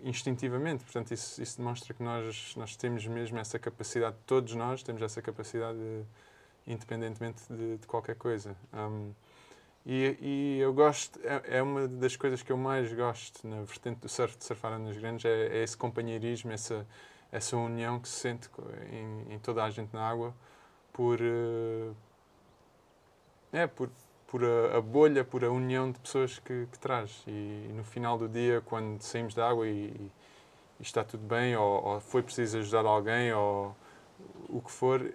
instintivamente. 0.00 0.82
Portanto, 0.82 1.12
isso, 1.12 1.40
isso, 1.40 1.58
demonstra 1.58 1.94
que 1.94 2.02
nós, 2.02 2.56
nós 2.56 2.74
temos 2.74 3.06
mesmo 3.06 3.38
essa 3.38 3.56
capacidade, 3.56 4.16
todos 4.26 4.52
nós 4.56 4.82
temos 4.82 5.00
essa 5.00 5.22
capacidade, 5.22 5.78
de, 5.78 6.04
independentemente 6.66 7.40
de, 7.48 7.78
de, 7.78 7.86
qualquer 7.86 8.16
coisa. 8.16 8.56
Um, 8.72 9.12
e, 9.86 10.18
e, 10.20 10.58
eu 10.58 10.74
gosto, 10.74 11.20
é, 11.22 11.58
é, 11.58 11.62
uma 11.62 11.86
das 11.86 12.16
coisas 12.16 12.42
que 12.42 12.50
eu 12.50 12.56
mais 12.56 12.92
gosto 12.92 13.46
na 13.46 13.62
vertente 13.62 14.00
do 14.00 14.08
surf, 14.08 14.36
de 14.36 14.44
surfar 14.44 14.76
nas 14.76 14.96
grandes, 14.96 15.24
é, 15.24 15.58
é, 15.58 15.62
esse 15.62 15.76
companheirismo, 15.76 16.50
essa, 16.50 16.84
essa 17.32 17.56
união 17.56 17.98
que 17.98 18.08
se 18.08 18.20
sente 18.20 18.48
em, 18.92 19.34
em 19.34 19.38
toda 19.38 19.64
a 19.64 19.70
gente 19.70 19.92
na 19.92 20.06
água 20.06 20.34
por. 20.92 21.18
Uh, 21.20 21.96
é, 23.52 23.66
por, 23.66 23.90
por 24.26 24.44
a, 24.44 24.78
a, 24.78 24.80
bolha, 24.80 25.24
por 25.24 25.44
a 25.44 25.50
união 25.50 25.90
de 25.90 25.98
pessoas 25.98 26.38
que, 26.38 26.66
que 26.70 26.78
traz. 26.78 27.22
E, 27.26 27.30
e, 27.30 27.72
no 27.74 27.84
final 27.84 28.16
do 28.18 28.28
dia, 28.28 28.60
quando 28.62 29.00
saímos 29.02 29.34
da 29.34 29.48
água 29.48 29.66
e, 29.66 29.88
e 30.78 30.82
está 30.82 31.02
tudo 31.04 31.24
bem, 31.26 31.56
ou, 31.56 31.84
ou, 31.84 32.00
foi 32.00 32.22
preciso 32.22 32.58
ajudar 32.58 32.84
alguém, 32.86 33.32
ou 33.32 33.74
o 34.48 34.60
que 34.60 34.70
for, 34.70 35.12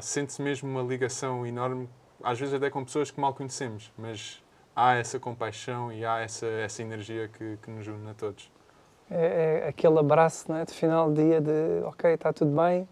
sente-se 0.00 0.40
mesmo 0.40 0.68
uma 0.68 0.82
ligação 0.82 1.46
enorme, 1.46 1.88
às 2.22 2.38
vezes 2.38 2.54
até 2.54 2.70
com 2.70 2.84
pessoas 2.84 3.10
que 3.10 3.20
mal 3.20 3.34
conhecemos, 3.34 3.92
mas 3.98 4.42
há 4.74 4.94
essa 4.94 5.18
compaixão 5.20 5.92
e 5.92 6.04
há 6.04 6.20
essa, 6.20 6.46
essa 6.46 6.82
energia 6.82 7.28
que, 7.28 7.58
que 7.62 7.70
nos 7.70 7.86
une 7.86 8.10
a 8.10 8.14
todos. 8.14 8.50
É, 9.10 9.62
é 9.64 9.68
aquele 9.68 9.98
abraço 9.98 10.46
não 10.48 10.56
é, 10.56 10.64
de 10.64 10.72
final 10.72 11.12
de 11.12 11.22
dia 11.22 11.40
de 11.40 11.84
ok, 11.84 12.14
está 12.14 12.32
tudo 12.32 12.50
bem, 12.56 12.88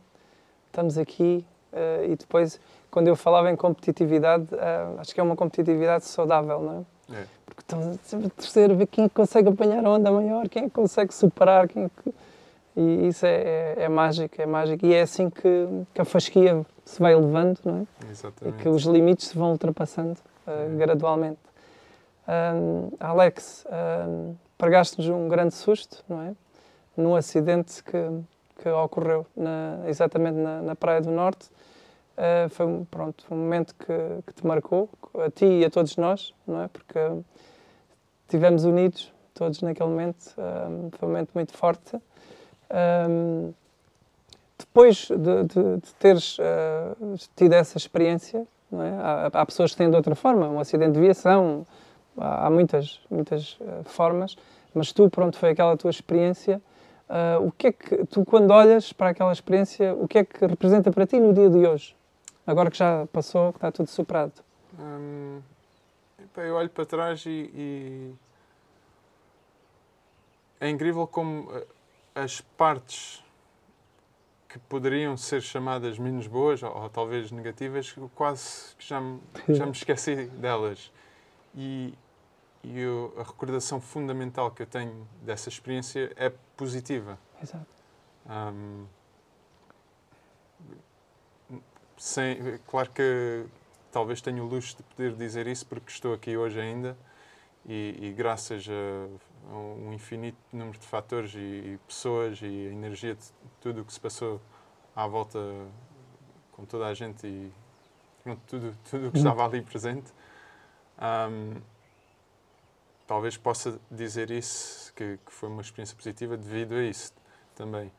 estamos 0.67 0.99
aqui, 0.99 1.45
uh, 1.73 2.05
e 2.05 2.17
depois 2.17 2.61
quando 2.91 3.09
eu 3.09 3.17
falava 3.17 3.51
em 3.51 3.57
competitividade, 3.57 4.45
uh, 4.55 5.01
acho 5.01 5.15
que 5.15 5.21
é 5.21 5.23
uma 5.23 5.35
competitividade 5.35 6.05
saudável, 6.05 6.61
não 6.61 6.87
é? 7.11 7.21
é. 7.21 7.27
Porque 7.47 7.63
estamos 7.63 7.99
sempre 8.03 8.27
a 8.27 8.31
torcer 8.31 8.71
a 8.71 8.75
ver 8.75 8.87
quem 8.87 9.07
é 9.07 9.09
consegue 9.09 9.49
apanhar 9.49 9.85
a 9.85 9.91
onda 9.91 10.13
maior, 10.13 10.49
quem 10.49 10.65
é 10.65 10.71
consegue 10.71 11.15
superar, 11.15 11.67
quem 11.69 11.85
é. 11.85 11.91
E 12.77 13.09
isso 13.09 13.27
é, 13.27 13.35
é, 13.35 13.75
é, 13.81 13.89
mágico, 13.89 14.41
é 14.41 14.47
mágico. 14.47 14.87
E 14.87 14.95
é 14.95 15.03
assim 15.03 15.29
que, 15.29 15.69
que 15.93 16.01
a 16.01 16.05
fasquia 16.05 16.65
se 16.85 17.01
vai 17.01 17.13
elevando, 17.13 17.61
não 17.65 17.79
é? 17.79 18.11
Exatamente. 18.11 18.59
E 18.59 18.63
que 18.63 18.69
os 18.69 18.83
limites 18.85 19.29
se 19.29 19.37
vão 19.37 19.53
ultrapassando 19.53 20.19
uh, 20.47 20.77
gradualmente. 20.77 21.41
Um, 22.27 22.91
Alex, 22.99 23.67
um, 24.09 24.35
pregaste-nos 24.63 25.09
um 25.09 25.27
grande 25.27 25.55
susto, 25.55 26.05
não 26.09 26.23
é? 26.23 26.35
Num 26.97 27.17
acidente 27.17 27.83
que, 27.83 27.99
que 28.63 28.69
ocorreu 28.69 29.27
na, 29.37 29.81
exatamente 29.89 30.37
na, 30.37 30.63
na 30.63 30.77
Praia 30.77 31.01
do 31.01 31.11
Norte. 31.11 31.51
Uh, 32.17 32.49
foi 32.49 32.87
pronto, 32.89 33.25
um 33.29 33.35
momento 33.35 33.75
que, 33.75 34.23
que, 34.25 34.33
te 34.33 34.47
marcou, 34.47 34.89
a 35.19 35.29
ti 35.29 35.47
e 35.47 35.65
a 35.65 35.71
todos 35.71 35.97
nós, 35.97 36.33
não 36.47 36.63
é? 36.63 36.69
Porque 36.69 36.97
estivemos 38.21 38.63
unidos 38.63 39.13
todos 39.35 39.61
naquele 39.63 39.89
momento, 39.89 40.33
um, 40.39 40.91
foi 40.93 41.09
um 41.09 41.11
momento 41.11 41.31
muito 41.35 41.53
forte. 41.55 41.97
Um, 43.11 43.53
depois 44.57 45.09
de, 45.09 45.17
de, 45.17 45.77
de 45.79 45.95
teres 45.99 46.39
uh, 46.39 47.17
tido 47.35 47.53
essa 47.55 47.79
experiência, 47.79 48.47
é? 48.75 48.77
há, 49.03 49.27
há, 49.27 49.45
pessoas 49.45 49.73
que 49.73 49.79
têm 49.79 49.91
de 49.91 49.97
outra 49.97 50.15
forma, 50.15 50.49
um 50.49 50.61
acidente 50.61 50.93
de 50.93 51.01
viação, 51.01 51.67
há, 52.17 52.47
há 52.47 52.51
muitas, 52.51 53.01
muitas 53.11 53.59
formas, 53.87 54.37
mas 54.75 54.93
tu, 54.93 55.09
pronto, 55.11 55.39
foi 55.39 55.51
aquela 55.51 55.77
tua 55.77 55.91
experiência. 55.91 56.61
Uh, 57.09 57.47
o 57.47 57.53
que 57.53 57.67
é 57.67 57.73
que 57.73 58.07
tu, 58.07 58.25
quando 58.25 58.51
olhas 58.51 58.93
para 58.93 59.11
aquela 59.11 59.33
experiência, 59.33 59.95
o 59.95 60.09
que 60.09 60.19
é 60.19 60.25
que 60.25 60.47
representa 60.47 60.91
para 60.91 61.07
ti 61.07 61.19
no 61.19 61.33
dia 61.33 61.51
de 61.51 61.67
hoje? 61.67 61.97
Agora 62.47 62.71
que 62.71 62.77
já 62.77 63.07
passou, 63.13 63.53
que 63.53 63.59
está 63.59 63.71
tudo 63.71 63.89
superado. 63.89 64.33
Hum, 64.79 65.41
eu 66.37 66.55
olho 66.55 66.71
para 66.71 66.87
trás 66.87 67.25
e, 67.27 67.51
e, 67.55 68.15
é 70.61 70.69
incrível 70.69 71.07
como 71.07 71.53
as 72.15 72.41
partes 72.41 73.23
que 74.49 74.59
poderiam 74.59 75.17
ser 75.17 75.41
chamadas 75.41 75.99
menos 75.99 76.27
boas 76.27 76.63
ou, 76.63 76.71
ou 76.75 76.89
talvez 76.89 77.31
negativas, 77.31 77.95
quase 78.15 78.75
que 78.77 78.87
já 78.87 79.01
me, 79.01 79.21
já 79.49 79.65
me 79.65 79.73
esqueci 79.73 80.27
delas. 80.27 80.93
E, 81.55 81.95
e 82.63 82.79
eu, 82.79 83.13
a 83.19 83.23
recordação 83.23 83.81
fundamental 83.81 84.51
que 84.51 84.63
eu 84.63 84.67
tenho 84.67 85.07
dessa 85.21 85.49
experiência 85.49 86.13
é 86.17 86.31
positiva. 86.57 87.19
Exato. 87.43 87.67
Um, 88.27 88.87
sem, 91.97 92.59
claro 92.67 92.91
que 92.91 93.47
talvez 93.91 94.21
tenha 94.21 94.43
o 94.43 94.47
luxo 94.47 94.77
de 94.77 94.83
poder 94.83 95.15
dizer 95.15 95.47
isso 95.47 95.67
porque 95.67 95.91
estou 95.91 96.15
aqui 96.15 96.37
hoje 96.37 96.61
ainda 96.61 96.97
e, 97.67 97.97
e 98.01 98.13
graças 98.13 98.67
a, 98.69 99.53
a, 99.53 99.57
um 99.57 99.93
infinito 99.93 100.39
número 100.53 100.79
de 100.79 100.87
fatores 100.87 101.35
e, 101.35 101.39
e, 101.39 101.81
pessoas 101.87 102.41
e 102.43 102.69
a 102.69 102.73
energia 102.73 103.15
de 103.15 103.25
tudo 103.61 103.83
o 103.83 103.85
que 103.85 103.93
se 103.93 104.01
passou 104.01 104.41
à 104.97 105.07
volta 105.07 105.39
com 106.53 106.65
toda 106.65 106.87
a 106.87 106.95
gente 106.95 107.27
e 107.27 107.53
pronto, 108.23 108.41
tudo 108.47 108.77
tudo 108.89 109.09
o 109.09 109.13
que 109.13 109.19
estava 109.19 109.45
ali 109.45 109.63
presente 109.63 110.13
um, 110.99 111.61
talvez 113.07 113.37
possa 113.37 113.79
dizer 113.91 114.31
isso, 114.31 114.93
que, 114.95 115.19
que, 115.25 115.33
foi 115.33 115.49
uma 115.49 115.63
experiência 115.63 115.97
positiva 115.97 116.37
devido 116.37 116.75
a 116.75 116.83
isso 116.83 117.13
também. 117.55 117.93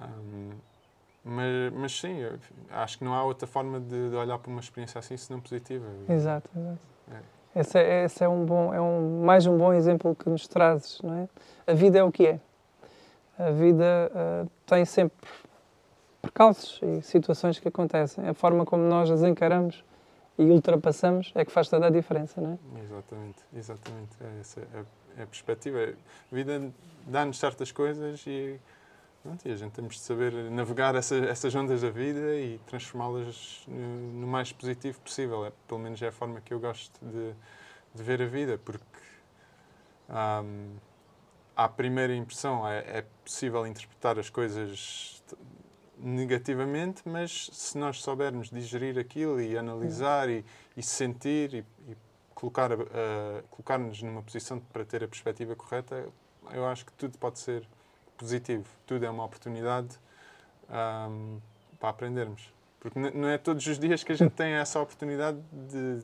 Um, 0.00 0.50
mas, 1.24 1.72
mas 1.72 1.98
sim, 1.98 2.18
acho 2.70 2.98
que 2.98 3.04
não 3.04 3.14
há 3.14 3.24
outra 3.24 3.46
forma 3.46 3.80
de, 3.80 4.10
de, 4.10 4.16
olhar 4.16 4.38
para 4.38 4.50
uma 4.50 4.60
experiência 4.60 4.98
assim 4.98 5.16
senão 5.16 5.40
positiva. 5.40 5.86
Exato, 6.08 6.50
exato. 6.54 6.78
É. 7.10 7.60
Esse, 7.60 7.78
é, 7.78 8.04
esse 8.04 8.24
é, 8.24 8.28
um 8.28 8.44
bom, 8.44 8.74
é 8.74 8.80
um, 8.80 9.24
mais 9.24 9.46
um 9.46 9.56
bom 9.56 9.72
exemplo 9.72 10.14
que 10.14 10.28
nos 10.28 10.46
trazes, 10.46 11.00
não 11.02 11.14
é? 11.14 11.28
A 11.66 11.72
vida 11.72 11.98
é 11.98 12.02
o 12.02 12.12
que 12.12 12.26
é. 12.26 12.40
A 13.38 13.50
vida 13.50 14.10
uh, 14.12 14.50
tem 14.66 14.84
sempre 14.84 15.28
percalços 16.20 16.80
e 16.82 17.00
situações 17.02 17.58
que 17.58 17.68
acontecem. 17.68 18.28
A 18.28 18.34
forma 18.34 18.64
como 18.64 18.82
nós 18.84 19.10
as 19.10 19.22
encaramos 19.22 19.84
e 20.38 20.44
ultrapassamos 20.44 21.32
é 21.34 21.44
que 21.44 21.52
faz 21.52 21.68
toda 21.68 21.86
a 21.86 21.90
diferença, 21.90 22.40
não 22.40 22.52
é? 22.52 22.80
Exatamente, 22.82 23.42
exatamente. 23.54 24.16
É 24.20 24.40
essa 24.40 24.60
é, 24.60 24.84
é 25.18 25.22
a 25.22 25.26
perspectiva. 25.26 25.78
A 26.32 26.34
vida 26.34 26.72
dá-nos 27.06 27.38
certas 27.38 27.70
coisas 27.70 28.24
e, 28.26 28.58
pronto, 29.22 29.46
e 29.46 29.52
a 29.52 29.56
gente 29.56 29.72
temos 29.72 29.94
de 29.94 30.00
saber 30.00 30.32
navegar 30.50 30.94
essa, 30.96 31.16
essas 31.16 31.54
ondas 31.54 31.82
da 31.82 31.90
vida 31.90 32.34
e 32.34 32.58
transformá-las 32.66 33.64
no, 33.68 34.20
no, 34.20 34.26
mais 34.26 34.52
positivo 34.52 35.00
possível. 35.00 35.46
É, 35.46 35.52
pelo 35.68 35.80
menos 35.80 36.02
é 36.02 36.08
a 36.08 36.12
forma 36.12 36.40
que 36.40 36.52
eu 36.52 36.58
gosto 36.58 36.98
de, 37.00 37.32
de 37.94 38.02
ver 38.02 38.20
a 38.20 38.26
vida, 38.26 38.58
porque 38.64 38.84
um, 40.08 40.76
à 41.56 41.68
primeira 41.68 42.14
impressão 42.14 42.66
é, 42.66 42.78
é 42.98 43.04
possível 43.24 43.64
interpretar 43.66 44.18
as 44.18 44.28
coisas 44.28 45.22
negativamente, 45.98 47.02
mas 47.04 47.50
se 47.52 47.78
nós 47.78 48.02
soubermos 48.02 48.50
digerir 48.50 48.98
aquilo 48.98 49.40
e 49.40 49.56
analisar 49.56 50.28
e, 50.28 50.44
e 50.76 50.82
sentir 50.82 51.54
e, 51.54 51.64
e 51.88 51.96
colocar, 52.34 52.72
uh, 52.72 52.84
colocar-nos 53.50 54.02
numa 54.02 54.22
posição 54.22 54.58
para 54.58 54.84
ter 54.84 55.04
a 55.04 55.08
perspectiva 55.08 55.54
correta, 55.54 56.06
eu 56.52 56.66
acho 56.66 56.84
que 56.84 56.92
tudo 56.92 57.16
pode 57.18 57.38
ser 57.38 57.66
positivo. 58.16 58.66
Tudo 58.86 59.04
é 59.04 59.10
uma 59.10 59.24
oportunidade 59.24 59.98
um, 60.68 61.40
para 61.78 61.88
aprendermos. 61.88 62.52
Porque 62.80 62.98
não 62.98 63.28
é 63.28 63.38
todos 63.38 63.66
os 63.66 63.78
dias 63.78 64.04
que 64.04 64.12
a 64.12 64.14
gente 64.14 64.32
tem 64.32 64.52
essa 64.52 64.80
oportunidade 64.80 65.38
de, 65.52 66.02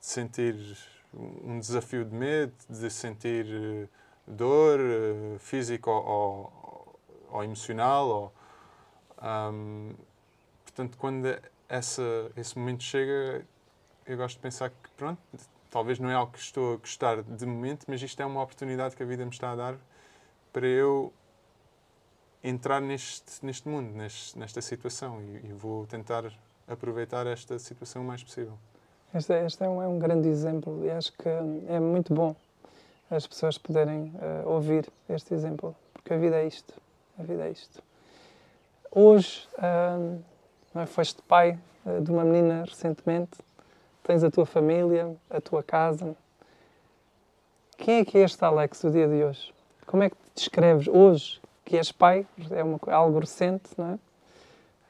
sentir 0.00 0.76
um 1.14 1.58
desafio 1.58 2.04
de 2.04 2.14
medo, 2.14 2.52
de 2.68 2.90
sentir 2.90 3.46
uh, 3.46 3.88
dor 4.26 4.80
uh, 4.80 5.38
física 5.38 5.90
ou, 5.90 6.04
ou, 6.04 7.00
ou 7.30 7.44
emocional 7.44 8.08
ou, 8.08 8.32
um, 9.22 9.94
portanto, 10.64 10.96
quando 10.98 11.26
essa, 11.68 12.30
esse 12.36 12.58
momento 12.58 12.82
chega, 12.82 13.44
eu 14.06 14.16
gosto 14.16 14.36
de 14.36 14.42
pensar 14.42 14.70
que, 14.70 14.90
pronto, 14.96 15.20
talvez 15.70 15.98
não 15.98 16.10
é 16.10 16.14
algo 16.14 16.32
que 16.32 16.38
estou 16.38 16.74
a 16.74 16.76
gostar 16.76 17.22
de 17.22 17.46
momento, 17.46 17.84
mas 17.88 18.02
isto 18.02 18.20
é 18.20 18.26
uma 18.26 18.42
oportunidade 18.42 18.96
que 18.96 19.02
a 19.02 19.06
vida 19.06 19.24
me 19.24 19.30
está 19.30 19.52
a 19.52 19.56
dar 19.56 19.76
para 20.52 20.66
eu 20.66 21.12
entrar 22.42 22.80
neste, 22.80 23.44
neste 23.44 23.68
mundo, 23.68 23.92
neste, 23.92 24.38
nesta 24.38 24.62
situação 24.62 25.20
e, 25.20 25.48
e, 25.48 25.52
vou 25.52 25.86
tentar 25.86 26.32
aproveitar 26.66 27.26
esta 27.26 27.58
situação 27.58 28.02
o 28.02 28.04
mais 28.04 28.22
possível. 28.22 28.56
Este, 29.14 29.32
este 29.44 29.64
é, 29.64 29.68
um, 29.68 29.82
é, 29.82 29.88
um, 29.88 29.98
grande 29.98 30.28
exemplo 30.28 30.84
e 30.84 30.90
acho 30.90 31.12
que 31.12 31.28
é 31.28 31.80
muito 31.80 32.14
bom 32.14 32.34
as 33.10 33.26
pessoas 33.26 33.58
poderem 33.58 34.12
uh, 34.14 34.48
ouvir 34.48 34.88
este 35.08 35.34
exemplo, 35.34 35.74
porque 35.92 36.14
a 36.14 36.16
vida 36.16 36.36
é 36.36 36.46
isto. 36.46 36.74
A 37.18 37.22
vida 37.22 37.46
é 37.46 37.50
isto. 37.50 37.82
Hoje, 38.98 39.46
uh, 39.58 40.86
foste 40.86 41.20
pai 41.20 41.58
uh, 41.84 42.00
de 42.00 42.10
uma 42.10 42.24
menina 42.24 42.64
recentemente, 42.66 43.38
tens 44.02 44.24
a 44.24 44.30
tua 44.30 44.46
família, 44.46 45.14
a 45.28 45.38
tua 45.38 45.62
casa. 45.62 46.16
Quem 47.76 47.96
é 47.96 48.04
que 48.06 48.16
é 48.16 48.22
este 48.22 48.42
Alex 48.42 48.82
o 48.84 48.90
dia 48.90 49.06
de 49.06 49.22
hoje? 49.22 49.52
Como 49.84 50.02
é 50.02 50.08
que 50.08 50.16
te 50.16 50.36
descreves 50.36 50.88
hoje 50.88 51.38
que 51.62 51.76
és 51.76 51.92
pai? 51.92 52.26
É 52.50 52.64
uma, 52.64 52.80
algo 52.86 53.18
recente, 53.18 53.68
não 53.76 54.00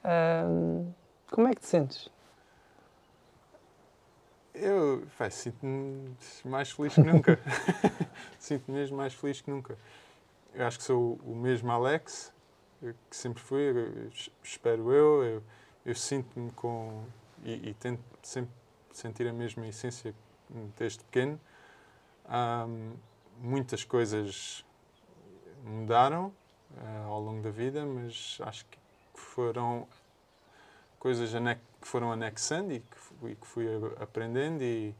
é? 0.04 0.44
Uh, 0.54 0.94
como 1.32 1.48
é 1.48 1.54
que 1.56 1.62
te 1.62 1.66
sentes? 1.66 2.08
Eu 4.54 5.02
sinto-me 5.32 6.14
mais 6.44 6.70
feliz 6.70 6.94
que 6.94 7.02
nunca. 7.02 7.40
sinto-me 8.38 8.78
mesmo 8.78 8.96
mais 8.98 9.14
feliz 9.14 9.40
que 9.40 9.50
nunca. 9.50 9.76
Eu 10.54 10.64
acho 10.64 10.78
que 10.78 10.84
sou 10.84 11.18
o 11.26 11.34
mesmo 11.34 11.72
Alex, 11.72 12.32
que 12.94 13.16
sempre 13.16 13.42
fui, 13.42 14.10
espero 14.42 14.92
eu, 14.92 15.24
eu, 15.24 15.42
eu 15.84 15.94
sinto-me 15.94 16.50
com 16.52 17.04
e, 17.44 17.70
e, 17.70 17.74
tento 17.74 18.02
sempre 18.22 18.50
sentir 18.92 19.28
a 19.28 19.32
mesma 19.32 19.66
essência 19.66 20.14
desde 20.76 21.00
pequeno. 21.04 21.40
Um, 22.28 22.94
muitas 23.38 23.84
coisas 23.84 24.64
mudaram 25.64 26.32
uh, 26.76 27.06
ao 27.08 27.20
longo 27.20 27.42
da 27.42 27.50
vida, 27.50 27.84
mas 27.84 28.38
acho 28.40 28.64
que 28.66 28.78
foram 29.14 29.86
coisas 30.98 31.30
que 31.80 31.86
foram 31.86 32.10
anexando 32.10 32.72
e 32.72 32.80
que, 32.80 33.26
e 33.28 33.34
que 33.36 33.46
fui 33.46 33.66
aprendendo 34.00 34.62
e 34.62 34.94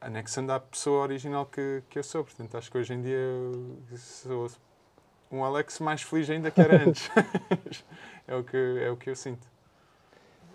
anexando 0.00 0.52
à 0.52 0.60
pessoa 0.60 1.02
original 1.02 1.46
que, 1.46 1.82
que 1.88 1.98
eu 1.98 2.02
sou. 2.02 2.24
Portanto, 2.24 2.56
acho 2.56 2.70
que 2.70 2.78
hoje 2.78 2.94
em 2.94 3.02
dia 3.02 3.18
sou 3.96 4.50
um 5.30 5.44
Alex 5.44 5.80
mais 5.80 6.02
feliz 6.02 6.28
ainda 6.30 6.50
que 6.50 6.60
era 6.60 6.82
antes. 6.84 7.10
é, 8.26 8.34
o 8.34 8.44
que, 8.44 8.56
é 8.56 8.90
o 8.90 8.96
que 8.96 9.10
eu 9.10 9.16
sinto. 9.16 9.46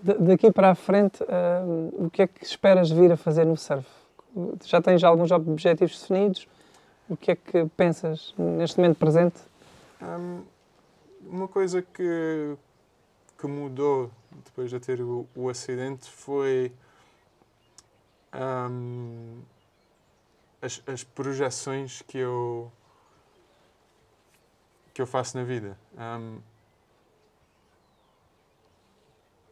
daqui 0.02 0.52
para 0.52 0.72
a 0.72 0.76
frente, 0.76 1.22
uh, 1.24 2.06
o 2.06 2.10
que 2.10 2.24
é 2.24 2.28
que 2.28 2.44
esperas 2.44 2.90
vir 2.90 3.12
a 3.12 3.18
fazer 3.18 3.46
no 3.46 3.58
surf? 3.58 3.88
Já 4.64 4.82
tens 4.82 5.04
alguns 5.04 5.32
objetivos 5.32 6.00
definidos? 6.00 6.48
O 7.10 7.18
que 7.18 7.32
é 7.32 7.36
que 7.36 7.66
pensas 7.76 8.34
neste 8.38 8.80
momento 8.80 8.98
presente? 8.98 9.40
Um, 10.02 10.44
uma 11.26 11.48
coisa 11.48 11.82
que, 11.82 12.56
que 13.38 13.48
mudou 13.48 14.10
depois 14.46 14.70
de 14.70 14.80
ter 14.80 15.02
o, 15.02 15.28
o 15.36 15.50
acidente 15.50 16.10
foi 16.10 16.72
um, 18.34 19.42
as, 20.62 20.82
as 20.88 21.04
projeções 21.04 22.02
que 22.04 22.18
eu 22.18 22.72
que 24.94 25.02
eu 25.02 25.08
faço 25.08 25.38
na 25.38 25.44
vida. 25.44 25.78
Um, 25.98 26.40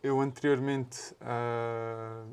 eu 0.01 0.19
anteriormente 0.19 1.13
uh, 1.21 2.29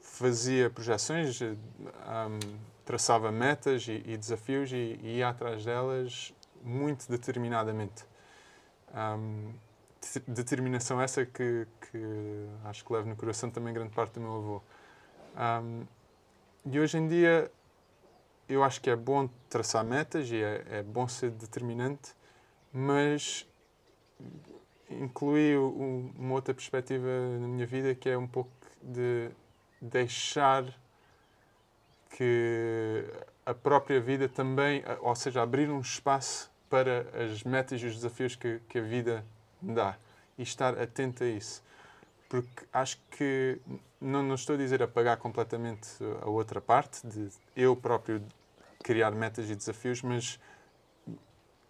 fazia 0.00 0.70
projeções, 0.70 1.40
um, 1.40 2.38
traçava 2.84 3.30
metas 3.30 3.86
e, 3.88 4.02
e 4.06 4.16
desafios 4.16 4.72
e, 4.72 4.98
e, 5.02 5.16
ia 5.18 5.28
atrás 5.28 5.64
delas 5.64 6.34
muito 6.62 7.08
determinadamente. 7.10 8.04
Um, 8.94 9.52
determinação 10.28 11.00
essa 11.00 11.24
que, 11.24 11.66
que, 11.90 12.46
acho 12.64 12.84
que 12.84 12.92
levo 12.92 13.08
no 13.08 13.16
coração 13.16 13.50
também 13.50 13.72
grande 13.72 13.94
parte 13.94 14.14
do 14.14 14.20
meu 14.20 14.34
avô. 14.34 14.62
Um, 15.36 15.86
e 16.66 16.78
hoje 16.78 16.98
em 16.98 17.08
dia 17.08 17.50
eu 18.48 18.62
acho 18.62 18.80
que 18.80 18.90
é 18.90 18.96
bom 18.96 19.28
traçar 19.48 19.84
metas 19.84 20.30
e 20.30 20.36
é, 20.36 20.64
é 20.70 20.82
bom 20.82 21.08
ser 21.08 21.30
determinante, 21.30 22.14
mas 22.74 23.46
inclui 24.90 25.56
uma 25.56 26.34
outra 26.34 26.52
perspectiva 26.52 27.06
na 27.40 27.46
minha 27.46 27.66
vida 27.66 27.94
que 27.94 28.10
é 28.10 28.18
um 28.18 28.26
pouco 28.26 28.50
de 28.82 29.30
deixar 29.80 30.64
que 32.10 33.04
a 33.46 33.54
própria 33.54 34.00
vida 34.00 34.28
também, 34.28 34.82
ou 35.00 35.14
seja, 35.14 35.42
abrir 35.42 35.70
um 35.70 35.80
espaço 35.80 36.50
para 36.68 37.06
as 37.24 37.44
metas 37.44 37.80
e 37.80 37.86
os 37.86 37.94
desafios 37.94 38.34
que, 38.34 38.60
que 38.68 38.78
a 38.78 38.82
vida 38.82 39.24
me 39.62 39.74
dá 39.74 39.96
e 40.36 40.42
estar 40.42 40.76
atento 40.78 41.22
a 41.22 41.26
isso. 41.28 41.62
Porque 42.28 42.66
acho 42.72 42.98
que 43.12 43.60
não, 44.00 44.22
não 44.22 44.34
estou 44.34 44.54
a 44.54 44.58
dizer 44.58 44.82
apagar 44.82 45.16
completamente 45.18 45.88
a 46.22 46.28
outra 46.28 46.60
parte, 46.60 47.06
de 47.06 47.28
eu 47.54 47.76
próprio 47.76 48.22
criar 48.82 49.12
metas 49.12 49.48
e 49.48 49.54
desafios, 49.54 50.02
mas 50.02 50.40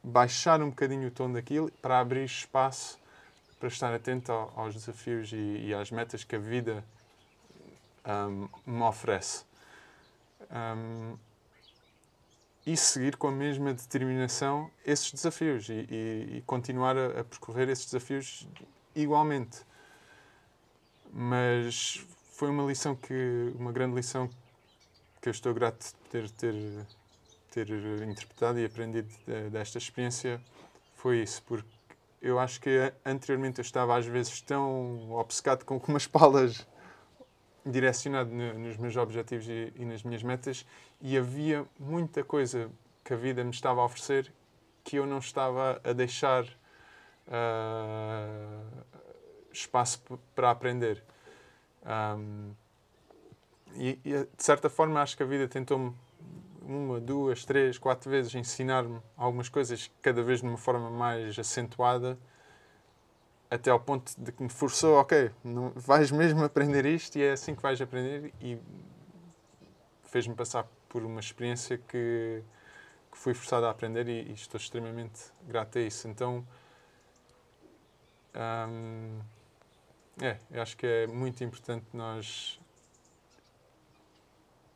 baixar 0.05 0.63
um 0.63 0.69
bocadinho 0.69 1.09
o 1.09 1.11
tom 1.11 1.33
daquilo 1.33 1.71
para 1.83 1.99
abrir 1.99 2.25
espaço 2.25 3.03
para 3.65 3.69
estar 3.69 3.95
atento 3.95 4.31
aos 4.31 4.75
desafios 4.75 5.33
e, 5.33 5.37
e 5.37 5.75
às 5.75 5.91
metas 5.91 6.23
que 6.23 6.37
a 6.37 6.39
vida 6.39 6.85
um, 8.05 8.47
me 8.67 8.83
oferece. 8.83 9.43
Um, 10.51 11.17
e 12.67 12.77
seguir 12.77 13.17
com 13.17 13.29
a 13.29 13.33
mesma 13.33 13.73
determinação 13.73 14.71
esses 14.85 15.11
desafios 15.11 15.71
e, 15.71 15.87
e, 15.91 16.37
e 16.37 16.43
continuar 16.47 16.95
a, 16.95 17.21
a, 17.21 17.25
percorrer 17.25 17.71
esses 17.71 17.87
desafios 17.87 18.47
igualmente. 18.95 19.63
Mas 21.11 22.07
foi 22.33 22.51
uma 22.51 22.65
lição 22.65 22.95
que, 22.95 23.51
uma 23.59 23.73
grande 23.73 23.97
lição 23.97 24.29
que 25.23 25.29
eu 25.31 25.31
estou 25.31 25.55
grato 25.55 25.87
de 25.87 26.11
ter, 26.11 26.31
ter, 26.31 26.87
ter 27.55 27.71
interpretado 28.03 28.59
e 28.59 28.65
aprendido 28.65 29.09
desta 29.53 29.79
experiência 29.79 30.41
foi 30.95 31.23
isso, 31.23 31.41
porque 31.45 31.69
eu 32.21 32.39
acho 32.41 32.61
que 32.61 32.93
anteriormente 33.05 33.61
eu 33.61 33.63
estava 33.63 33.97
às 33.97 34.07
vezes 34.07 34.41
tão 34.41 35.13
obcecado 35.13 35.65
com 35.65 35.77
umas 35.87 36.07
palas 36.09 36.67
direcionado 37.65 38.31
nos 38.31 38.77
meus 38.77 38.97
objetivos 38.97 39.47
e, 39.49 39.73
e, 39.77 39.85
nas 39.85 40.03
minhas 40.03 40.23
metas 40.23 40.67
e 41.01 41.17
havia 41.17 41.65
muita 41.79 42.25
coisa 42.25 42.71
que 43.05 43.15
a 43.15 43.17
vida 43.17 43.45
me 43.45 43.51
estava 43.51 43.81
a 43.81 43.85
oferecer 43.85 44.33
que 44.83 44.97
eu 44.97 45.07
não 45.07 45.19
estava 45.19 45.81
a 45.85 45.93
deixar 45.93 46.45
uh, 47.29 48.85
espaço 49.53 50.03
para 50.35 50.51
aprender. 50.51 51.03
Um, 51.87 52.53
e, 53.77 53.99
e, 54.05 54.13
de 54.13 54.45
certa 54.45 54.69
forma 54.69 55.01
acho 55.01 55.17
que 55.17 55.23
a 55.23 55.27
vida 55.27 55.49
tentou-me 55.49 55.95
uma, 56.67 57.01
duas, 57.01 57.45
três, 57.45 57.79
quatro 57.79 58.11
vezes 58.11 58.35
ensinar-me 58.35 59.01
algumas 59.17 59.49
coisas, 59.49 59.91
cada 60.03 60.23
vez 60.23 60.41
de 60.41 60.47
uma 60.47 60.57
forma 60.57 60.91
mais 60.91 61.39
acentuada 61.39 62.19
até 63.51 63.71
ao 63.71 63.79
ponto 63.79 64.13
de 64.19 64.33
que 64.33 64.43
me 64.43 64.49
forçou, 64.49 64.97
ok, 64.97 65.31
não, 65.45 65.71
vais 65.77 66.11
mesmo 66.11 66.43
aprender 66.43 66.85
isto 66.87 67.17
e 67.17 67.23
é 67.23 67.33
assim 67.33 67.55
que 67.55 67.63
vais 67.63 67.81
aprender 67.81 68.33
e 68.41 68.59
fez-me 70.03 70.35
passar 70.35 70.67
por 70.89 71.05
uma 71.05 71.21
experiência 71.21 71.79
que, 71.79 72.43
que 73.13 73.19
fui 73.19 73.35
forçado 73.35 73.67
a 73.67 73.71
aprender 73.71 74.09
e, 74.09 74.31
e 74.31 74.33
estou 74.33 74.59
extremamente 74.59 75.33
grato 75.47 75.79
a 75.79 75.83
isso. 75.83 76.09
Então, 76.09 76.47
hum, 78.35 79.21
é, 80.21 80.39
eu 80.51 80.63
acho 80.63 80.77
que 80.77 80.87
é 80.87 81.07
muito 81.07 81.43
importante 81.45 81.87
nós 81.93 82.61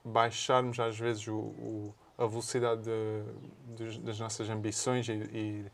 baixarmos 0.09 0.79
às 0.81 0.99
vezes 0.99 1.27
o, 1.29 1.37
o 1.37 1.95
a 2.17 2.27
velocidade 2.27 2.83
de, 2.83 3.91
de, 3.91 4.01
das 4.01 4.19
nossas 4.19 4.51
ambições 4.51 5.09
e, 5.09 5.13
e 5.13 5.67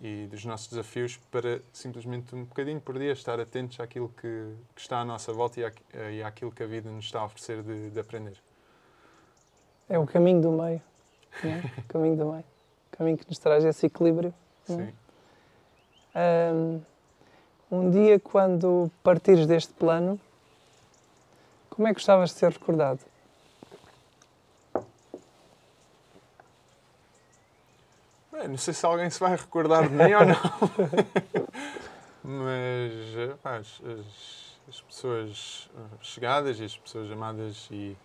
e 0.00 0.26
dos 0.28 0.44
nossos 0.46 0.68
desafios 0.68 1.18
para 1.30 1.60
simplesmente 1.72 2.34
um 2.34 2.44
bocadinho 2.44 2.80
por 2.80 2.98
dia 2.98 3.12
estar 3.12 3.38
atentos 3.38 3.78
àquilo 3.80 4.08
que, 4.08 4.54
que 4.74 4.80
está 4.80 5.00
à 5.00 5.04
nossa 5.04 5.32
volta 5.32 5.60
e, 5.60 5.64
à, 5.64 5.72
e 6.10 6.22
àquilo 6.22 6.50
que 6.50 6.62
a 6.62 6.66
vida 6.66 6.90
nos 6.90 7.04
está 7.04 7.20
a 7.20 7.24
oferecer 7.26 7.62
de, 7.62 7.90
de 7.90 8.00
aprender. 8.00 8.38
É 9.88 9.98
o 9.98 10.06
caminho 10.06 10.40
do 10.40 10.50
meio. 10.52 10.80
É? 11.44 11.80
o 11.80 11.84
caminho 11.86 12.16
do 12.16 12.32
meio. 12.32 12.44
O 12.92 12.96
caminho 12.96 13.18
que 13.18 13.28
nos 13.28 13.38
traz 13.38 13.62
esse 13.62 13.86
equilíbrio. 13.86 14.32
É? 14.70 14.72
Sim. 14.72 14.92
Um, 16.16 16.80
um 17.70 17.90
dia, 17.90 18.18
quando 18.18 18.90
partires 19.02 19.46
deste 19.46 19.72
plano, 19.74 20.18
como 21.68 21.86
é 21.86 21.90
que 21.90 21.94
gostavas 21.94 22.30
de 22.30 22.36
ser 22.36 22.52
recordado? 22.52 23.00
Não 28.48 28.56
sei 28.56 28.74
se 28.74 28.84
alguém 28.86 29.10
se 29.10 29.20
vai 29.20 29.36
recordar 29.36 29.88
de 29.88 29.94
mim 29.94 30.12
ou 30.12 30.26
não. 30.26 30.36
Mas 32.22 32.92
as, 33.44 33.82
as, 34.68 34.80
pessoas 34.82 35.70
eh, 35.74 35.96
chegadas 36.02 36.60
e 36.60 36.64
as 36.64 36.76
pessoas 36.76 37.10
amadas 37.10 37.68
e, 37.70 37.96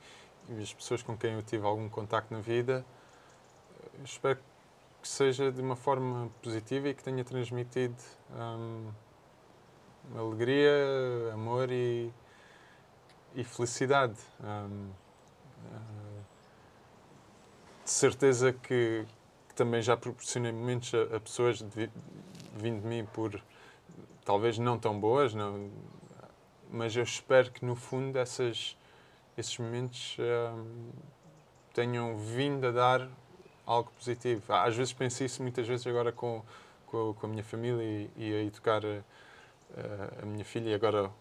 e, 0.50 0.62
as 0.62 0.74
pessoas 0.74 1.04
com 1.04 1.18
quem 1.18 1.34
eu 1.34 1.44
tive 1.44 1.66
algum 1.66 1.90
contacto 1.90 2.34
na 2.34 2.40
vida, 2.40 2.86
eh, 3.84 4.04
espero 4.04 4.40
que 5.02 5.08
seja 5.08 5.52
de 5.52 5.62
uma 5.62 5.76
forma 5.76 6.32
positiva 6.42 6.90
e 6.90 6.94
que 6.94 7.04
tenha 7.04 7.24
transmitido 7.24 7.96
hum, 8.32 8.90
alegria, 10.18 10.72
amor 11.34 11.70
e, 11.72 12.12
e 13.36 13.44
felicidade. 13.44 14.18
Hum, 14.44 14.90
uh, 15.72 16.24
de 17.84 17.92
certeza 17.92 18.52
que, 18.52 19.06
também 19.56 19.82
já 19.82 19.96
proporcionei 19.96 20.52
momentos 20.52 20.94
a, 20.94 21.16
a 21.16 21.20
pessoas 21.20 21.62
de, 21.62 21.90
vindo 22.56 22.82
de 22.82 22.88
mim 22.88 23.06
por 23.14 23.42
talvez 24.24 24.58
não 24.58 24.78
tão 24.78 25.00
boas, 25.00 25.34
não, 25.34 25.70
mas 26.72 26.96
eu 26.96 27.04
espero 27.04 27.52
que 27.52 27.64
no 27.64 27.76
fundo 27.76 28.18
essas, 28.18 28.78
esses 29.38 29.58
momentos 29.58 30.18
hum, 30.20 30.90
tenham 31.74 32.18
vindo 32.18 32.68
a 32.68 32.72
dar 32.72 33.10
algo 33.66 33.92
positivo. 33.92 34.52
Às 34.54 34.76
vezes 34.76 34.94
penso 34.94 35.24
isso, 35.24 35.42
muitas 35.42 35.68
vezes 35.68 35.86
agora 35.88 36.12
com, 36.12 36.44
com, 36.88 37.14
com 37.14 37.26
a 37.26 37.30
minha 37.30 37.44
família 37.44 37.84
e, 37.84 38.10
e 38.18 38.34
a 38.34 38.44
educar 38.44 38.82
a, 38.86 40.24
a, 40.24 40.26
minha 40.26 40.46
filha 40.46 40.70
e 40.70 40.74
agora 40.74 41.12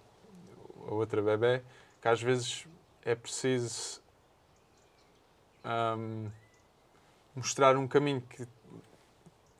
a 0.86 0.94
outra 0.94 1.22
bebê, 1.22 1.62
que 2.00 2.08
às 2.08 2.22
vezes 2.22 2.66
é 3.04 3.14
preciso. 3.14 4.02
Um, 5.64 6.30
mostrar 7.34 7.76
um 7.76 7.86
caminho 7.86 8.20
que, 8.22 8.46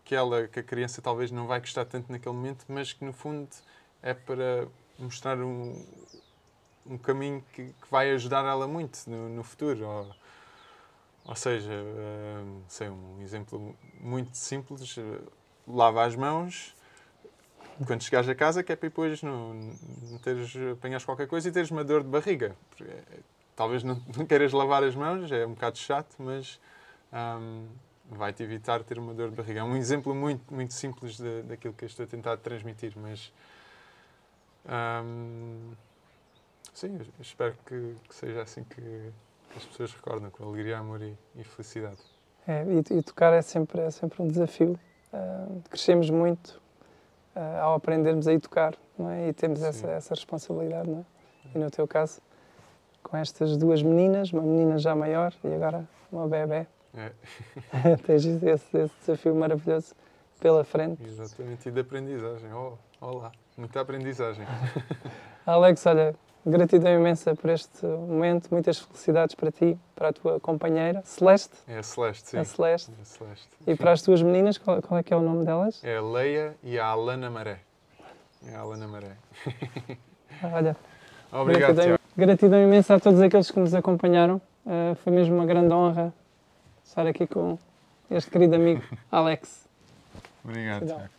que 0.04 0.14
ela, 0.14 0.46
que 0.48 0.60
a 0.60 0.62
criança 0.62 1.02
talvez 1.02 1.30
não 1.30 1.46
vai 1.46 1.60
gostar 1.60 1.84
tanto 1.84 2.10
naquele 2.10 2.34
momento, 2.34 2.64
mas 2.68 2.92
que 2.92 3.04
no 3.04 3.12
fundo 3.12 3.48
é 4.02 4.14
para 4.14 4.68
mostrar 4.98 5.38
um, 5.38 5.84
um 6.86 6.98
caminho 6.98 7.44
que, 7.52 7.66
que 7.66 7.90
vai 7.90 8.10
ajudar 8.12 8.44
ela 8.44 8.66
muito 8.66 8.98
no, 9.08 9.28
no 9.28 9.42
futuro. 9.42 9.86
Ou, 9.86 10.14
ou 11.24 11.34
seja, 11.34 11.72
uh, 11.72 12.62
sei, 12.68 12.88
um 12.88 13.20
exemplo 13.22 13.74
muito 14.00 14.36
simples, 14.36 14.96
lava 15.66 16.04
as 16.04 16.14
mãos 16.14 16.74
quando 17.86 18.02
chegares 18.02 18.28
a 18.28 18.34
casa, 18.34 18.62
que 18.62 18.72
é 18.72 18.76
para 18.76 18.88
depois 18.88 19.22
não, 19.22 19.54
não 19.54 20.18
teres, 20.18 20.54
apanhas 20.72 21.04
qualquer 21.04 21.26
coisa 21.26 21.48
e 21.48 21.52
teres 21.52 21.70
uma 21.70 21.82
dor 21.82 22.02
de 22.02 22.08
barriga. 22.08 22.56
Porque, 22.70 22.84
eh, 22.84 23.18
talvez 23.56 23.82
não, 23.82 24.00
não 24.16 24.26
queiras 24.26 24.52
lavar 24.52 24.84
as 24.84 24.94
mãos, 24.94 25.30
é 25.32 25.46
um 25.46 25.54
bocado 25.54 25.78
chato, 25.78 26.14
mas 26.18 26.60
um, 27.14 27.66
vai-te 28.10 28.42
evitar 28.42 28.82
ter 28.82 28.98
uma 28.98 29.14
dor 29.14 29.30
de 29.30 29.36
barriga. 29.36 29.60
É 29.60 29.64
um 29.64 29.76
exemplo 29.76 30.14
muito, 30.14 30.52
muito 30.52 30.74
simples 30.74 31.16
de, 31.16 31.42
daquilo 31.42 31.72
que 31.72 31.84
eu 31.84 31.86
estou 31.86 32.04
a 32.04 32.06
tentar 32.06 32.36
transmitir, 32.38 32.92
mas 32.96 33.32
um, 34.66 35.72
sim, 36.72 36.98
espero 37.20 37.54
que, 37.64 37.96
que, 38.08 38.14
seja 38.14 38.42
assim 38.42 38.64
que 38.64 39.12
as 39.56 39.64
pessoas 39.64 39.92
recordam, 39.92 40.30
com 40.30 40.44
alegria, 40.44 40.78
amor 40.78 41.00
e, 41.00 41.16
e 41.36 41.44
felicidade. 41.44 41.98
É, 42.46 42.64
e, 42.64 42.98
e, 42.98 43.02
tocar 43.02 43.32
é 43.32 43.40
sempre, 43.40 43.80
é 43.80 43.90
sempre 43.90 44.22
um 44.22 44.28
desafio. 44.28 44.78
Uh, 45.12 45.62
crescemos 45.70 46.10
muito 46.10 46.60
uh, 47.36 47.60
ao 47.62 47.74
aprendermos 47.74 48.26
a 48.26 48.32
educar, 48.32 48.74
não 48.98 49.08
é? 49.08 49.28
E 49.28 49.32
temos 49.32 49.62
essa, 49.62 49.86
essa 49.86 50.14
responsabilidade, 50.14 50.90
não 50.90 51.00
é? 51.00 51.04
E 51.54 51.58
no 51.58 51.70
teu 51.70 51.86
caso, 51.86 52.20
com 53.02 53.16
estas 53.16 53.56
duas 53.56 53.82
meninas, 53.82 54.32
uma 54.32 54.42
menina 54.42 54.76
já 54.76 54.94
maior 54.94 55.32
e 55.44 55.54
agora 55.54 55.88
uma 56.10 56.26
bebê, 56.26 56.66
é. 56.96 57.96
Tens 58.06 58.24
esse, 58.24 58.46
esse, 58.78 58.94
desafio 59.00 59.34
maravilhoso 59.34 59.94
pela 60.40 60.64
frente. 60.64 61.02
Exatamente, 61.04 61.68
e 61.68 61.72
de 61.72 61.80
aprendizagem. 61.80 62.52
Oh, 62.52 62.74
olá, 63.00 63.32
muita 63.56 63.80
aprendizagem. 63.80 64.44
Alex, 65.46 65.84
olha, 65.86 66.14
Gratidão 66.46 66.92
imensa 66.92 67.34
por 67.34 67.48
este 67.48 67.86
momento, 67.86 68.48
muitas 68.50 68.78
felicidades 68.78 69.34
para 69.34 69.50
ti, 69.50 69.78
para 69.96 70.10
a 70.10 70.12
tua 70.12 70.38
companheira, 70.38 71.00
Celeste. 71.02 71.54
É 71.66 71.78
a 71.78 71.82
Celeste, 71.82 72.28
sim. 72.28 72.38
A 72.38 72.44
Celeste. 72.44 72.92
É 73.00 73.04
Celeste. 73.04 73.48
E 73.66 73.74
para 73.74 73.92
as 73.92 74.02
tuas 74.02 74.20
meninas, 74.20 74.58
qual, 74.58 74.82
qual 74.82 75.00
é 75.00 75.02
que 75.02 75.14
é 75.14 75.16
o 75.16 75.22
nome 75.22 75.46
delas? 75.46 75.82
É 75.82 75.96
a 75.96 76.02
Leia 76.02 76.54
e 76.62 76.78
a 76.78 76.84
Alana 76.84 77.30
Maré. 77.30 77.60
É 78.46 78.54
a 78.54 78.60
Alana 78.60 78.86
Maré. 78.86 79.16
Olha, 80.52 80.76
Obrigado, 81.32 81.76
gratidão, 81.76 81.98
gratidão 82.14 82.62
imensa 82.62 82.96
a 82.96 83.00
todos 83.00 83.22
aqueles 83.22 83.50
que 83.50 83.58
nos 83.58 83.72
acompanharam. 83.72 84.36
Uh, 84.66 84.94
foi 84.96 85.14
mesmo 85.14 85.34
uma 85.34 85.46
grande 85.46 85.72
honra 85.72 86.12
estar 86.84 87.06
aqui 87.06 87.26
com 87.26 87.58
este 88.10 88.30
querido 88.30 88.56
amigo 88.56 88.82
Alex. 89.10 89.68
Obrigado. 90.44 90.86
Tiago. 90.86 91.13